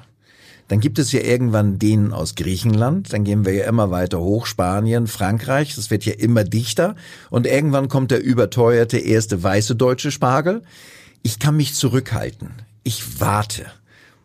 Dann 0.74 0.80
gibt 0.80 0.98
es 0.98 1.12
ja 1.12 1.20
irgendwann 1.20 1.78
den 1.78 2.12
aus 2.12 2.34
Griechenland, 2.34 3.14
dann 3.14 3.24
gehen 3.24 3.46
wir 3.46 3.54
ja 3.54 3.68
immer 3.68 3.92
weiter 3.92 4.20
hoch, 4.20 4.48
Spanien, 4.48 5.06
Frankreich, 5.06 5.76
das 5.76 5.92
wird 5.92 6.04
ja 6.04 6.14
immer 6.14 6.44
dichter. 6.44 6.96
Und 7.30 7.46
irgendwann 7.46 7.90
kommt 7.90 8.10
der 8.10 8.24
überteuerte 8.24 8.98
erste 8.98 9.44
weiße 9.44 9.76
deutsche 9.76 10.10
Spargel. 10.10 10.64
Ich 11.22 11.38
kann 11.38 11.58
mich 11.58 11.76
zurückhalten. 11.76 12.54
Ich 12.82 13.20
warte, 13.20 13.68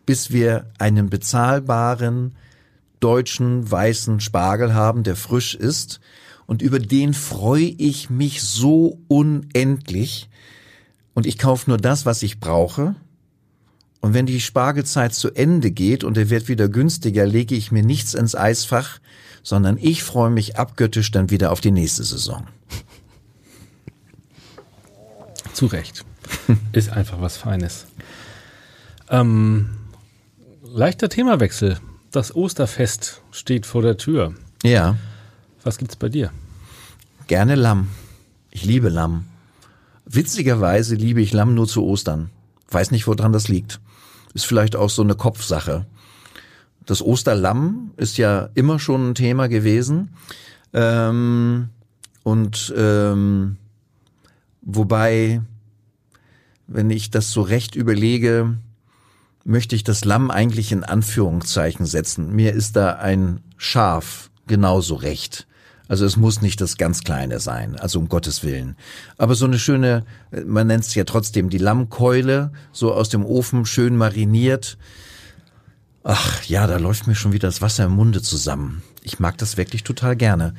bis 0.06 0.30
wir 0.30 0.70
einen 0.78 1.11
bezahlbaren 1.11 2.34
deutschen 2.98 3.70
weißen 3.70 4.20
Spargel 4.20 4.72
haben, 4.72 5.02
der 5.02 5.16
frisch 5.16 5.54
ist. 5.54 6.00
Und 6.46 6.62
über 6.62 6.78
den 6.78 7.12
freue 7.12 7.74
ich 7.76 8.08
mich 8.08 8.40
so 8.40 8.98
unendlich. 9.06 10.30
Und 11.12 11.26
ich 11.26 11.37
kaufe 11.37 11.68
nur 11.68 11.76
das, 11.76 12.06
was 12.06 12.22
ich 12.22 12.40
brauche 12.40 12.94
und 14.00 14.14
wenn 14.14 14.26
die 14.26 14.40
Spargelzeit 14.40 15.14
zu 15.14 15.30
Ende 15.32 15.70
geht 15.70 16.04
und 16.04 16.16
er 16.16 16.30
wird 16.30 16.48
wieder 16.48 16.68
günstiger, 16.68 17.26
lege 17.26 17.54
ich 17.54 17.72
mir 17.72 17.82
nichts 17.82 18.14
ins 18.14 18.34
Eisfach, 18.34 19.00
sondern 19.42 19.76
ich 19.78 20.02
freue 20.04 20.30
mich 20.30 20.56
abgöttisch 20.56 21.11
dann 21.11 21.30
wieder 21.30 21.50
auf 21.50 21.61
die 21.61 21.70
nächste 21.70 22.04
Saison. 22.04 22.46
Zu 25.52 25.66
Recht. 25.66 26.04
Ist 26.72 26.90
einfach 26.90 27.20
was 27.20 27.37
Feines. 27.37 27.87
Ähm, 29.08 29.70
leichter 30.62 31.08
Themawechsel. 31.08 31.78
Das 32.12 32.34
Osterfest 32.34 33.22
steht 33.32 33.66
vor 33.66 33.82
der 33.82 33.96
Tür. 33.96 34.34
Ja, 34.62 34.96
Was 35.64 35.78
gibt's 35.78 35.96
bei 35.96 36.08
dir? 36.08 36.30
gerne 37.26 37.56
Lamm. 37.56 37.88
Ich 38.50 38.64
liebe 38.64 38.88
Lamm. 38.88 39.26
Witzigerweise 40.06 40.94
liebe 40.94 41.20
ich 41.20 41.32
Lamm 41.32 41.54
nur 41.54 41.68
zu 41.68 41.84
Ostern. 41.84 42.30
Weiß 42.70 42.90
nicht, 42.90 43.06
woran 43.06 43.32
das 43.32 43.48
liegt. 43.48 43.80
Ist 44.38 44.46
vielleicht 44.46 44.77
auch 44.77 44.88
so 44.88 45.03
eine 45.03 45.16
Kopfsache. 45.16 45.85
Das 46.87 47.03
Osterlamm 47.03 47.90
ist 47.96 48.18
ja 48.18 48.51
immer 48.55 48.79
schon 48.79 49.11
ein 49.11 49.14
Thema 49.16 49.48
gewesen. 49.48 50.11
Ähm, 50.72 51.70
und 52.22 52.72
ähm, 52.77 53.57
wobei, 54.62 55.42
wenn 56.68 56.88
ich 56.88 57.11
das 57.11 57.33
so 57.33 57.42
recht 57.42 57.74
überlege, 57.74 58.57
möchte 59.42 59.74
ich 59.74 59.83
das 59.83 60.05
Lamm 60.05 60.31
eigentlich 60.31 60.70
in 60.70 60.85
Anführungszeichen 60.85 61.85
setzen. 61.85 62.33
Mir 62.33 62.53
ist 62.53 62.77
da 62.77 62.92
ein 62.92 63.40
Schaf 63.57 64.31
genauso 64.46 64.94
recht. 64.94 65.48
Also 65.88 66.05
es 66.05 66.16
muss 66.16 66.42
nicht 66.42 66.61
das 66.61 66.77
ganz 66.77 67.03
Kleine 67.03 67.40
sein, 67.40 67.77
also 67.77 67.98
um 67.98 68.09
Gottes 68.09 68.44
Willen. 68.44 68.77
Aber 69.16 69.35
so 69.35 69.46
eine 69.46 69.59
schöne, 69.59 70.05
man 70.46 70.66
nennt 70.66 70.85
es 70.85 70.94
ja 70.94 71.05
trotzdem 71.05 71.48
die 71.48 71.59
Lammkeule, 71.59 72.53
so 72.72 72.92
aus 72.92 73.09
dem 73.09 73.24
Ofen 73.24 73.64
schön 73.64 73.96
mariniert. 73.96 74.77
Ach 76.05 76.44
ja, 76.44 76.66
da 76.66 76.77
läuft 76.77 77.07
mir 77.07 77.14
schon 77.14 77.33
wieder 77.33 77.48
das 77.48 77.62
Wasser 77.62 77.87
im 77.87 77.92
Munde 77.92 78.22
zusammen. 78.22 78.83
Ich 79.03 79.18
mag 79.18 79.38
das 79.38 79.57
wirklich 79.57 79.83
total 79.83 80.14
gerne. 80.14 80.55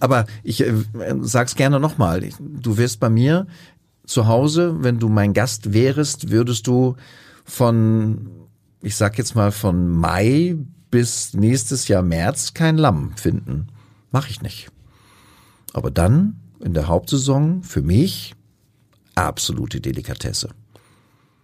Aber 0.00 0.24
ich 0.42 0.62
äh, 0.62 0.72
sag's 1.20 1.54
gerne 1.54 1.78
nochmal. 1.78 2.28
Du 2.40 2.78
wirst 2.78 3.00
bei 3.00 3.10
mir 3.10 3.46
zu 4.06 4.26
Hause, 4.26 4.76
wenn 4.80 4.98
du 4.98 5.08
mein 5.08 5.34
Gast 5.34 5.72
wärest, 5.72 6.30
würdest 6.30 6.66
du 6.66 6.96
von, 7.44 8.30
ich 8.80 8.96
sag 8.96 9.18
jetzt 9.18 9.34
mal 9.34 9.52
von 9.52 9.88
Mai 9.88 10.56
bis 10.90 11.34
nächstes 11.34 11.88
Jahr 11.88 12.02
März 12.02 12.54
kein 12.54 12.78
Lamm 12.78 13.12
finden. 13.16 13.68
Mach 14.10 14.28
ich 14.28 14.42
nicht. 14.42 14.68
Aber 15.72 15.90
dann 15.90 16.40
in 16.60 16.74
der 16.74 16.88
Hauptsaison 16.88 17.62
für 17.62 17.82
mich 17.82 18.34
absolute 19.14 19.80
Delikatesse. 19.80 20.50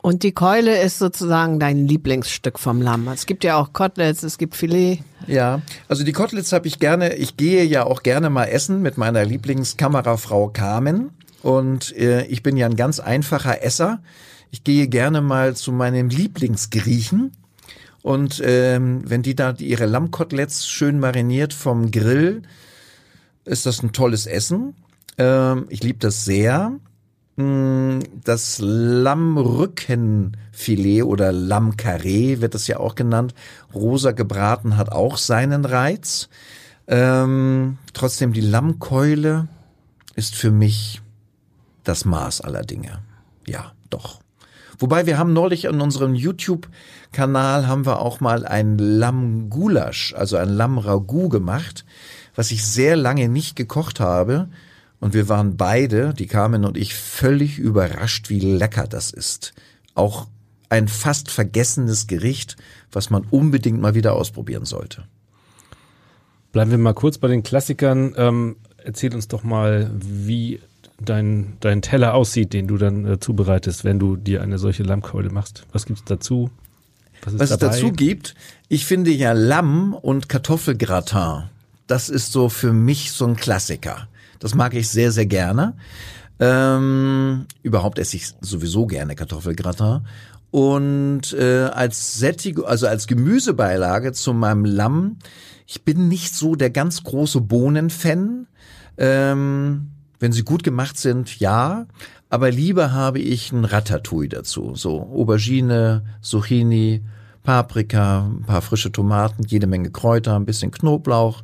Und 0.07 0.23
die 0.23 0.33
Keule 0.33 0.81
ist 0.81 1.01
sozusagen 1.01 1.59
dein 1.59 1.89
Lieblingsstück 1.89 2.61
vom 2.61 2.81
Lamm. 2.81 3.09
Es 3.09 3.27
gibt 3.27 3.43
ja 3.43 3.57
auch 3.57 3.73
Koteletts, 3.73 4.23
es 4.23 4.39
gibt 4.39 4.55
Filet. 4.55 5.01
Ja, 5.27 5.63
also 5.89 6.05
die 6.05 6.13
Koteletts 6.13 6.53
habe 6.53 6.69
ich 6.69 6.79
gerne, 6.79 7.17
ich 7.17 7.37
gehe 7.37 7.65
ja 7.65 7.85
auch 7.85 8.05
gerne 8.05 8.31
mal 8.31 8.45
essen 8.45 8.83
mit 8.83 8.99
meiner 8.99 9.25
Lieblingskamerafrau 9.25 10.51
Carmen. 10.51 11.11
Und 11.43 11.97
äh, 11.97 12.25
ich 12.27 12.45
bin 12.45 12.57
ja 12.57 12.67
ein 12.67 12.77
ganz 12.77 13.01
einfacher 13.01 13.65
Esser. 13.65 14.01
Ich 14.53 14.63
gehe 14.63 14.87
gerne 14.87 15.23
mal 15.23 15.57
zu 15.57 15.73
meinem 15.73 16.09
Lieblingsgriechen. 16.09 17.33
Und 18.07 18.41
ähm, 18.45 19.03
wenn 19.05 19.23
die 19.25 19.35
da 19.35 19.53
ihre 19.59 19.87
Lammkoteletts 19.87 20.69
schön 20.69 21.01
mariniert 21.01 21.53
vom 21.53 21.91
Grill, 21.91 22.43
ist 23.45 23.67
das 23.67 23.83
ein 23.83 23.91
tolles 23.91 24.27
Essen. 24.27 24.77
Ähm, 25.19 25.67
ich 25.71 25.83
liebe 25.83 25.99
das 25.99 26.25
sehr. 26.25 26.79
Mm, 27.35 27.99
das 28.23 28.61
Lammrückenfilet 28.61 31.03
oder 31.03 31.33
Lammkarree 31.33 32.41
wird 32.41 32.55
es 32.55 32.69
ja 32.69 32.79
auch 32.79 32.95
genannt. 32.95 33.35
Rosa 33.75 34.13
gebraten 34.13 34.77
hat 34.77 34.93
auch 34.93 35.17
seinen 35.17 35.65
Reiz. 35.65 36.29
Ähm, 36.87 37.79
trotzdem 37.93 38.33
die 38.33 38.41
Lammkeule 38.41 39.49
ist 40.15 40.37
für 40.37 40.53
mich 40.53 41.03
das 41.83 42.05
Maß 42.05 42.41
aller 42.41 42.63
Dinge. 42.63 43.01
Ja, 43.49 43.73
doch. 43.91 44.21
Wobei 44.79 45.07
wir 45.07 45.19
haben 45.19 45.33
neulich 45.33 45.65
in 45.65 45.81
unserem 45.81 46.15
YouTube-Kanal 46.15 47.67
haben 47.67 47.87
wir 47.87 48.01
auch 48.01 48.21
mal 48.21 48.45
ein 48.47 48.79
Lammgulasch, 48.79 50.15
also 50.15 50.37
ein 50.37 50.51
Lammragout 50.51 51.31
gemacht, 51.31 51.85
was 52.35 52.51
ich 52.51 52.65
sehr 52.65 52.97
lange 52.97 53.29
nicht 53.29 53.57
gekocht 53.57 54.01
habe. 54.01 54.49
Und 55.01 55.15
wir 55.15 55.29
waren 55.29 55.57
beide, 55.57 56.15
die 56.15 56.27
Carmen 56.27 56.65
und 56.65 56.77
ich, 56.77 56.95
völlig 56.95 57.59
überrascht, 57.59 58.31
wie 58.31 58.41
lecker 58.41 58.87
das 58.87 59.11
ist. 59.11 59.55
Auch 59.95 60.27
ein 60.69 60.89
fast 60.89 61.31
vergessenes 61.31 62.07
Gericht, 62.07 62.57
was 62.91 63.11
man 63.11 63.25
unbedingt 63.31 63.81
mal 63.81 63.95
wieder 63.95 64.15
ausprobieren 64.15 64.65
sollte. 64.65 65.05
Bleiben 66.53 66.71
wir 66.71 66.79
mal 66.79 66.95
kurz 66.95 67.19
bei 67.19 67.29
den 67.29 67.43
Klassikern. 67.43 68.15
Ähm, 68.17 68.57
erzähl 68.83 69.15
uns 69.15 69.29
doch 69.29 69.45
mal, 69.45 69.91
wie 69.95 70.61
dein, 71.01 71.57
dein 71.61 71.83
Teller 71.83 72.15
aussieht, 72.15 72.53
den 72.53 72.67
du 72.67 72.77
dann 72.77 73.07
äh, 73.07 73.21
zubereitest, 73.21 73.85
wenn 73.85 73.99
du 73.99 74.17
dir 74.17 74.43
eine 74.43 74.59
solche 74.59 74.83
Lammkeule 74.83 75.31
machst. 75.31 75.67
Was 75.73 75.87
gibt's 75.87 76.05
dazu? 76.05 76.51
Was, 77.23 77.35
ist 77.35 77.41
Was 77.41 77.51
es 77.51 77.59
dazu 77.59 77.93
gibt, 77.93 78.35
ich 78.69 78.87
finde 78.87 79.11
ja 79.11 79.33
Lamm 79.33 79.95
und 79.95 80.29
Kartoffelgratin, 80.29 81.45
das 81.87 82.09
ist 82.09 82.33
so 82.33 82.49
für 82.49 82.73
mich 82.73 83.13
so 83.13 83.27
ein 83.27 83.37
Klassiker. 83.37 84.09
Das 84.39 84.55
mag 84.55 84.75
ich 84.75 84.89
sehr, 84.89 85.13
sehr 85.13 85.27
gerne. 85.27 85.75
Ähm, 86.39 87.47
überhaupt 87.63 87.99
esse 87.99 88.17
ich 88.17 88.33
sowieso 88.41 88.87
gerne 88.87 89.15
Kartoffelgratin. 89.15 90.03
Und 90.51 91.33
äh, 91.33 91.65
als 91.65 92.19
Sättigung, 92.19 92.67
also 92.67 92.87
als 92.87 93.07
Gemüsebeilage 93.07 94.13
zu 94.13 94.35
meinem 94.35 94.65
Lamm, 94.65 95.17
ich 95.67 95.83
bin 95.83 96.09
nicht 96.09 96.35
so 96.35 96.55
der 96.55 96.71
ganz 96.71 97.03
große 97.03 97.41
Bohnenfan. 97.41 98.47
Ähm, 98.99 99.89
wenn 100.19 100.33
sie 100.33 100.43
gut 100.43 100.63
gemacht 100.63 100.99
sind, 100.99 101.39
ja. 101.39 101.87
Aber 102.29 102.51
lieber 102.51 102.93
habe 102.93 103.19
ich 103.19 103.53
ein 103.53 103.65
Ratatouille 103.65 104.29
dazu. 104.29 104.75
So 104.75 105.01
Aubergine, 105.01 106.05
Zucchini, 106.21 107.03
Paprika, 107.43 108.27
ein 108.27 108.43
paar 108.43 108.63
frische 108.63 108.91
Tomaten, 108.91 109.45
jede 109.45 109.67
Menge 109.67 109.91
Kräuter, 109.91 110.35
ein 110.37 110.47
bisschen 110.47 110.71
Knoblauch. 110.71 111.43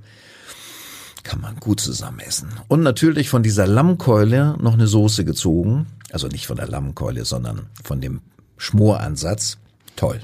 Kann 1.23 1.41
man 1.41 1.57
gut 1.57 1.79
zusammen 1.79 2.19
essen. 2.19 2.49
Und 2.67 2.83
natürlich 2.83 3.29
von 3.29 3.45
dieser 3.45 3.67
Lammkeule 3.67 4.57
noch 4.61 4.75
eine 4.75 4.89
Soße 4.89 5.25
gezogen. 5.25 5.87
Also 6.11 6.27
nicht 6.27 6.49
von 6.49 6.57
der 6.57 6.67
Lammkeule, 6.67 7.25
sondern 7.25 7.67
von 7.85 8.01
dem 8.01 8.21
Schmoransatz. 8.57 9.59
Toll. 9.95 10.21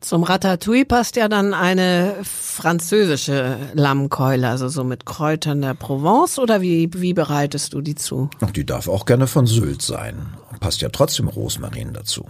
Zum 0.00 0.22
Ratatouille 0.22 0.84
passt 0.84 1.16
ja 1.16 1.28
dann 1.28 1.54
eine 1.54 2.14
französische 2.22 3.56
Lammkeule, 3.74 4.48
also 4.48 4.68
so 4.68 4.84
mit 4.84 5.06
Kräutern 5.06 5.60
der 5.60 5.74
Provence 5.74 6.38
oder 6.38 6.60
wie, 6.60 6.88
wie 6.94 7.14
bereitest 7.14 7.74
du 7.74 7.80
die 7.80 7.96
zu? 7.96 8.30
Die 8.54 8.64
darf 8.64 8.88
auch 8.88 9.06
gerne 9.06 9.26
von 9.26 9.46
Sylt 9.46 9.82
sein. 9.82 10.34
Passt 10.58 10.80
ja 10.80 10.88
trotzdem 10.88 11.28
Rosmarin 11.28 11.92
dazu. 11.92 12.26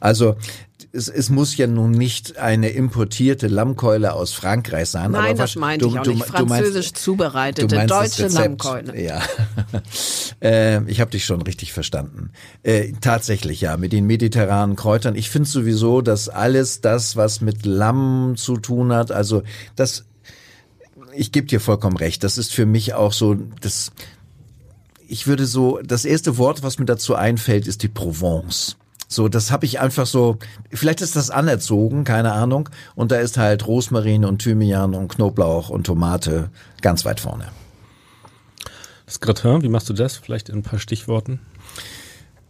Also 0.00 0.36
es, 0.92 1.08
es 1.08 1.30
muss 1.30 1.56
ja 1.56 1.66
nun 1.66 1.92
nicht 1.92 2.36
eine 2.36 2.70
importierte 2.70 3.48
Lammkeule 3.48 4.12
aus 4.12 4.32
Frankreich 4.32 4.90
sein. 4.90 5.12
Nein, 5.12 5.30
aber 5.30 5.34
das 5.34 5.56
meinte 5.56 5.86
ich 5.86 5.98
auch 5.98 6.06
nicht. 6.06 6.24
Französisch 6.24 6.74
meinst, 6.74 6.98
zubereitete 6.98 7.86
deutsche 7.86 8.28
Lammkeule. 8.28 9.00
Ja, 9.00 9.22
äh, 10.42 10.82
ich 10.90 11.00
habe 11.00 11.10
dich 11.10 11.24
schon 11.24 11.42
richtig 11.42 11.72
verstanden. 11.72 12.30
Äh, 12.62 12.92
tatsächlich 13.00 13.62
ja, 13.62 13.76
mit 13.76 13.92
den 13.92 14.06
mediterranen 14.06 14.76
Kräutern. 14.76 15.16
Ich 15.16 15.30
finde 15.30 15.48
sowieso, 15.48 16.02
dass 16.02 16.28
alles 16.28 16.80
das, 16.80 17.16
was 17.16 17.40
mit 17.40 17.64
Lamm 17.64 18.34
zu 18.36 18.58
tun 18.58 18.92
hat, 18.92 19.10
also 19.10 19.42
das, 19.76 20.04
ich 21.14 21.32
gebe 21.32 21.46
dir 21.46 21.60
vollkommen 21.60 21.96
recht. 21.96 22.22
Das 22.22 22.38
ist 22.38 22.52
für 22.52 22.66
mich 22.66 22.94
auch 22.94 23.12
so 23.12 23.34
das. 23.60 23.92
Ich 25.12 25.26
würde 25.26 25.44
so, 25.44 25.78
das 25.84 26.06
erste 26.06 26.38
Wort, 26.38 26.62
was 26.62 26.78
mir 26.78 26.86
dazu 26.86 27.14
einfällt, 27.14 27.66
ist 27.66 27.82
die 27.82 27.88
Provence. 27.88 28.78
So, 29.08 29.28
das 29.28 29.50
habe 29.50 29.66
ich 29.66 29.78
einfach 29.78 30.06
so, 30.06 30.38
vielleicht 30.72 31.02
ist 31.02 31.16
das 31.16 31.28
anerzogen, 31.28 32.04
keine 32.04 32.32
Ahnung. 32.32 32.70
Und 32.94 33.12
da 33.12 33.16
ist 33.16 33.36
halt 33.36 33.66
Rosmarin 33.66 34.24
und 34.24 34.38
Thymian 34.40 34.94
und 34.94 35.08
Knoblauch 35.08 35.68
und 35.68 35.84
Tomate 35.84 36.48
ganz 36.80 37.04
weit 37.04 37.20
vorne. 37.20 37.48
Das 39.04 39.20
Gratin, 39.20 39.60
wie 39.60 39.68
machst 39.68 39.90
du 39.90 39.92
das? 39.92 40.16
Vielleicht 40.16 40.48
in 40.48 40.60
ein 40.60 40.62
paar 40.62 40.78
Stichworten. 40.78 41.40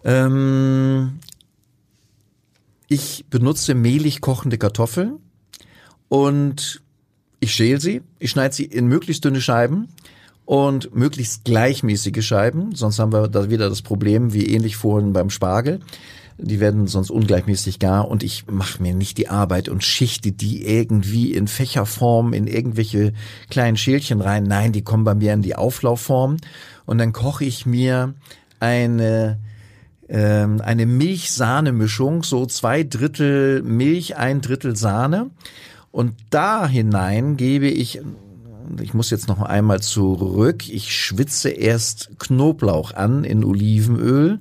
Ähm, 0.04 1.18
ich 2.86 3.24
benutze 3.28 3.74
mehlig 3.74 4.20
kochende 4.20 4.56
Kartoffeln 4.56 5.18
und 6.08 6.80
ich 7.40 7.52
schäle 7.52 7.80
sie, 7.80 8.02
ich 8.20 8.30
schneide 8.30 8.54
sie 8.54 8.66
in 8.66 8.86
möglichst 8.86 9.24
dünne 9.24 9.40
Scheiben 9.40 9.88
und 10.44 10.94
möglichst 10.94 11.44
gleichmäßige 11.44 12.24
Scheiben, 12.26 12.74
sonst 12.74 12.98
haben 12.98 13.12
wir 13.12 13.28
da 13.28 13.50
wieder 13.50 13.68
das 13.68 13.82
Problem, 13.82 14.32
wie 14.32 14.46
ähnlich 14.46 14.76
vorhin 14.76 15.12
beim 15.12 15.30
Spargel. 15.30 15.80
Die 16.38 16.60
werden 16.60 16.86
sonst 16.88 17.10
ungleichmäßig 17.10 17.78
gar 17.78 18.08
und 18.08 18.22
ich 18.22 18.46
mache 18.48 18.82
mir 18.82 18.94
nicht 18.94 19.18
die 19.18 19.28
Arbeit 19.28 19.68
und 19.68 19.84
schichte 19.84 20.32
die 20.32 20.66
irgendwie 20.66 21.32
in 21.32 21.46
Fächerform 21.46 22.32
in 22.32 22.46
irgendwelche 22.46 23.12
kleinen 23.48 23.76
Schälchen 23.76 24.20
rein. 24.20 24.44
Nein, 24.44 24.72
die 24.72 24.82
kommen 24.82 25.04
bei 25.04 25.14
mir 25.14 25.34
in 25.34 25.42
die 25.42 25.54
Auflaufform 25.54 26.38
und 26.86 26.98
dann 26.98 27.12
koche 27.12 27.44
ich 27.44 27.66
mir 27.66 28.14
eine 28.58 29.38
ähm, 30.08 30.60
eine 30.60 30.86
Milch-Sahne-Mischung, 30.86 32.22
so 32.22 32.46
zwei 32.46 32.82
Drittel 32.82 33.62
Milch, 33.62 34.16
ein 34.16 34.40
Drittel 34.40 34.76
Sahne. 34.76 35.30
Und 35.90 36.14
da 36.30 36.66
hinein 36.66 37.36
gebe 37.36 37.68
ich 37.68 38.00
ich 38.80 38.94
muss 38.94 39.10
jetzt 39.10 39.28
noch 39.28 39.40
einmal 39.40 39.80
zurück. 39.80 40.68
Ich 40.68 40.94
schwitze 40.96 41.50
erst 41.50 42.10
Knoblauch 42.18 42.94
an 42.94 43.24
in 43.24 43.44
Olivenöl 43.44 44.40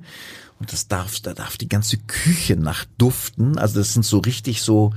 und 0.58 0.72
das 0.72 0.88
darf, 0.88 1.20
da 1.20 1.34
darf 1.34 1.56
die 1.56 1.68
ganze 1.68 1.96
Küche 1.98 2.56
nach 2.56 2.84
duften. 2.98 3.58
Also 3.58 3.80
das 3.80 3.94
sind 3.94 4.04
so 4.04 4.18
richtig 4.18 4.62
so 4.62 4.92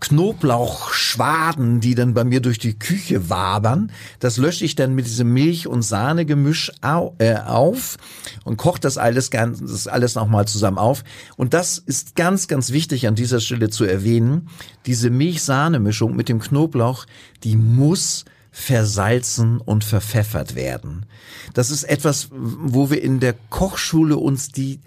Knoblauchschwaden, 0.00 1.80
die 1.80 1.94
dann 1.94 2.12
bei 2.14 2.24
mir 2.24 2.40
durch 2.40 2.58
die 2.58 2.78
Küche 2.78 3.30
wabern. 3.30 3.90
Das 4.20 4.36
lösche 4.36 4.64
ich 4.64 4.74
dann 4.74 4.94
mit 4.94 5.06
diesem 5.06 5.32
Milch- 5.32 5.66
und 5.66 5.82
Sahnegemisch 5.82 6.70
äh, 7.18 7.36
auf 7.36 7.96
und 8.44 8.58
koche 8.58 8.80
das 8.80 8.98
alles, 8.98 9.30
das 9.30 9.86
alles 9.86 10.14
nochmal 10.14 10.46
zusammen 10.46 10.78
auf. 10.78 11.02
Und 11.36 11.54
das 11.54 11.78
ist 11.78 12.14
ganz, 12.14 12.46
ganz 12.46 12.72
wichtig 12.72 13.06
an 13.06 13.14
dieser 13.14 13.40
Stelle 13.40 13.70
zu 13.70 13.84
erwähnen. 13.84 14.48
Diese 14.86 15.10
Milch-Sahne-Mischung 15.10 16.14
mit 16.14 16.28
dem 16.28 16.40
Knoblauch, 16.40 17.06
die 17.42 17.56
muss 17.56 18.24
versalzen 18.50 19.58
und 19.58 19.82
verpfeffert 19.82 20.54
werden. 20.54 21.06
Das 21.54 21.70
ist 21.70 21.84
etwas, 21.84 22.28
wo 22.30 22.90
wir 22.90 23.02
in 23.02 23.18
der 23.18 23.34
Kochschule 23.48 24.18
uns 24.18 24.52
die 24.52 24.80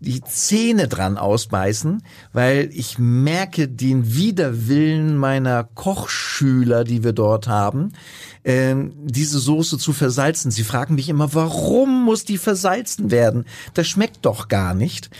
die 0.00 0.20
Zähne 0.22 0.88
dran 0.88 1.16
ausbeißen, 1.16 2.02
weil 2.32 2.68
ich 2.72 2.98
merke 2.98 3.68
den 3.68 4.14
Widerwillen 4.14 5.16
meiner 5.16 5.64
Kochschüler, 5.64 6.84
die 6.84 7.02
wir 7.02 7.12
dort 7.12 7.48
haben, 7.48 7.92
ähm, 8.44 8.92
diese 9.04 9.38
Soße 9.38 9.78
zu 9.78 9.92
versalzen. 9.92 10.50
Sie 10.50 10.64
fragen 10.64 10.94
mich 10.96 11.08
immer, 11.08 11.32
warum 11.34 12.04
muss 12.04 12.24
die 12.24 12.38
versalzen 12.38 13.10
werden? 13.10 13.44
Das 13.72 13.88
schmeckt 13.88 14.26
doch 14.26 14.48
gar 14.48 14.74
nicht. 14.74 15.10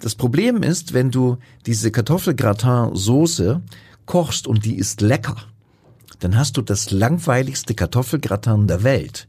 Das 0.00 0.14
Problem 0.14 0.62
ist, 0.62 0.94
wenn 0.94 1.10
du 1.10 1.38
diese 1.66 1.90
Kartoffelgratin-Soße 1.90 3.60
kochst 4.06 4.46
und 4.46 4.64
die 4.64 4.76
ist 4.76 5.00
lecker, 5.00 5.36
dann 6.20 6.36
hast 6.36 6.56
du 6.56 6.62
das 6.62 6.90
langweiligste 6.90 7.74
Kartoffelgratin 7.74 8.66
der 8.66 8.82
Welt. 8.82 9.28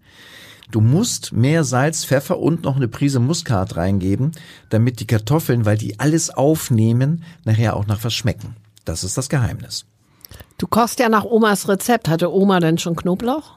Du 0.71 0.81
musst 0.81 1.33
mehr 1.33 1.63
Salz, 1.63 2.05
Pfeffer 2.05 2.39
und 2.39 2.63
noch 2.63 2.77
eine 2.77 2.87
Prise 2.87 3.19
Muskat 3.19 3.75
reingeben, 3.75 4.31
damit 4.69 4.99
die 4.99 5.07
Kartoffeln, 5.07 5.65
weil 5.65 5.77
die 5.77 5.99
alles 5.99 6.29
aufnehmen, 6.29 7.23
nachher 7.43 7.75
auch 7.75 7.85
nach 7.87 8.03
was 8.03 8.13
schmecken. 8.13 8.55
Das 8.85 9.03
ist 9.03 9.17
das 9.17 9.29
Geheimnis. 9.29 9.85
Du 10.57 10.67
kochst 10.67 10.99
ja 10.99 11.09
nach 11.09 11.25
Omas 11.25 11.67
Rezept. 11.67 12.07
Hatte 12.07 12.33
Oma 12.33 12.59
denn 12.59 12.77
schon 12.77 12.95
Knoblauch? 12.95 13.55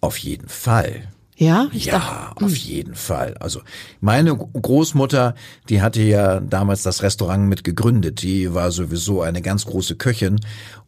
Auf 0.00 0.16
jeden 0.18 0.48
Fall. 0.48 1.08
Ja, 1.36 1.66
ich 1.72 1.86
ja, 1.86 1.94
dachte, 1.98 2.44
auf 2.44 2.54
jeden 2.54 2.94
Fall. 2.94 3.36
Also 3.40 3.60
meine 4.00 4.36
Großmutter, 4.36 5.34
die 5.68 5.82
hatte 5.82 6.00
ja 6.02 6.38
damals 6.38 6.82
das 6.82 7.02
Restaurant 7.02 7.48
mit 7.48 7.64
gegründet. 7.64 8.22
Die 8.22 8.54
war 8.54 8.70
sowieso 8.70 9.22
eine 9.22 9.42
ganz 9.42 9.66
große 9.66 9.96
Köchin. 9.96 10.38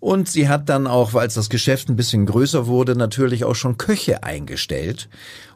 Und 0.06 0.28
sie 0.28 0.48
hat 0.48 0.68
dann 0.68 0.86
auch, 0.86 1.14
weil 1.14 1.26
das 1.26 1.50
Geschäft 1.50 1.88
ein 1.88 1.96
bisschen 1.96 2.26
größer 2.26 2.68
wurde, 2.68 2.94
natürlich 2.94 3.44
auch 3.44 3.56
schon 3.56 3.76
Köche 3.76 4.22
eingestellt. 4.22 5.08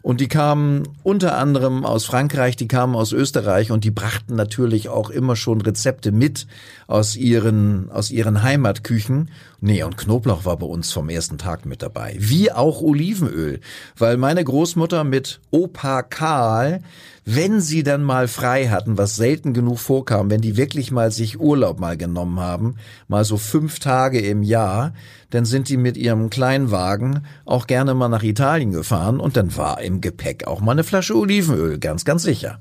Und 0.02 0.20
die 0.20 0.26
kamen 0.26 0.88
unter 1.04 1.38
anderem 1.38 1.84
aus 1.84 2.04
Frankreich, 2.04 2.56
die 2.56 2.66
kamen 2.66 2.96
aus 2.96 3.12
Österreich 3.12 3.70
und 3.70 3.84
die 3.84 3.92
brachten 3.92 4.34
natürlich 4.34 4.88
auch 4.88 5.10
immer 5.10 5.36
schon 5.36 5.60
Rezepte 5.60 6.10
mit 6.10 6.48
aus 6.88 7.14
ihren, 7.14 7.92
aus 7.92 8.10
ihren 8.10 8.42
Heimatküchen. 8.42 9.30
Nee, 9.60 9.84
und 9.84 9.96
Knoblauch 9.96 10.44
war 10.44 10.56
bei 10.56 10.66
uns 10.66 10.92
vom 10.92 11.10
ersten 11.10 11.38
Tag 11.38 11.64
mit 11.64 11.80
dabei. 11.80 12.16
Wie 12.18 12.50
auch 12.50 12.80
Olivenöl. 12.80 13.60
Weil 13.96 14.16
meine 14.16 14.42
Großmutter 14.42 15.04
mit 15.04 15.40
Opa 15.52 16.02
Karl 16.02 16.82
wenn 17.24 17.60
sie 17.60 17.82
dann 17.82 18.02
mal 18.02 18.28
frei 18.28 18.68
hatten, 18.68 18.98
was 18.98 19.16
selten 19.16 19.52
genug 19.52 19.78
vorkam, 19.78 20.30
wenn 20.30 20.40
die 20.40 20.56
wirklich 20.56 20.90
mal 20.90 21.10
sich 21.10 21.38
Urlaub 21.38 21.78
mal 21.78 21.96
genommen 21.96 22.40
haben, 22.40 22.76
mal 23.08 23.24
so 23.24 23.36
fünf 23.36 23.78
Tage 23.78 24.20
im 24.20 24.42
Jahr, 24.42 24.94
dann 25.30 25.44
sind 25.44 25.68
die 25.68 25.76
mit 25.76 25.96
ihrem 25.96 26.30
Kleinwagen 26.30 27.26
auch 27.44 27.66
gerne 27.66 27.94
mal 27.94 28.08
nach 28.08 28.22
Italien 28.22 28.72
gefahren 28.72 29.20
und 29.20 29.36
dann 29.36 29.56
war 29.56 29.80
im 29.80 30.00
Gepäck 30.00 30.46
auch 30.46 30.60
mal 30.60 30.72
eine 30.72 30.84
Flasche 30.84 31.14
Olivenöl, 31.14 31.78
ganz, 31.78 32.04
ganz 32.04 32.22
sicher. 32.22 32.58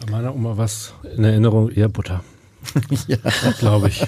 Bei 0.00 0.12
meiner 0.12 0.34
Oma 0.34 0.56
was 0.56 0.92
in 1.16 1.24
Erinnerung 1.24 1.70
eher 1.70 1.88
Butter. 1.88 2.22
ja, 3.06 3.18
glaube 3.58 3.88
ich. 3.88 4.04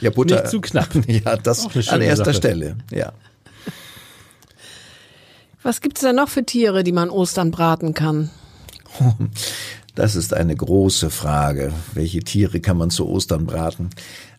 Ja, 0.00 0.10
Butter. 0.10 0.40
Nicht 0.40 0.48
zu 0.48 0.60
knapp. 0.60 0.88
Ja, 1.06 1.36
das 1.36 1.66
an 1.88 2.00
erster 2.00 2.26
Sache. 2.26 2.36
Stelle. 2.36 2.76
Ja. 2.90 3.12
Was 5.66 5.80
gibt's 5.80 6.00
denn 6.00 6.16
noch 6.16 6.28
für 6.28 6.44
Tiere, 6.44 6.84
die 6.84 6.92
man 6.92 7.10
Ostern 7.10 7.50
braten 7.50 7.92
kann? 7.92 8.30
Das 9.96 10.14
ist 10.14 10.34
eine 10.34 10.54
große 10.54 11.08
Frage. 11.08 11.72
Welche 11.94 12.20
Tiere 12.20 12.60
kann 12.60 12.76
man 12.76 12.90
zu 12.90 13.08
Ostern 13.08 13.46
braten? 13.46 13.88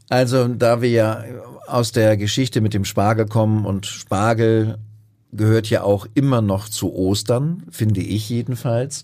Also, 0.08 0.48
da 0.48 0.84
wir 0.84 0.90
ja 0.92 1.24
aus 1.66 1.92
der 1.92 2.16
Geschichte 2.16 2.62
mit 2.62 2.76
dem 2.76 2.86
Spargel 2.86 3.26
kommen 3.26 3.66
und 3.66 3.88
Spargel 3.88 4.78
gehört 5.34 5.68
ja 5.72 5.82
auch 5.82 6.06
immer 6.14 6.44
noch 6.44 6.70
zu 6.70 6.94
Ostern, 6.94 7.64
finde 7.72 8.02
ich 8.02 8.30
jedenfalls, 8.30 9.04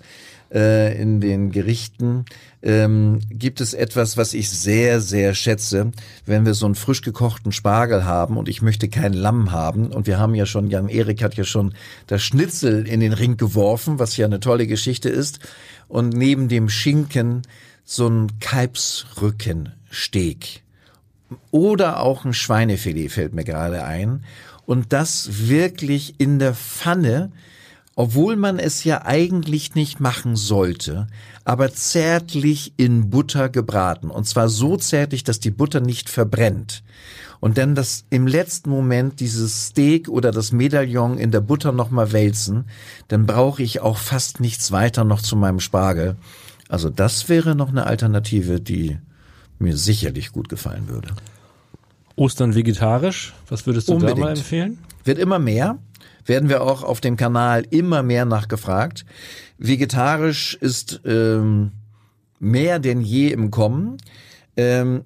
äh, 0.53 1.01
in 1.01 1.19
den 1.19 1.51
Gerichten, 1.51 2.25
ähm, 2.61 3.19
gibt 3.29 3.59
es 3.59 3.73
etwas, 3.73 4.15
was 4.17 4.33
ich 4.33 4.49
sehr, 4.49 5.01
sehr 5.01 5.35
schätze, 5.35 5.91
wenn 6.25 6.45
wir 6.45 6.53
so 6.53 6.65
einen 6.65 6.75
frisch 6.75 7.01
gekochten 7.01 7.51
Spargel 7.51 8.05
haben 8.05 8.37
und 8.37 8.47
ich 8.47 8.61
möchte 8.61 8.87
kein 8.87 9.13
Lamm 9.13 9.51
haben? 9.51 9.87
Und 9.87 10.07
wir 10.07 10.19
haben 10.19 10.35
ja 10.35 10.45
schon, 10.45 10.69
Jan 10.69 10.89
Erik 10.89 11.23
hat 11.23 11.35
ja 11.35 11.43
schon 11.43 11.73
das 12.07 12.21
Schnitzel 12.21 12.87
in 12.87 12.99
den 12.99 13.13
Ring 13.13 13.37
geworfen, 13.37 13.99
was 13.99 14.17
ja 14.17 14.25
eine 14.25 14.39
tolle 14.39 14.67
Geschichte 14.67 15.09
ist. 15.09 15.39
Und 15.87 16.13
neben 16.13 16.47
dem 16.47 16.69
Schinken 16.69 17.41
so 17.83 18.07
ein 18.07 18.39
Kalbsrückensteak 18.39 20.61
oder 21.51 21.99
auch 21.99 22.25
ein 22.25 22.33
Schweinefilet 22.33 23.09
fällt 23.09 23.33
mir 23.33 23.43
gerade 23.43 23.83
ein. 23.83 24.23
Und 24.65 24.93
das 24.93 25.49
wirklich 25.49 26.15
in 26.19 26.39
der 26.39 26.53
Pfanne, 26.53 27.33
obwohl 27.95 28.35
man 28.35 28.59
es 28.59 28.83
ja 28.83 29.05
eigentlich 29.05 29.75
nicht 29.75 29.99
machen 29.99 30.35
sollte, 30.35 31.07
aber 31.45 31.73
zärtlich 31.73 32.73
in 32.77 33.09
Butter 33.09 33.49
gebraten. 33.49 34.09
Und 34.09 34.27
zwar 34.27 34.49
so 34.49 34.77
zärtlich, 34.77 35.23
dass 35.23 35.39
die 35.39 35.51
Butter 35.51 35.79
nicht 35.79 36.09
verbrennt. 36.09 36.83
Und 37.39 37.57
dann 37.57 37.75
das 37.75 38.05
im 38.09 38.25
letzten 38.25 38.69
Moment 38.69 39.19
dieses 39.19 39.67
Steak 39.67 40.07
oder 40.07 40.31
das 40.31 40.53
Medaillon 40.53 41.17
in 41.17 41.31
der 41.31 41.41
Butter 41.41 41.71
nochmal 41.73 42.13
wälzen, 42.13 42.65
dann 43.09 43.25
brauche 43.25 43.61
ich 43.61 43.81
auch 43.81 43.97
fast 43.97 44.39
nichts 44.39 44.71
weiter 44.71 45.03
noch 45.03 45.21
zu 45.21 45.35
meinem 45.35 45.59
Spargel. 45.59 46.15
Also 46.69 46.89
das 46.89 47.27
wäre 47.29 47.53
noch 47.53 47.69
eine 47.69 47.85
Alternative, 47.85 48.61
die 48.61 48.97
mir 49.59 49.75
sicherlich 49.75 50.31
gut 50.31 50.49
gefallen 50.49 50.87
würde. 50.87 51.09
Ostern 52.15 52.55
vegetarisch, 52.55 53.33
was 53.49 53.65
würdest 53.65 53.89
du 53.89 53.93
da 53.93 53.97
Unbedingt. 53.97 54.19
mal 54.19 54.37
empfehlen? 54.37 54.77
Wird 55.03 55.19
immer 55.19 55.39
mehr. 55.39 55.77
Werden 56.25 56.49
wir 56.49 56.61
auch 56.61 56.83
auf 56.83 57.01
dem 57.01 57.17
Kanal 57.17 57.65
immer 57.69 58.03
mehr 58.03 58.25
nachgefragt. 58.25 59.05
Vegetarisch 59.57 60.55
ist 60.55 61.01
ähm, 61.05 61.71
mehr 62.39 62.79
denn 62.79 63.01
je 63.01 63.29
im 63.29 63.51
Kommen. 63.51 63.97
Ähm, 64.55 65.03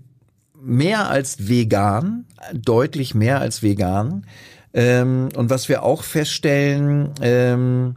mehr 0.60 1.10
als 1.10 1.48
vegan, 1.48 2.26
deutlich 2.54 3.16
mehr 3.16 3.40
als 3.40 3.64
vegan. 3.64 4.26
Ähm, 4.74 5.30
und 5.36 5.50
was 5.50 5.70
wir 5.70 5.84
auch 5.84 6.04
feststellen, 6.04 7.12
ähm, 7.22 7.96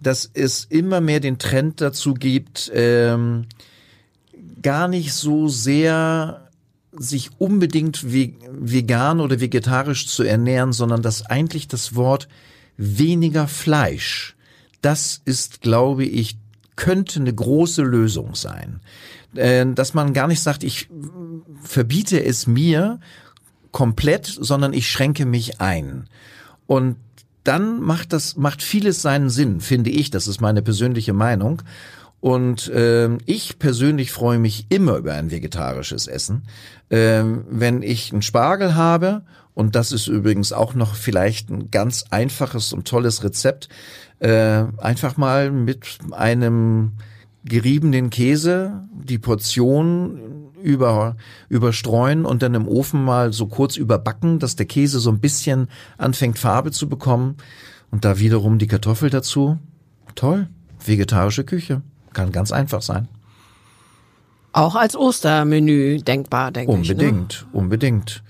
dass 0.00 0.30
es 0.32 0.64
immer 0.64 1.00
mehr 1.00 1.20
den 1.20 1.38
Trend 1.38 1.80
dazu 1.80 2.14
gibt, 2.14 2.70
ähm, 2.74 3.46
gar 4.62 4.88
nicht 4.88 5.12
so 5.12 5.48
sehr 5.48 6.41
sich 6.92 7.30
unbedingt 7.38 8.12
ve 8.12 8.34
vegan 8.50 9.20
oder 9.20 9.40
vegetarisch 9.40 10.06
zu 10.06 10.22
ernähren, 10.22 10.72
sondern 10.72 11.02
dass 11.02 11.24
eigentlich 11.24 11.68
das 11.68 11.94
Wort 11.94 12.28
weniger 12.76 13.48
Fleisch, 13.48 14.36
das 14.82 15.22
ist, 15.24 15.60
glaube 15.60 16.04
ich, 16.04 16.36
könnte 16.76 17.20
eine 17.20 17.34
große 17.34 17.82
Lösung 17.82 18.34
sein. 18.34 18.80
Äh, 19.34 19.66
dass 19.74 19.94
man 19.94 20.12
gar 20.12 20.28
nicht 20.28 20.42
sagt, 20.42 20.64
ich 20.64 20.88
verbiete 21.62 22.22
es 22.22 22.46
mir 22.46 23.00
komplett, 23.70 24.26
sondern 24.26 24.72
ich 24.72 24.88
schränke 24.88 25.24
mich 25.24 25.60
ein. 25.60 26.08
Und 26.66 26.96
dann 27.44 27.80
macht 27.80 28.12
das, 28.12 28.36
macht 28.36 28.62
vieles 28.62 29.02
seinen 29.02 29.30
Sinn, 29.30 29.60
finde 29.60 29.90
ich. 29.90 30.10
Das 30.10 30.28
ist 30.28 30.40
meine 30.40 30.62
persönliche 30.62 31.12
Meinung. 31.12 31.62
Und 32.22 32.70
ähm, 32.72 33.18
ich 33.26 33.58
persönlich 33.58 34.12
freue 34.12 34.38
mich 34.38 34.66
immer 34.68 34.96
über 34.96 35.12
ein 35.14 35.32
vegetarisches 35.32 36.06
Essen. 36.06 36.44
Ähm, 36.88 37.44
wenn 37.50 37.82
ich 37.82 38.12
einen 38.12 38.22
Spargel 38.22 38.76
habe, 38.76 39.22
und 39.54 39.74
das 39.74 39.90
ist 39.90 40.06
übrigens 40.06 40.52
auch 40.52 40.74
noch 40.74 40.94
vielleicht 40.94 41.50
ein 41.50 41.72
ganz 41.72 42.04
einfaches 42.10 42.72
und 42.72 42.86
tolles 42.86 43.24
Rezept, 43.24 43.68
äh, 44.20 44.62
einfach 44.78 45.16
mal 45.16 45.50
mit 45.50 45.98
einem 46.12 46.92
geriebenen 47.44 48.10
Käse 48.10 48.88
die 48.94 49.18
Portion 49.18 50.52
über, 50.62 51.16
überstreuen 51.48 52.24
und 52.24 52.40
dann 52.44 52.54
im 52.54 52.68
Ofen 52.68 53.04
mal 53.04 53.32
so 53.32 53.48
kurz 53.48 53.76
überbacken, 53.76 54.38
dass 54.38 54.54
der 54.54 54.66
Käse 54.66 55.00
so 55.00 55.10
ein 55.10 55.18
bisschen 55.18 55.66
anfängt 55.98 56.38
Farbe 56.38 56.70
zu 56.70 56.88
bekommen. 56.88 57.36
Und 57.90 58.04
da 58.04 58.20
wiederum 58.20 58.60
die 58.60 58.68
Kartoffel 58.68 59.10
dazu. 59.10 59.58
Toll. 60.14 60.46
Vegetarische 60.86 61.42
Küche. 61.42 61.82
Kann 62.12 62.32
ganz 62.32 62.52
einfach 62.52 62.82
sein. 62.82 63.08
Auch 64.52 64.76
als 64.76 64.96
Ostermenü 64.96 65.98
denkbar, 66.02 66.50
denke 66.50 66.72
ich. 66.72 66.88
Ne? 66.88 66.94
Unbedingt, 66.94 67.46
unbedingt. 67.52 68.22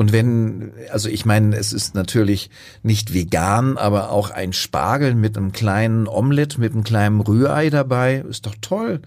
Und 0.00 0.12
wenn, 0.12 0.72
also 0.90 1.08
ich 1.10 1.26
meine, 1.26 1.56
es 1.56 1.74
ist 1.74 1.94
natürlich 1.94 2.48
nicht 2.82 3.12
vegan, 3.12 3.76
aber 3.76 4.10
auch 4.10 4.30
ein 4.30 4.54
Spargel 4.54 5.14
mit 5.14 5.36
einem 5.36 5.52
kleinen 5.52 6.06
Omelett, 6.06 6.56
mit 6.56 6.72
einem 6.72 6.84
kleinen 6.84 7.20
Rührei 7.20 7.68
dabei, 7.68 8.24
ist 8.28 8.46
doch 8.46 8.54
toll. 8.62 9.00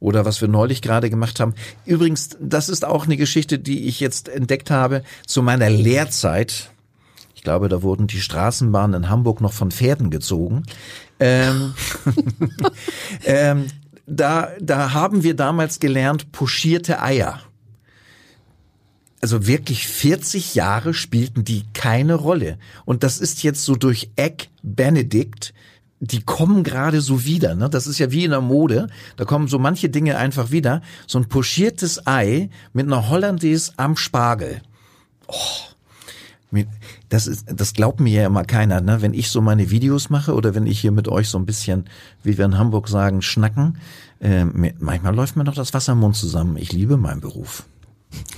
Oder 0.00 0.24
was 0.24 0.40
wir 0.40 0.48
neulich 0.48 0.82
gerade 0.82 1.10
gemacht 1.10 1.38
haben. 1.38 1.54
Übrigens, 1.86 2.30
das 2.40 2.68
ist 2.68 2.84
auch 2.84 3.04
eine 3.04 3.16
Geschichte, 3.16 3.60
die 3.60 3.86
ich 3.86 4.00
jetzt 4.00 4.28
entdeckt 4.28 4.68
habe 4.68 5.04
zu 5.26 5.44
meiner 5.44 5.70
Lehrzeit. 5.70 6.71
Ich 7.42 7.44
glaube, 7.44 7.68
da 7.68 7.82
wurden 7.82 8.06
die 8.06 8.20
Straßenbahnen 8.20 9.02
in 9.02 9.08
Hamburg 9.08 9.40
noch 9.40 9.52
von 9.52 9.72
Pferden 9.72 10.10
gezogen. 10.10 10.62
Ähm, 11.18 11.74
ähm, 13.24 13.66
da, 14.06 14.50
da 14.60 14.92
haben 14.92 15.24
wir 15.24 15.34
damals 15.34 15.80
gelernt, 15.80 16.30
pochierte 16.30 17.02
Eier. 17.02 17.40
Also 19.20 19.48
wirklich 19.48 19.88
40 19.88 20.54
Jahre 20.54 20.94
spielten 20.94 21.42
die 21.42 21.64
keine 21.72 22.14
Rolle. 22.14 22.58
Und 22.84 23.02
das 23.02 23.18
ist 23.18 23.42
jetzt 23.42 23.64
so 23.64 23.74
durch 23.74 24.12
Egg 24.14 24.44
Benedict, 24.62 25.52
die 25.98 26.22
kommen 26.22 26.62
gerade 26.62 27.00
so 27.00 27.24
wieder. 27.24 27.56
Ne? 27.56 27.68
Das 27.68 27.88
ist 27.88 27.98
ja 27.98 28.12
wie 28.12 28.24
in 28.24 28.30
der 28.30 28.40
Mode. 28.40 28.86
Da 29.16 29.24
kommen 29.24 29.48
so 29.48 29.58
manche 29.58 29.88
Dinge 29.88 30.16
einfach 30.16 30.52
wieder. 30.52 30.80
So 31.08 31.18
ein 31.18 31.28
pochiertes 31.28 32.06
Ei 32.06 32.50
mit 32.72 32.86
einer 32.86 33.08
Hollandaise 33.08 33.72
am 33.78 33.96
Spargel. 33.96 34.62
Mit- 35.26 35.72
Das 37.08 37.26
ist, 37.26 37.46
das 37.54 37.72
glaubt 37.72 38.00
mir 38.00 38.22
ja 38.22 38.26
immer 38.26 38.44
keiner, 38.44 38.80
ne? 38.80 39.02
Wenn 39.02 39.14
ich 39.14 39.30
so 39.30 39.40
meine 39.40 39.70
Videos 39.70 40.10
mache 40.10 40.34
oder 40.34 40.54
wenn 40.54 40.66
ich 40.66 40.80
hier 40.80 40.92
mit 40.92 41.08
euch 41.08 41.28
so 41.28 41.38
ein 41.38 41.46
bisschen, 41.46 41.84
wie 42.22 42.36
wir 42.38 42.44
in 42.44 42.58
Hamburg 42.58 42.88
sagen, 42.88 43.22
schnacken, 43.22 43.78
äh, 44.20 44.44
manchmal 44.44 45.14
läuft 45.14 45.36
mir 45.36 45.44
noch 45.44 45.54
das 45.54 45.74
Wasser 45.74 45.92
im 45.92 46.00
Mund 46.00 46.16
zusammen. 46.16 46.56
Ich 46.56 46.72
liebe 46.72 46.96
meinen 46.96 47.20
Beruf. 47.20 47.64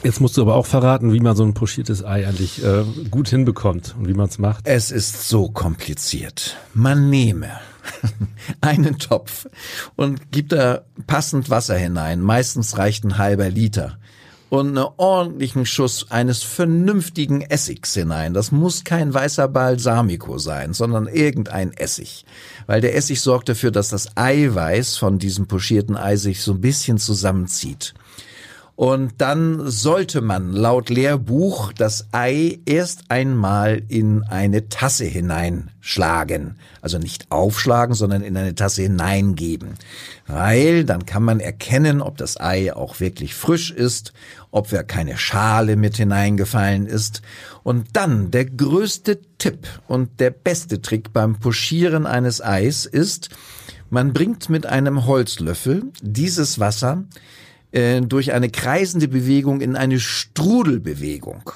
Jetzt 0.02 0.20
musst 0.20 0.36
du 0.36 0.42
aber 0.42 0.54
auch 0.54 0.66
verraten, 0.66 1.12
wie 1.12 1.20
man 1.20 1.34
so 1.34 1.44
ein 1.44 1.54
pochiertes 1.54 2.04
Ei 2.04 2.26
eigentlich 2.26 2.62
äh, 2.62 2.84
gut 3.10 3.28
hinbekommt 3.28 3.94
und 3.98 4.06
wie 4.06 4.14
man 4.14 4.28
es 4.28 4.38
macht. 4.38 4.66
Es 4.66 4.90
ist 4.90 5.28
so 5.28 5.48
kompliziert. 5.48 6.56
Man 6.74 7.10
nehme 7.10 7.48
einen 8.60 8.98
Topf 8.98 9.48
und 9.96 10.30
gibt 10.30 10.52
da 10.52 10.82
passend 11.06 11.50
Wasser 11.50 11.76
hinein. 11.76 12.20
Meistens 12.20 12.78
reicht 12.78 13.04
ein 13.04 13.18
halber 13.18 13.50
Liter. 13.50 13.98
Und 14.54 14.78
einen 14.78 14.86
ordentlichen 14.98 15.66
Schuss 15.66 16.12
eines 16.12 16.44
vernünftigen 16.44 17.40
Essigs 17.40 17.92
hinein. 17.94 18.34
Das 18.34 18.52
muss 18.52 18.84
kein 18.84 19.12
weißer 19.12 19.48
Balsamico 19.48 20.38
sein, 20.38 20.74
sondern 20.74 21.08
irgendein 21.08 21.72
Essig. 21.72 22.24
Weil 22.68 22.80
der 22.80 22.94
Essig 22.94 23.20
sorgt 23.20 23.48
dafür, 23.48 23.72
dass 23.72 23.88
das 23.88 24.16
Eiweiß 24.16 24.96
von 24.96 25.18
diesem 25.18 25.48
pochierten 25.48 25.96
Ei 25.96 26.14
sich 26.14 26.40
so 26.40 26.52
ein 26.52 26.60
bisschen 26.60 26.98
zusammenzieht. 26.98 27.94
Und 28.76 29.14
dann 29.18 29.70
sollte 29.70 30.20
man 30.20 30.52
laut 30.52 30.90
Lehrbuch 30.90 31.72
das 31.72 32.08
Ei 32.10 32.58
erst 32.66 33.04
einmal 33.08 33.82
in 33.88 34.24
eine 34.24 34.68
Tasse 34.68 35.04
hineinschlagen. 35.04 36.58
Also 36.80 36.98
nicht 36.98 37.30
aufschlagen, 37.30 37.94
sondern 37.94 38.22
in 38.22 38.36
eine 38.36 38.56
Tasse 38.56 38.82
hineingeben. 38.82 39.74
Weil 40.26 40.84
dann 40.84 41.06
kann 41.06 41.22
man 41.22 41.38
erkennen, 41.38 42.02
ob 42.02 42.16
das 42.16 42.40
Ei 42.40 42.74
auch 42.74 42.98
wirklich 42.98 43.36
frisch 43.36 43.70
ist, 43.70 44.12
ob 44.54 44.70
wer 44.70 44.84
keine 44.84 45.18
Schale 45.18 45.74
mit 45.74 45.96
hineingefallen 45.96 46.86
ist. 46.86 47.22
Und 47.64 47.88
dann 47.94 48.30
der 48.30 48.44
größte 48.44 49.20
Tipp 49.36 49.66
und 49.88 50.20
der 50.20 50.30
beste 50.30 50.80
Trick 50.80 51.12
beim 51.12 51.40
Puschieren 51.40 52.06
eines 52.06 52.40
Eis 52.40 52.86
ist, 52.86 53.30
man 53.90 54.12
bringt 54.12 54.50
mit 54.50 54.64
einem 54.64 55.06
Holzlöffel 55.06 55.86
dieses 56.00 56.60
Wasser 56.60 57.02
äh, 57.72 58.00
durch 58.00 58.32
eine 58.32 58.48
kreisende 58.48 59.08
Bewegung 59.08 59.60
in 59.60 59.74
eine 59.74 59.98
Strudelbewegung. 59.98 61.50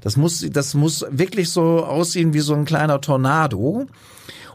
Das 0.00 0.16
muss, 0.16 0.44
das 0.50 0.74
muss 0.74 1.06
wirklich 1.10 1.48
so 1.48 1.84
aussehen 1.84 2.34
wie 2.34 2.40
so 2.40 2.54
ein 2.54 2.64
kleiner 2.64 3.00
Tornado. 3.00 3.86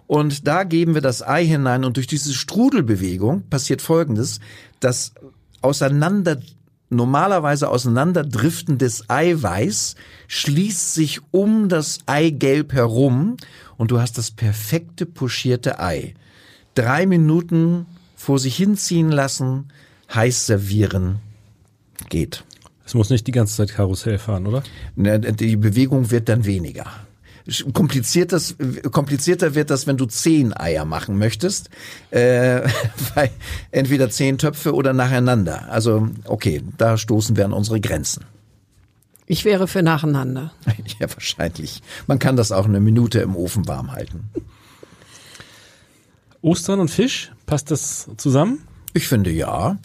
Und 0.07 0.45
da 0.45 0.65
geben 0.65 0.93
wir 0.93 1.01
das 1.01 1.25
Ei 1.25 1.45
hinein 1.45 1.85
und 1.85 1.95
durch 1.95 2.07
diese 2.07 2.33
Strudelbewegung 2.33 3.43
passiert 3.49 3.81
Folgendes, 3.81 4.41
das 4.81 5.13
auseinander 5.61 6.37
normalerweise 6.89 7.69
auseinanderdriftendes 7.69 9.09
Eiweiß 9.09 9.95
schließt 10.27 10.93
sich 10.93 11.21
um 11.31 11.69
das 11.69 11.99
Eigelb 12.05 12.73
herum 12.73 13.37
und 13.77 13.91
du 13.91 13.99
hast 13.99 14.17
das 14.17 14.31
perfekte 14.31 15.05
pochierte 15.05 15.79
Ei. 15.79 16.13
Drei 16.75 17.05
Minuten 17.05 17.85
vor 18.15 18.39
sich 18.39 18.55
hinziehen 18.55 19.11
lassen, 19.11 19.71
heiß 20.13 20.45
servieren 20.45 21.19
geht. 22.09 22.43
Es 22.85 22.93
muss 22.93 23.09
nicht 23.09 23.27
die 23.27 23.31
ganze 23.31 23.55
Zeit 23.55 23.73
Karussell 23.73 24.17
fahren, 24.17 24.47
oder? 24.47 24.63
Die 24.95 25.57
Bewegung 25.57 26.09
wird 26.09 26.29
dann 26.29 26.45
weniger. 26.45 26.85
Komplizierter, 27.73 28.39
komplizierter 28.91 29.55
wird 29.55 29.69
das, 29.69 29.87
wenn 29.87 29.97
du 29.97 30.05
zehn 30.05 30.55
Eier 30.55 30.85
machen 30.85 31.17
möchtest. 31.17 31.69
Äh, 32.11 32.61
weil 33.15 33.29
entweder 33.71 34.09
zehn 34.09 34.37
Töpfe 34.37 34.73
oder 34.73 34.93
nacheinander. 34.93 35.69
Also, 35.69 36.09
okay, 36.25 36.61
da 36.77 36.97
stoßen 36.97 37.37
wir 37.37 37.45
an 37.45 37.53
unsere 37.53 37.79
Grenzen. 37.79 38.25
Ich 39.25 39.43
wäre 39.43 39.67
für 39.67 39.83
nacheinander. 39.83 40.51
Ja, 40.99 41.07
wahrscheinlich. 41.13 41.83
Man 42.07 42.17
kann 42.17 42.37
das 42.37 42.51
auch 42.51 42.65
eine 42.65 42.79
Minute 42.79 43.19
im 43.19 43.35
Ofen 43.35 43.67
warm 43.67 43.91
halten. 43.91 44.29
Ostern 46.41 46.79
und 46.79 46.89
Fisch, 46.89 47.31
passt 47.45 47.71
das 47.71 48.09
zusammen? 48.17 48.63
Ich 48.93 49.07
finde 49.07 49.31
ja. 49.31 49.77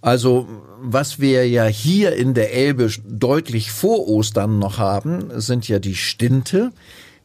Also 0.00 0.48
was 0.80 1.20
wir 1.20 1.48
ja 1.48 1.66
hier 1.66 2.16
in 2.16 2.34
der 2.34 2.52
Elbe 2.54 2.90
deutlich 3.06 3.70
vor 3.70 4.08
Ostern 4.08 4.58
noch 4.58 4.78
haben, 4.78 5.30
sind 5.40 5.68
ja 5.68 5.78
die 5.78 5.94
Stinte, 5.94 6.72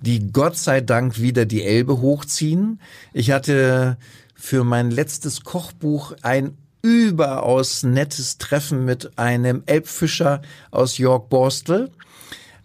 die 0.01 0.31
Gott 0.31 0.57
sei 0.57 0.81
Dank 0.81 1.19
wieder 1.19 1.45
die 1.45 1.63
Elbe 1.63 2.01
hochziehen. 2.01 2.79
Ich 3.13 3.31
hatte 3.31 3.97
für 4.35 4.63
mein 4.63 4.91
letztes 4.91 5.43
Kochbuch 5.43 6.13
ein 6.23 6.57
überaus 6.81 7.83
nettes 7.83 8.37
Treffen 8.39 8.85
mit 8.85 9.17
einem 9.17 9.63
Elbfischer 9.67 10.41
aus 10.71 10.97
York 10.97 11.29
Borstel 11.29 11.91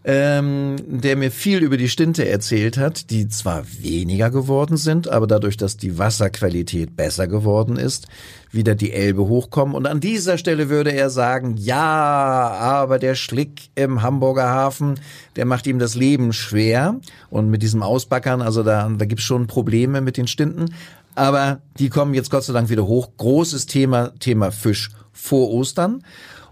ähm, 0.09 0.77
der 0.87 1.17
mir 1.17 1.33
viel 1.33 1.65
über 1.65 1.77
die 1.77 1.89
Stinte 1.89 2.29
erzählt 2.29 2.79
hat, 2.79 3.11
die 3.11 3.27
zwar 3.27 3.65
weniger 3.81 4.31
geworden 4.31 4.77
sind, 4.77 5.09
aber 5.09 5.27
dadurch, 5.27 5.57
dass 5.57 5.77
die 5.77 5.99
Wasserqualität 5.99 6.95
besser 6.95 7.27
geworden 7.27 7.77
ist, 7.77 8.07
wieder 8.53 8.77
die 8.77 8.93
Elbe 8.93 9.27
hochkommen. 9.27 9.75
Und 9.75 9.89
an 9.89 9.99
dieser 9.99 10.39
Stelle 10.39 10.69
würde 10.69 10.93
er 10.93 11.11
sagen, 11.11 11.57
ja, 11.57 11.83
aber 11.83 13.01
der 13.01 13.17
Schlick 13.17 13.71
im 13.75 14.03
Hamburger 14.03 14.49
Hafen, 14.49 15.01
der 15.35 15.45
macht 15.45 15.67
ihm 15.67 15.81
das 15.81 15.97
Leben 15.97 16.33
schwer. 16.33 17.01
Und 17.29 17.51
mit 17.51 17.63
diesem 17.63 17.83
Ausbackern, 17.83 18.43
also 18.43 18.63
da, 18.63 18.89
da 18.89 19.05
gibt's 19.07 19.25
schon 19.25 19.49
Probleme 19.49 20.01
mit 20.01 20.17
den 20.17 20.29
Stinten. 20.29 20.73
Aber 21.17 21.59
die 21.81 21.89
kommen 21.89 22.15
jetzt 22.15 22.31
Gott 22.31 22.45
sei 22.45 22.53
Dank 22.53 22.69
wieder 22.69 22.87
hoch. 22.87 23.11
Großes 23.17 23.67
Thema, 23.67 24.13
Thema 24.21 24.53
Fisch 24.53 24.91
vor 25.13 25.51
Ostern. 25.51 26.05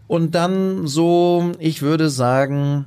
Und 0.08 0.34
dann 0.34 0.88
so, 0.88 1.52
ich 1.60 1.82
würde 1.82 2.10
sagen, 2.10 2.86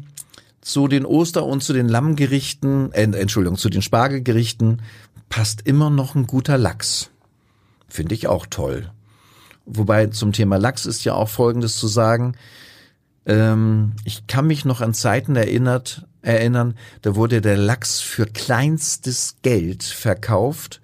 zu 0.68 0.90
den 0.90 1.06
Oster- 1.06 1.46
und 1.46 1.64
zu 1.64 1.72
den 1.72 1.88
Lammgerichten, 1.88 2.92
äh, 2.92 3.04
Entschuldigung, 3.04 3.58
zu 3.58 3.70
den 3.70 3.82
Spargelgerichten 3.82 4.82
passt 5.30 5.62
immer 5.66 5.90
noch 5.90 6.14
ein 6.14 6.28
guter 6.28 6.58
Lachs. 6.58 7.10
Finde 7.88 8.14
ich 8.14 8.28
auch 8.28 8.46
toll. 8.46 8.92
Wobei 9.66 10.08
zum 10.08 10.34
Thema 10.34 10.58
Lachs 10.58 10.86
ist 10.86 11.06
ja 11.06 11.14
auch 11.14 11.30
Folgendes 11.30 11.78
zu 11.78 11.88
sagen. 11.88 12.36
Ähm, 13.26 13.94
ich 14.04 14.28
kann 14.28 14.46
mich 14.46 14.66
noch 14.66 14.82
an 14.82 14.94
Zeiten 14.94 15.38
erinnert, 15.38 16.06
erinnern, 16.22 16.76
da 17.02 17.16
wurde 17.16 17.40
der 17.40 17.56
Lachs 17.56 18.02
für 18.02 18.26
kleinstes 18.26 19.38
Geld 19.44 19.84
verkauft 19.84 20.82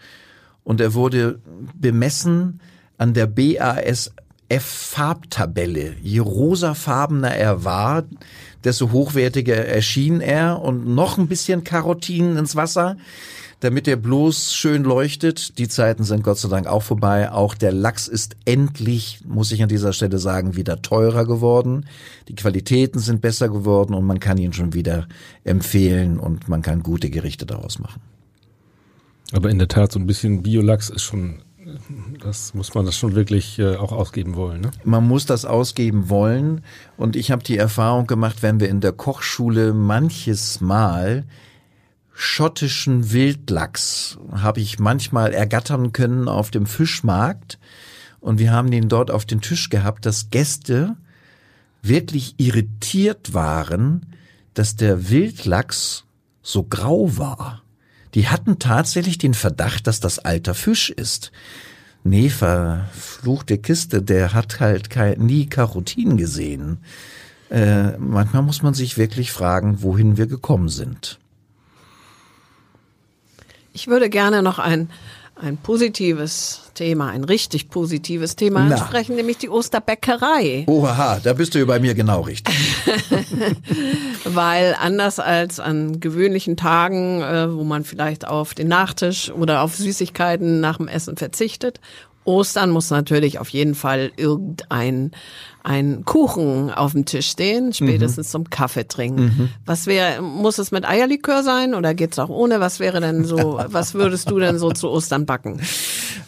und 0.63 0.79
er 0.79 0.93
wurde 0.93 1.41
bemessen 1.75 2.61
an 2.97 3.13
der 3.13 3.27
BASF 3.27 4.13
Farbtabelle. 4.59 5.95
Je 6.01 6.19
rosafarbener 6.19 7.35
er 7.35 7.63
war, 7.63 8.03
desto 8.63 8.91
hochwertiger 8.91 9.65
erschien 9.65 10.21
er 10.21 10.61
und 10.61 10.87
noch 10.87 11.17
ein 11.17 11.27
bisschen 11.27 11.63
Karotin 11.63 12.37
ins 12.37 12.55
Wasser, 12.55 12.97
damit 13.59 13.87
er 13.87 13.95
bloß 13.95 14.53
schön 14.53 14.83
leuchtet. 14.83 15.57
Die 15.57 15.67
Zeiten 15.67 16.03
sind 16.03 16.23
Gott 16.23 16.37
sei 16.37 16.49
Dank 16.49 16.67
auch 16.67 16.83
vorbei. 16.83 17.31
Auch 17.31 17.55
der 17.55 17.71
Lachs 17.71 18.07
ist 18.07 18.35
endlich, 18.45 19.21
muss 19.25 19.51
ich 19.51 19.63
an 19.63 19.69
dieser 19.69 19.93
Stelle 19.93 20.19
sagen, 20.19 20.55
wieder 20.55 20.81
teurer 20.81 21.25
geworden. 21.25 21.85
Die 22.27 22.35
Qualitäten 22.35 22.99
sind 22.99 23.21
besser 23.21 23.49
geworden 23.49 23.93
und 23.93 24.05
man 24.05 24.19
kann 24.19 24.37
ihn 24.37 24.53
schon 24.53 24.73
wieder 24.73 25.07
empfehlen 25.43 26.19
und 26.19 26.49
man 26.49 26.61
kann 26.61 26.83
gute 26.83 27.09
Gerichte 27.09 27.45
daraus 27.45 27.79
machen. 27.79 28.01
Aber 29.31 29.49
in 29.49 29.57
der 29.57 29.67
Tat, 29.67 29.91
so 29.91 29.99
ein 29.99 30.07
bisschen 30.07 30.43
Biolachs 30.43 30.89
ist 30.89 31.03
schon 31.03 31.41
das 32.19 32.53
muss 32.53 32.73
man 32.73 32.85
das 32.85 32.97
schon 32.97 33.15
wirklich 33.15 33.59
äh, 33.59 33.75
auch 33.75 33.91
ausgeben 33.91 34.35
wollen. 34.35 34.61
Ne? 34.61 34.71
Man 34.83 35.07
muss 35.07 35.25
das 35.25 35.45
ausgeben 35.45 36.09
wollen. 36.09 36.63
Und 36.97 37.15
ich 37.15 37.31
habe 37.31 37.43
die 37.43 37.57
Erfahrung 37.57 38.07
gemacht, 38.07 38.41
wenn 38.41 38.59
wir 38.59 38.69
in 38.69 38.81
der 38.81 38.91
Kochschule 38.91 39.73
manches 39.73 40.61
Mal 40.61 41.25
schottischen 42.13 43.11
Wildlachs 43.11 44.19
habe 44.31 44.61
ich 44.61 44.79
manchmal 44.79 45.33
ergattern 45.33 45.93
können 45.93 46.27
auf 46.27 46.51
dem 46.51 46.65
Fischmarkt. 46.65 47.59
Und 48.19 48.39
wir 48.39 48.51
haben 48.51 48.71
den 48.71 48.87
dort 48.87 49.11
auf 49.11 49.25
den 49.25 49.41
Tisch 49.41 49.69
gehabt, 49.69 50.05
dass 50.05 50.29
Gäste 50.29 50.95
wirklich 51.81 52.35
irritiert 52.37 53.33
waren, 53.33 54.05
dass 54.53 54.75
der 54.75 55.09
Wildlachs 55.09 56.05
so 56.41 56.63
grau 56.63 57.17
war. 57.17 57.62
Die 58.13 58.27
hatten 58.27 58.59
tatsächlich 58.59 59.17
den 59.17 59.33
Verdacht, 59.33 59.87
dass 59.87 59.99
das 59.99 60.19
alter 60.19 60.53
Fisch 60.53 60.89
ist. 60.89 61.31
Nee, 62.03 62.29
verfluchte 62.29 63.57
Kiste, 63.57 64.01
der 64.01 64.33
hat 64.33 64.59
halt 64.59 64.89
nie 65.19 65.47
Karotin 65.47 66.17
gesehen. 66.17 66.79
Äh, 67.49 67.97
manchmal 67.97 68.41
muss 68.41 68.61
man 68.61 68.73
sich 68.73 68.97
wirklich 68.97 69.31
fragen, 69.31 69.81
wohin 69.81 70.17
wir 70.17 70.27
gekommen 70.27 70.69
sind. 70.69 71.19
Ich 73.73 73.87
würde 73.87 74.09
gerne 74.09 74.43
noch 74.43 74.59
ein, 74.59 74.89
ein 75.43 75.57
positives 75.57 76.61
Thema, 76.73 77.09
ein 77.09 77.23
richtig 77.23 77.69
positives 77.69 78.35
Thema 78.35 78.63
Na. 78.63 78.75
ansprechen, 78.75 79.15
nämlich 79.15 79.37
die 79.37 79.49
Osterbäckerei. 79.49 80.63
Oha, 80.67 81.19
da 81.21 81.33
bist 81.33 81.53
du 81.53 81.65
bei 81.65 81.79
mir 81.79 81.93
genau 81.93 82.21
richtig. 82.21 82.55
Weil 84.23 84.75
anders 84.79 85.19
als 85.19 85.59
an 85.59 85.99
gewöhnlichen 85.99 86.55
Tagen, 86.55 87.21
äh, 87.21 87.53
wo 87.53 87.63
man 87.63 87.83
vielleicht 87.83 88.25
auf 88.25 88.53
den 88.53 88.69
Nachtisch 88.69 89.31
oder 89.31 89.61
auf 89.61 89.75
Süßigkeiten 89.75 90.61
nach 90.61 90.77
dem 90.77 90.87
Essen 90.87 91.17
verzichtet, 91.17 91.79
Ostern 92.25 92.69
muss 92.69 92.89
natürlich 92.89 93.39
auf 93.39 93.49
jeden 93.49 93.75
Fall 93.75 94.11
irgendein 94.15 95.11
ein 95.63 96.03
Kuchen 96.03 96.71
auf 96.71 96.91
dem 96.91 97.05
Tisch 97.05 97.29
stehen, 97.29 97.71
spätestens 97.73 98.29
zum 98.29 98.49
Kaffee 98.49 98.85
trinken. 98.85 99.49
Was 99.65 99.85
wäre, 99.85 100.21
muss 100.21 100.57
es 100.57 100.71
mit 100.71 100.85
Eierlikör 100.85 101.41
sein 101.41 101.73
oder 101.73 101.93
geht's 101.93 102.19
auch 102.19 102.29
ohne? 102.29 102.59
Was 102.59 102.79
wäre 102.79 102.99
denn 102.99 103.23
so, 103.23 103.59
was 103.67 103.93
würdest 103.93 104.29
du 104.29 104.39
denn 104.39 104.59
so 104.59 104.71
zu 104.71 104.89
Ostern 104.89 105.25
backen? 105.25 105.61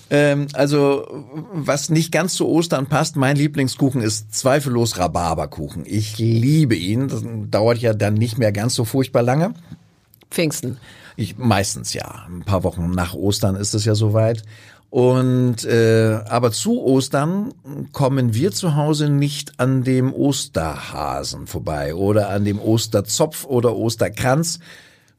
Ähm, 0.09 0.47
also, 0.53 1.25
was 1.51 1.89
nicht 1.89 2.11
ganz 2.11 2.35
zu 2.35 2.47
Ostern 2.47 2.87
passt, 2.87 3.15
mein 3.17 3.35
Lieblingskuchen 3.35 4.01
ist 4.01 4.33
zweifellos 4.33 4.97
Rhabarberkuchen. 4.97 5.83
Ich 5.85 6.17
liebe 6.17 6.75
ihn. 6.75 7.07
Das 7.07 7.23
dauert 7.51 7.79
ja 7.79 7.93
dann 7.93 8.13
nicht 8.13 8.37
mehr 8.37 8.51
ganz 8.51 8.75
so 8.75 8.85
furchtbar 8.85 9.23
lange. 9.23 9.53
Pfingsten. 10.29 10.77
Ich, 11.17 11.37
meistens 11.37 11.93
ja. 11.93 12.25
Ein 12.27 12.43
paar 12.43 12.63
Wochen 12.63 12.91
nach 12.91 13.13
Ostern 13.13 13.55
ist 13.55 13.73
es 13.73 13.85
ja 13.85 13.95
soweit. 13.95 14.43
Und 14.95 15.65
äh, 15.65 16.21
aber 16.29 16.53
zu 16.53 16.81
Ostern 16.81 17.53
kommen 17.91 18.33
wir 18.33 18.53
zu 18.53 18.77
Hause 18.77 19.09
nicht 19.09 19.59
an 19.59 19.83
dem 19.83 20.13
Osterhasen 20.13 21.47
vorbei 21.47 21.93
oder 21.93 22.29
an 22.29 22.45
dem 22.45 22.61
Osterzopf 22.61 23.43
oder 23.43 23.75
Osterkranz. 23.75 24.61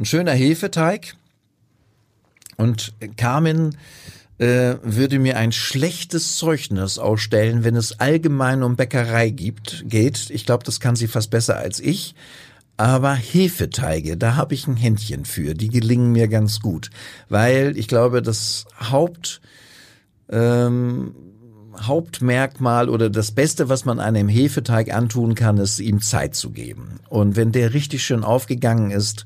Ein 0.00 0.06
schöner 0.06 0.32
Hefeteig. 0.32 1.16
Und 2.56 2.94
Carmen 3.18 3.76
äh, 4.38 4.76
würde 4.82 5.18
mir 5.18 5.36
ein 5.36 5.52
schlechtes 5.52 6.38
Zeugnis 6.38 6.98
ausstellen, 6.98 7.62
wenn 7.62 7.76
es 7.76 8.00
allgemein 8.00 8.62
um 8.62 8.76
Bäckerei 8.76 9.28
gibt, 9.28 9.84
geht. 9.90 10.30
Ich 10.30 10.46
glaube, 10.46 10.64
das 10.64 10.80
kann 10.80 10.96
sie 10.96 11.06
fast 11.06 11.30
besser 11.30 11.58
als 11.58 11.80
ich. 11.80 12.14
Aber 12.78 13.14
Hefeteige, 13.14 14.16
da 14.16 14.36
habe 14.36 14.54
ich 14.54 14.66
ein 14.68 14.76
Händchen 14.76 15.26
für. 15.26 15.52
Die 15.52 15.68
gelingen 15.68 16.12
mir 16.12 16.28
ganz 16.28 16.60
gut, 16.60 16.88
weil 17.28 17.76
ich 17.76 17.88
glaube, 17.88 18.22
das 18.22 18.64
Haupt 18.80 19.42
ähm, 20.30 21.14
Hauptmerkmal 21.80 22.88
oder 22.88 23.10
das 23.10 23.32
Beste, 23.32 23.68
was 23.68 23.84
man 23.84 24.00
einem 24.00 24.28
Hefeteig 24.28 24.92
antun 24.94 25.34
kann, 25.34 25.58
ist 25.58 25.78
ihm 25.78 26.00
Zeit 26.00 26.34
zu 26.34 26.50
geben. 26.50 27.00
Und 27.08 27.36
wenn 27.36 27.52
der 27.52 27.74
richtig 27.74 28.04
schön 28.04 28.24
aufgegangen 28.24 28.90
ist, 28.90 29.24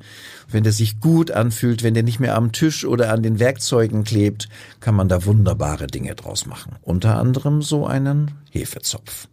wenn 0.49 0.65
der 0.65 0.73
sich 0.73 1.01
gut 1.01 1.31
anfühlt, 1.31 1.83
wenn 1.83 1.95
der 1.95 2.03
nicht 2.03 2.21
mehr 2.21 2.37
am 2.37 2.53
Tisch 2.53 2.85
oder 2.85 3.13
an 3.13 3.23
den 3.23 3.39
Werkzeugen 3.39 4.05
klebt, 4.05 4.49
kann 4.81 4.95
man 4.95 5.09
da 5.09 5.25
wunderbare 5.25 5.87
Dinge 5.87 6.15
draus 6.15 6.47
machen. 6.47 6.77
Unter 6.83 7.19
anderem 7.19 7.63
so 7.63 7.87
einen 7.87 8.33
Hefezopf. 8.51 9.29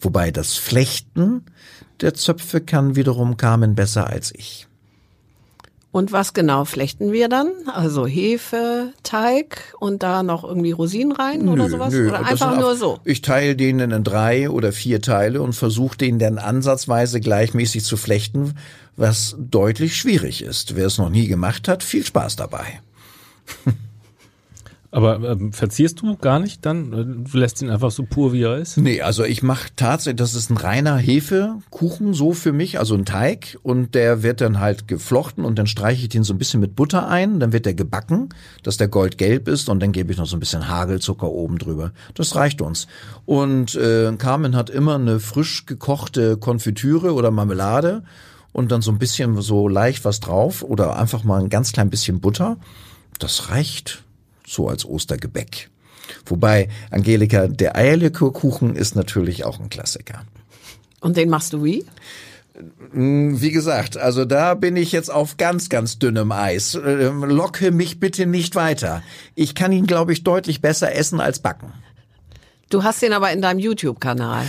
Wobei 0.00 0.30
das 0.30 0.54
Flechten 0.54 1.42
der 2.00 2.14
Zöpfe 2.14 2.60
kann 2.60 2.96
wiederum 2.96 3.36
Carmen 3.36 3.74
besser 3.74 4.06
als 4.06 4.32
ich. 4.34 4.68
Und 5.96 6.12
was 6.12 6.34
genau 6.34 6.66
flechten 6.66 7.10
wir 7.10 7.30
dann? 7.30 7.48
Also 7.72 8.06
Hefe, 8.06 8.92
Teig 9.02 9.74
und 9.80 10.02
da 10.02 10.22
noch 10.22 10.44
irgendwie 10.44 10.72
Rosinen 10.72 11.10
rein 11.10 11.48
oder 11.48 11.70
sowas? 11.70 11.90
Nö, 11.90 12.10
oder 12.10 12.18
einfach 12.18 12.60
nur 12.60 12.76
so? 12.76 12.98
Ich 13.04 13.22
teile 13.22 13.56
den 13.56 13.80
in 13.80 14.04
drei 14.04 14.50
oder 14.50 14.72
vier 14.72 15.00
Teile 15.00 15.40
und 15.40 15.54
versuche 15.54 15.96
den 15.96 16.18
dann 16.18 16.36
ansatzweise 16.36 17.18
gleichmäßig 17.18 17.82
zu 17.82 17.96
flechten, 17.96 18.56
was 18.98 19.36
deutlich 19.38 19.96
schwierig 19.96 20.42
ist. 20.42 20.76
Wer 20.76 20.88
es 20.88 20.98
noch 20.98 21.08
nie 21.08 21.28
gemacht 21.28 21.66
hat, 21.66 21.82
viel 21.82 22.04
Spaß 22.04 22.36
dabei. 22.36 22.82
Aber 24.96 25.20
ähm, 25.28 25.52
verzierst 25.52 26.00
du 26.00 26.16
gar 26.16 26.38
nicht 26.38 26.64
dann? 26.64 27.26
Du 27.30 27.36
lässt 27.36 27.60
ihn 27.60 27.68
einfach 27.68 27.90
so 27.90 28.04
pur, 28.04 28.32
wie 28.32 28.44
er 28.44 28.56
ist? 28.56 28.78
Nee, 28.78 29.02
also 29.02 29.24
ich 29.24 29.42
mache 29.42 29.68
tatsächlich, 29.76 30.16
das 30.16 30.34
ist 30.34 30.48
ein 30.48 30.56
reiner 30.56 30.96
Hefekuchen 30.96 32.14
so 32.14 32.32
für 32.32 32.52
mich, 32.52 32.78
also 32.78 32.94
ein 32.94 33.04
Teig 33.04 33.58
und 33.62 33.94
der 33.94 34.22
wird 34.22 34.40
dann 34.40 34.58
halt 34.58 34.88
geflochten 34.88 35.44
und 35.44 35.58
dann 35.58 35.66
streiche 35.66 36.00
ich 36.00 36.08
den 36.08 36.22
so 36.22 36.32
ein 36.32 36.38
bisschen 36.38 36.60
mit 36.60 36.76
Butter 36.76 37.08
ein, 37.08 37.40
dann 37.40 37.52
wird 37.52 37.66
der 37.66 37.74
gebacken, 37.74 38.30
dass 38.62 38.78
der 38.78 38.88
goldgelb 38.88 39.48
ist 39.48 39.68
und 39.68 39.80
dann 39.80 39.92
gebe 39.92 40.12
ich 40.12 40.16
noch 40.16 40.24
so 40.24 40.34
ein 40.34 40.40
bisschen 40.40 40.66
Hagelzucker 40.66 41.28
oben 41.28 41.58
drüber. 41.58 41.92
Das 42.14 42.34
reicht 42.34 42.62
uns. 42.62 42.86
Und 43.26 43.74
äh, 43.74 44.10
Carmen 44.16 44.56
hat 44.56 44.70
immer 44.70 44.94
eine 44.94 45.20
frisch 45.20 45.66
gekochte 45.66 46.38
Konfitüre 46.38 47.12
oder 47.12 47.30
Marmelade 47.30 48.02
und 48.54 48.72
dann 48.72 48.80
so 48.80 48.92
ein 48.92 48.98
bisschen 48.98 49.42
so 49.42 49.68
leicht 49.68 50.06
was 50.06 50.20
drauf 50.20 50.62
oder 50.62 50.98
einfach 50.98 51.22
mal 51.22 51.42
ein 51.42 51.50
ganz 51.50 51.72
klein 51.72 51.90
bisschen 51.90 52.20
Butter. 52.20 52.56
Das 53.18 53.50
reicht 53.50 54.05
so 54.46 54.68
als 54.68 54.84
Ostergebäck. 54.84 55.68
Wobei, 56.24 56.68
Angelika, 56.90 57.48
der 57.48 57.76
Eierlikörkuchen 57.76 58.76
ist 58.76 58.94
natürlich 58.94 59.44
auch 59.44 59.58
ein 59.60 59.68
Klassiker. 59.68 60.22
Und 61.00 61.16
den 61.16 61.28
machst 61.28 61.52
du 61.52 61.64
wie? 61.64 61.84
Wie 62.92 63.50
gesagt, 63.50 63.98
also 63.98 64.24
da 64.24 64.54
bin 64.54 64.76
ich 64.76 64.92
jetzt 64.92 65.10
auf 65.10 65.36
ganz, 65.36 65.68
ganz 65.68 65.98
dünnem 65.98 66.32
Eis. 66.32 66.74
Ähm, 66.74 67.22
Locke 67.22 67.70
mich 67.70 68.00
bitte 68.00 68.24
nicht 68.24 68.54
weiter. 68.54 69.02
Ich 69.34 69.54
kann 69.54 69.72
ihn, 69.72 69.86
glaube 69.86 70.14
ich, 70.14 70.24
deutlich 70.24 70.62
besser 70.62 70.94
essen 70.94 71.20
als 71.20 71.40
backen. 71.40 71.72
Du 72.70 72.82
hast 72.82 73.02
den 73.02 73.12
aber 73.12 73.30
in 73.30 73.42
deinem 73.42 73.58
YouTube-Kanal. 73.58 74.46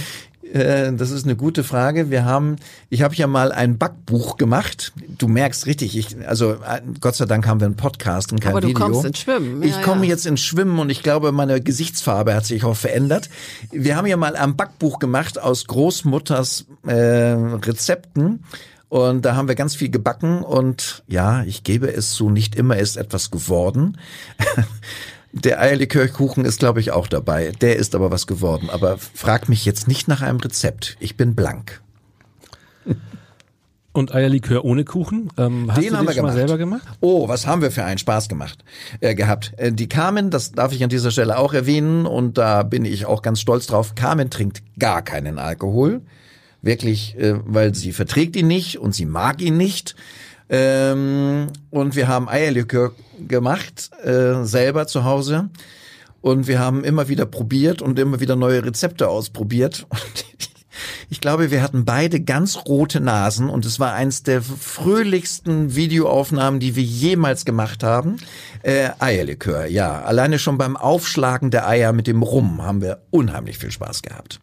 Äh, 0.54 0.94
Das 0.94 1.12
ist 1.12 1.26
eine 1.26 1.36
gute 1.36 1.64
Frage. 1.64 2.10
Wir 2.10 2.26
haben, 2.26 2.58
ich 2.90 3.02
habe 3.02 3.16
ja 3.16 3.28
mal 3.28 3.52
ein 3.52 3.78
Backbuch 3.78 4.38
gemacht. 4.38 4.94
Du 5.18 5.28
merkst 5.28 5.66
richtig, 5.66 5.98
ich, 5.98 6.28
also 6.28 6.54
äh, 6.54 6.82
Gott 7.00 7.16
sei 7.16 7.26
Dank 7.26 7.48
haben 7.48 7.60
wir 7.60 7.66
einen 7.66 7.76
Podcast 7.76 8.32
und 8.32 8.42
kein 8.42 8.52
Aber 8.52 8.62
du 8.62 8.70
Video. 8.70 8.86
kommst 8.86 9.06
ins 9.06 9.20
Schwimmen, 9.20 9.62
ja, 9.62 9.70
ich 9.70 9.82
komme 9.82 10.06
ja. 10.06 10.10
jetzt 10.10 10.26
ins 10.26 10.42
Schwimmen 10.42 10.80
und 10.80 10.90
ich 10.90 11.04
glaube, 11.04 11.32
meine 11.32 11.62
Gesichtsfarbe 11.62 12.34
hat 12.34 12.46
sich 12.46 12.64
auch 12.64 12.76
verändert. 12.76 13.30
Wir 13.72 13.96
haben 13.96 14.08
ja 14.08 14.18
mal 14.18 14.36
ein 14.36 14.56
Backbuch 14.56 15.00
gemacht 15.00 15.40
aus 15.42 15.66
Großmutters 15.68 16.66
äh, 16.86 16.94
Rezepten. 16.94 18.44
Und 18.90 19.26
da 19.26 19.36
haben 19.36 19.50
wir 19.50 19.56
ganz 19.56 19.76
viel 19.76 19.90
gebacken 19.90 20.42
und 20.44 21.04
ja, 21.08 21.44
ich 21.44 21.66
gebe 21.66 21.94
es 21.94 22.12
zu, 22.12 22.30
nicht 22.30 22.56
immer 22.56 22.78
ist 22.78 22.96
etwas 22.96 23.32
geworden. 23.32 23.98
Der 25.44 25.62
Eierlikörkuchen 25.62 26.46
ist, 26.46 26.60
glaube 26.60 26.80
ich, 26.80 26.92
auch 26.92 27.08
dabei. 27.08 27.52
Der 27.62 27.76
ist 27.76 27.96
aber 27.96 28.12
was 28.12 28.28
geworden. 28.28 28.70
Aber 28.70 28.98
frag 28.98 29.50
mich 29.50 29.66
jetzt 29.66 29.88
nicht 29.88 30.08
nach 30.08 30.22
einem 30.22 30.40
Rezept. 30.40 30.98
Ich 31.00 31.18
bin 31.18 31.36
blank. 31.36 31.82
Und 33.94 34.14
Eierlikör 34.14 34.64
ohne 34.64 34.86
Kuchen? 34.86 35.32
Ähm, 35.38 35.72
hast 35.72 35.82
Den 35.82 35.90
du 35.92 35.98
haben 35.98 36.06
den 36.06 36.10
wir 36.10 36.14
schon 36.14 36.24
mal 36.24 36.30
gemacht. 36.30 36.36
selber 36.36 36.58
gemacht? 36.58 36.88
Oh, 37.00 37.28
was 37.28 37.48
haben 37.48 37.64
wir 37.64 37.72
für 37.72 37.84
einen 37.84 37.98
Spaß 37.98 38.30
gemacht 38.30 38.64
äh, 39.00 39.16
gehabt. 39.16 39.54
Äh, 39.58 39.72
die 39.72 39.90
Carmen, 39.90 40.30
das 40.30 40.52
darf 40.52 40.72
ich 40.72 40.84
an 40.84 40.90
dieser 40.90 41.10
Stelle 41.10 41.38
auch 41.38 41.54
erwähnen 41.54 42.06
und 42.06 42.38
da 42.38 42.62
bin 42.62 42.86
ich 42.86 43.08
auch 43.08 43.24
ganz 43.24 43.42
stolz 43.42 43.66
drauf. 43.66 43.96
Carmen 43.96 44.30
trinkt 44.30 44.62
gar 44.78 45.02
keinen 45.02 45.40
Alkohol. 45.40 46.02
Wirklich, 46.62 47.18
äh, 47.18 47.40
weil 47.46 47.74
sie 47.74 47.92
verträgt 47.92 48.36
ihn 48.36 48.48
nicht 48.48 48.78
und 48.78 48.94
sie 48.94 49.06
mag 49.06 49.42
ihn 49.42 49.58
nicht. 49.58 49.96
Ähm, 50.50 51.48
und 51.70 51.96
wir 51.96 52.08
haben 52.08 52.30
Eierlikör 52.30 52.94
gemacht, 53.28 53.92
äh, 54.04 54.44
selber 54.44 54.88
zu 54.88 55.04
Hause. 55.04 55.50
Und 56.22 56.48
wir 56.48 56.60
haben 56.60 56.84
immer 56.84 57.08
wieder 57.08 57.26
probiert 57.26 57.82
und 57.82 58.00
immer 58.00 58.20
wieder 58.20 58.36
neue 58.36 58.66
Rezepte 58.66 59.08
ausprobiert. 59.08 59.86
Und 60.08 60.26
ich 61.10 61.22
glaube, 61.22 61.52
wir 61.52 61.64
hatten 61.64 61.86
beide 61.86 62.20
ganz 62.20 62.66
rote 62.68 63.00
Nasen 63.00 63.50
und 63.50 63.66
es 63.66 63.80
war 63.80 63.94
eins 63.94 64.24
der 64.24 64.42
fröhlichsten 64.42 65.76
Videoaufnahmen, 65.76 66.60
die 66.60 66.76
wir 66.76 66.84
jemals 66.84 67.46
gemacht 67.46 67.84
haben. 67.84 68.18
Äh, 68.62 68.90
Eierlikör, 69.00 69.66
ja. 69.66 70.02
Alleine 70.02 70.38
schon 70.38 70.58
beim 70.58 70.78
Aufschlagen 70.78 71.50
der 71.50 71.68
Eier 71.68 71.94
mit 71.94 72.08
dem 72.08 72.22
Rum 72.22 72.62
haben 72.62 72.82
wir 72.82 73.02
unheimlich 73.10 73.58
viel 73.58 73.72
Spaß 73.72 74.02
gehabt. 74.02 74.40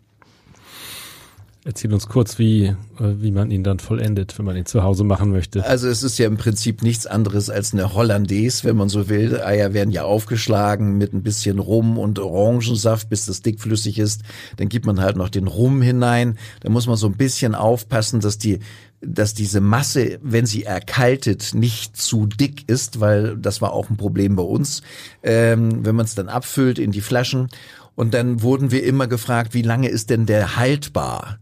Erzähl 1.66 1.94
uns 1.94 2.08
kurz, 2.08 2.38
wie, 2.38 2.64
äh, 2.66 2.74
wie 2.98 3.30
man 3.30 3.50
ihn 3.50 3.64
dann 3.64 3.78
vollendet, 3.78 4.38
wenn 4.38 4.44
man 4.44 4.54
ihn 4.54 4.66
zu 4.66 4.82
Hause 4.82 5.02
machen 5.02 5.30
möchte. 5.30 5.64
Also 5.64 5.88
es 5.88 6.02
ist 6.02 6.18
ja 6.18 6.26
im 6.26 6.36
Prinzip 6.36 6.82
nichts 6.82 7.06
anderes 7.06 7.48
als 7.48 7.72
eine 7.72 7.94
Hollandaise, 7.94 8.64
wenn 8.64 8.76
man 8.76 8.90
so 8.90 9.08
will. 9.08 9.40
Eier 9.40 9.72
werden 9.72 9.90
ja 9.90 10.04
aufgeschlagen 10.04 10.98
mit 10.98 11.14
ein 11.14 11.22
bisschen 11.22 11.58
Rum 11.58 11.96
und 11.96 12.18
Orangensaft, 12.18 13.08
bis 13.08 13.24
das 13.24 13.40
dickflüssig 13.40 13.98
ist. 13.98 14.24
Dann 14.58 14.68
gibt 14.68 14.84
man 14.84 15.00
halt 15.00 15.16
noch 15.16 15.30
den 15.30 15.46
Rum 15.46 15.80
hinein. 15.80 16.36
Da 16.60 16.68
muss 16.68 16.86
man 16.86 16.96
so 16.96 17.06
ein 17.06 17.16
bisschen 17.16 17.54
aufpassen, 17.54 18.20
dass 18.20 18.36
die 18.36 18.58
dass 19.06 19.34
diese 19.34 19.60
Masse, 19.60 20.18
wenn 20.22 20.46
sie 20.46 20.64
erkaltet, 20.64 21.52
nicht 21.52 21.94
zu 21.94 22.24
dick 22.24 22.66
ist, 22.68 23.00
weil 23.00 23.36
das 23.36 23.60
war 23.60 23.74
auch 23.74 23.90
ein 23.90 23.98
Problem 23.98 24.34
bei 24.34 24.42
uns, 24.42 24.80
ähm, 25.22 25.84
wenn 25.84 25.94
man 25.94 26.06
es 26.06 26.14
dann 26.14 26.30
abfüllt 26.30 26.78
in 26.78 26.90
die 26.90 27.02
Flaschen. 27.02 27.48
Und 27.96 28.14
dann 28.14 28.40
wurden 28.40 28.70
wir 28.70 28.82
immer 28.82 29.06
gefragt, 29.06 29.52
wie 29.52 29.62
lange 29.62 29.88
ist 29.88 30.08
denn 30.08 30.24
der 30.24 30.56
haltbar? 30.56 31.38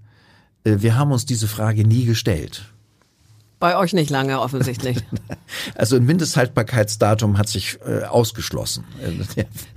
Äh, 0.64 0.76
Wir 0.78 0.96
haben 0.96 1.12
uns 1.12 1.26
diese 1.26 1.48
Frage 1.48 1.86
nie 1.86 2.04
gestellt. 2.04 2.64
Bei 3.60 3.76
euch 3.78 3.92
nicht 3.92 4.10
lange 4.10 4.40
offensichtlich. 4.40 4.98
Also 5.74 5.96
ein 5.96 6.04
Mindesthaltbarkeitsdatum 6.04 7.38
hat 7.38 7.48
sich 7.48 7.78
äh, 7.86 8.04
ausgeschlossen. 8.04 8.84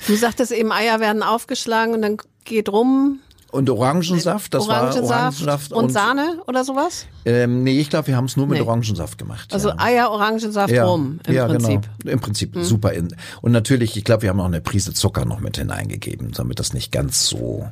Du 0.08 0.16
sagtest 0.16 0.52
eben, 0.52 0.72
Eier 0.72 1.00
werden 1.00 1.22
aufgeschlagen 1.22 1.94
und 1.94 2.02
dann 2.02 2.18
geht 2.46 2.70
rum 2.70 3.20
Und 3.52 3.70
Orangensaft, 3.70 4.54
das 4.54 4.64
Orangensaft, 4.68 5.04
war 5.04 5.18
Orangensaft 5.18 5.72
und, 5.74 5.92
Sahne 5.92 6.42
oder 6.48 6.64
sowas? 6.64 7.06
Ähm, 7.26 7.64
nee, 7.64 7.80
ich 7.80 7.90
glaube, 7.90 8.08
wir 8.08 8.16
haben 8.16 8.26
es 8.26 8.38
nur 8.38 8.48
mit 8.48 8.58
Nee. 8.58 8.66
Orangensaft 8.66 9.18
gemacht. 9.18 9.54
Also 9.54 9.70
ja. 9.70 9.76
Eier, 9.80 10.12
Orangensaft, 10.12 10.74
rum 10.74 11.20
im 11.28 11.34
ja, 11.34 11.46
Prinzip. 11.48 11.82
Mhm. 11.82 12.00
Genau. 12.00 12.14
Im 12.14 12.20
Prinzip 12.22 12.56
super. 12.62 12.94
In, 12.94 13.16
und 13.42 13.52
natürlich, 13.52 13.98
ich 13.98 14.04
glaube, 14.04 14.24
wir 14.24 14.30
haben 14.30 14.40
auch 14.40 14.46
eine 14.46 14.62
Prise 14.62 14.94
Zucker 14.94 15.26
noch 15.26 15.40
mit 15.42 15.58
hineingegeben, 15.58 16.32
damit 16.32 16.60
das 16.60 16.74
nicht 16.74 16.92
ganz 16.92 17.28
so, 17.28 17.70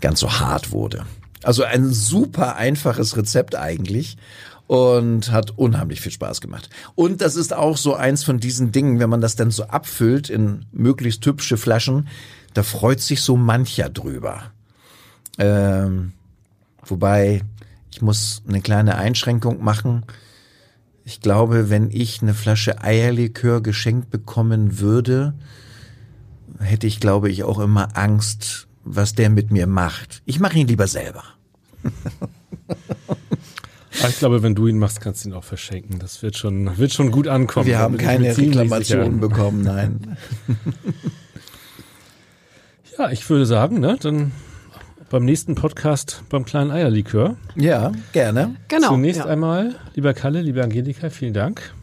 ganz 0.00 0.18
so 0.20 0.32
hart 0.40 0.72
wurde. 0.72 1.04
Also 1.44 1.64
ein 1.64 1.90
super 1.92 2.56
einfaches 2.56 3.16
Rezept 3.16 3.56
eigentlich 3.56 4.16
und 4.66 5.30
hat 5.30 5.52
unheimlich 5.58 6.00
viel 6.00 6.12
Spaß 6.12 6.40
gemacht. 6.40 6.70
Und 6.94 7.20
das 7.20 7.36
ist 7.36 7.52
auch 7.52 7.76
so 7.76 7.94
eins 7.94 8.24
von 8.24 8.40
diesen 8.40 8.72
Dingen, 8.72 8.98
wenn 8.98 9.10
man 9.10 9.20
das 9.20 9.36
dann 9.36 9.50
so 9.50 9.64
abfüllt 9.64 10.30
in 10.30 10.64
möglichst 10.72 11.24
hübsche 11.26 11.56
Flaschen, 11.56 12.08
da 12.54 12.62
freut 12.62 13.00
sich 13.00 13.20
so 13.20 13.36
mancher 13.36 13.90
drüber. 13.90 14.52
Ähm, 15.38 16.12
wobei, 16.84 17.42
ich 17.90 18.00
muss 18.00 18.42
eine 18.48 18.60
kleine 18.60 18.96
Einschränkung 18.96 19.62
machen. 19.62 20.04
Ich 21.04 21.20
glaube, 21.20 21.68
wenn 21.68 21.90
ich 21.90 22.22
eine 22.22 22.32
Flasche 22.32 22.82
Eierlikör 22.82 23.60
geschenkt 23.60 24.10
bekommen 24.10 24.78
würde, 24.78 25.34
hätte 26.58 26.86
ich, 26.86 27.00
glaube 27.00 27.30
ich, 27.30 27.44
auch 27.44 27.58
immer 27.58 27.96
Angst, 27.96 28.68
was 28.84 29.14
der 29.14 29.30
mit 29.30 29.50
mir 29.50 29.66
macht. 29.66 30.22
Ich 30.24 30.40
mache 30.40 30.58
ihn 30.58 30.66
lieber 30.66 30.86
selber. 30.86 31.24
Aber 34.00 34.08
ich 34.08 34.18
glaube, 34.18 34.42
wenn 34.42 34.54
du 34.54 34.66
ihn 34.66 34.78
machst, 34.78 35.00
kannst 35.00 35.24
du 35.24 35.28
ihn 35.28 35.34
auch 35.34 35.44
verschenken. 35.44 35.98
Das 35.98 36.22
wird 36.22 36.36
schon, 36.36 36.78
wird 36.78 36.92
schon 36.92 37.10
gut 37.10 37.28
ankommen. 37.28 37.66
Wir 37.66 37.78
haben 37.78 37.96
keine 37.96 38.36
Reklamationen 38.36 39.20
bekommen, 39.20 39.62
nein. 39.62 40.16
Ja, 42.96 43.10
ich 43.10 43.28
würde 43.28 43.44
sagen, 43.44 43.80
ne, 43.80 43.96
dann 44.00 44.30
beim 45.10 45.24
nächsten 45.24 45.56
Podcast 45.56 46.22
beim 46.28 46.44
kleinen 46.44 46.70
Eierlikör. 46.70 47.36
Ja, 47.56 47.90
gerne. 48.12 48.54
Genau. 48.68 48.90
Zunächst 48.90 49.18
ja. 49.18 49.26
einmal, 49.26 49.74
lieber 49.94 50.14
Kalle, 50.14 50.42
liebe 50.42 50.62
Angelika, 50.62 51.10
vielen 51.10 51.34
Dank. 51.34 51.74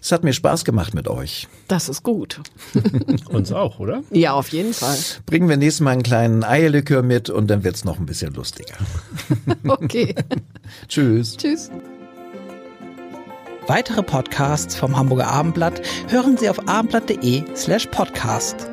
Es 0.00 0.12
hat 0.12 0.24
mir 0.24 0.32
Spaß 0.32 0.64
gemacht 0.64 0.94
mit 0.94 1.08
euch. 1.08 1.48
Das 1.66 1.88
ist 1.88 2.02
gut. 2.02 2.40
Uns 3.28 3.52
auch, 3.52 3.78
oder? 3.78 4.02
Ja, 4.10 4.32
auf 4.32 4.48
jeden 4.50 4.72
Fall. 4.72 4.96
Bringen 5.26 5.48
wir 5.48 5.56
nächstes 5.56 5.80
Mal 5.80 5.92
einen 5.92 6.02
kleinen 6.02 6.44
Eierlikör 6.44 7.02
mit 7.02 7.30
und 7.30 7.48
dann 7.48 7.64
wird's 7.64 7.84
noch 7.84 7.98
ein 7.98 8.06
bisschen 8.06 8.34
lustiger. 8.34 8.74
Okay. 9.66 10.14
Tschüss. 10.88 11.36
Tschüss. 11.36 11.70
Weitere 13.66 14.02
Podcasts 14.02 14.74
vom 14.76 14.96
Hamburger 14.96 15.28
Abendblatt 15.28 15.82
hören 16.08 16.36
Sie 16.36 16.48
auf 16.48 16.68
abendblatt.de 16.68 17.44
slash 17.54 17.86
podcast. 17.86 18.68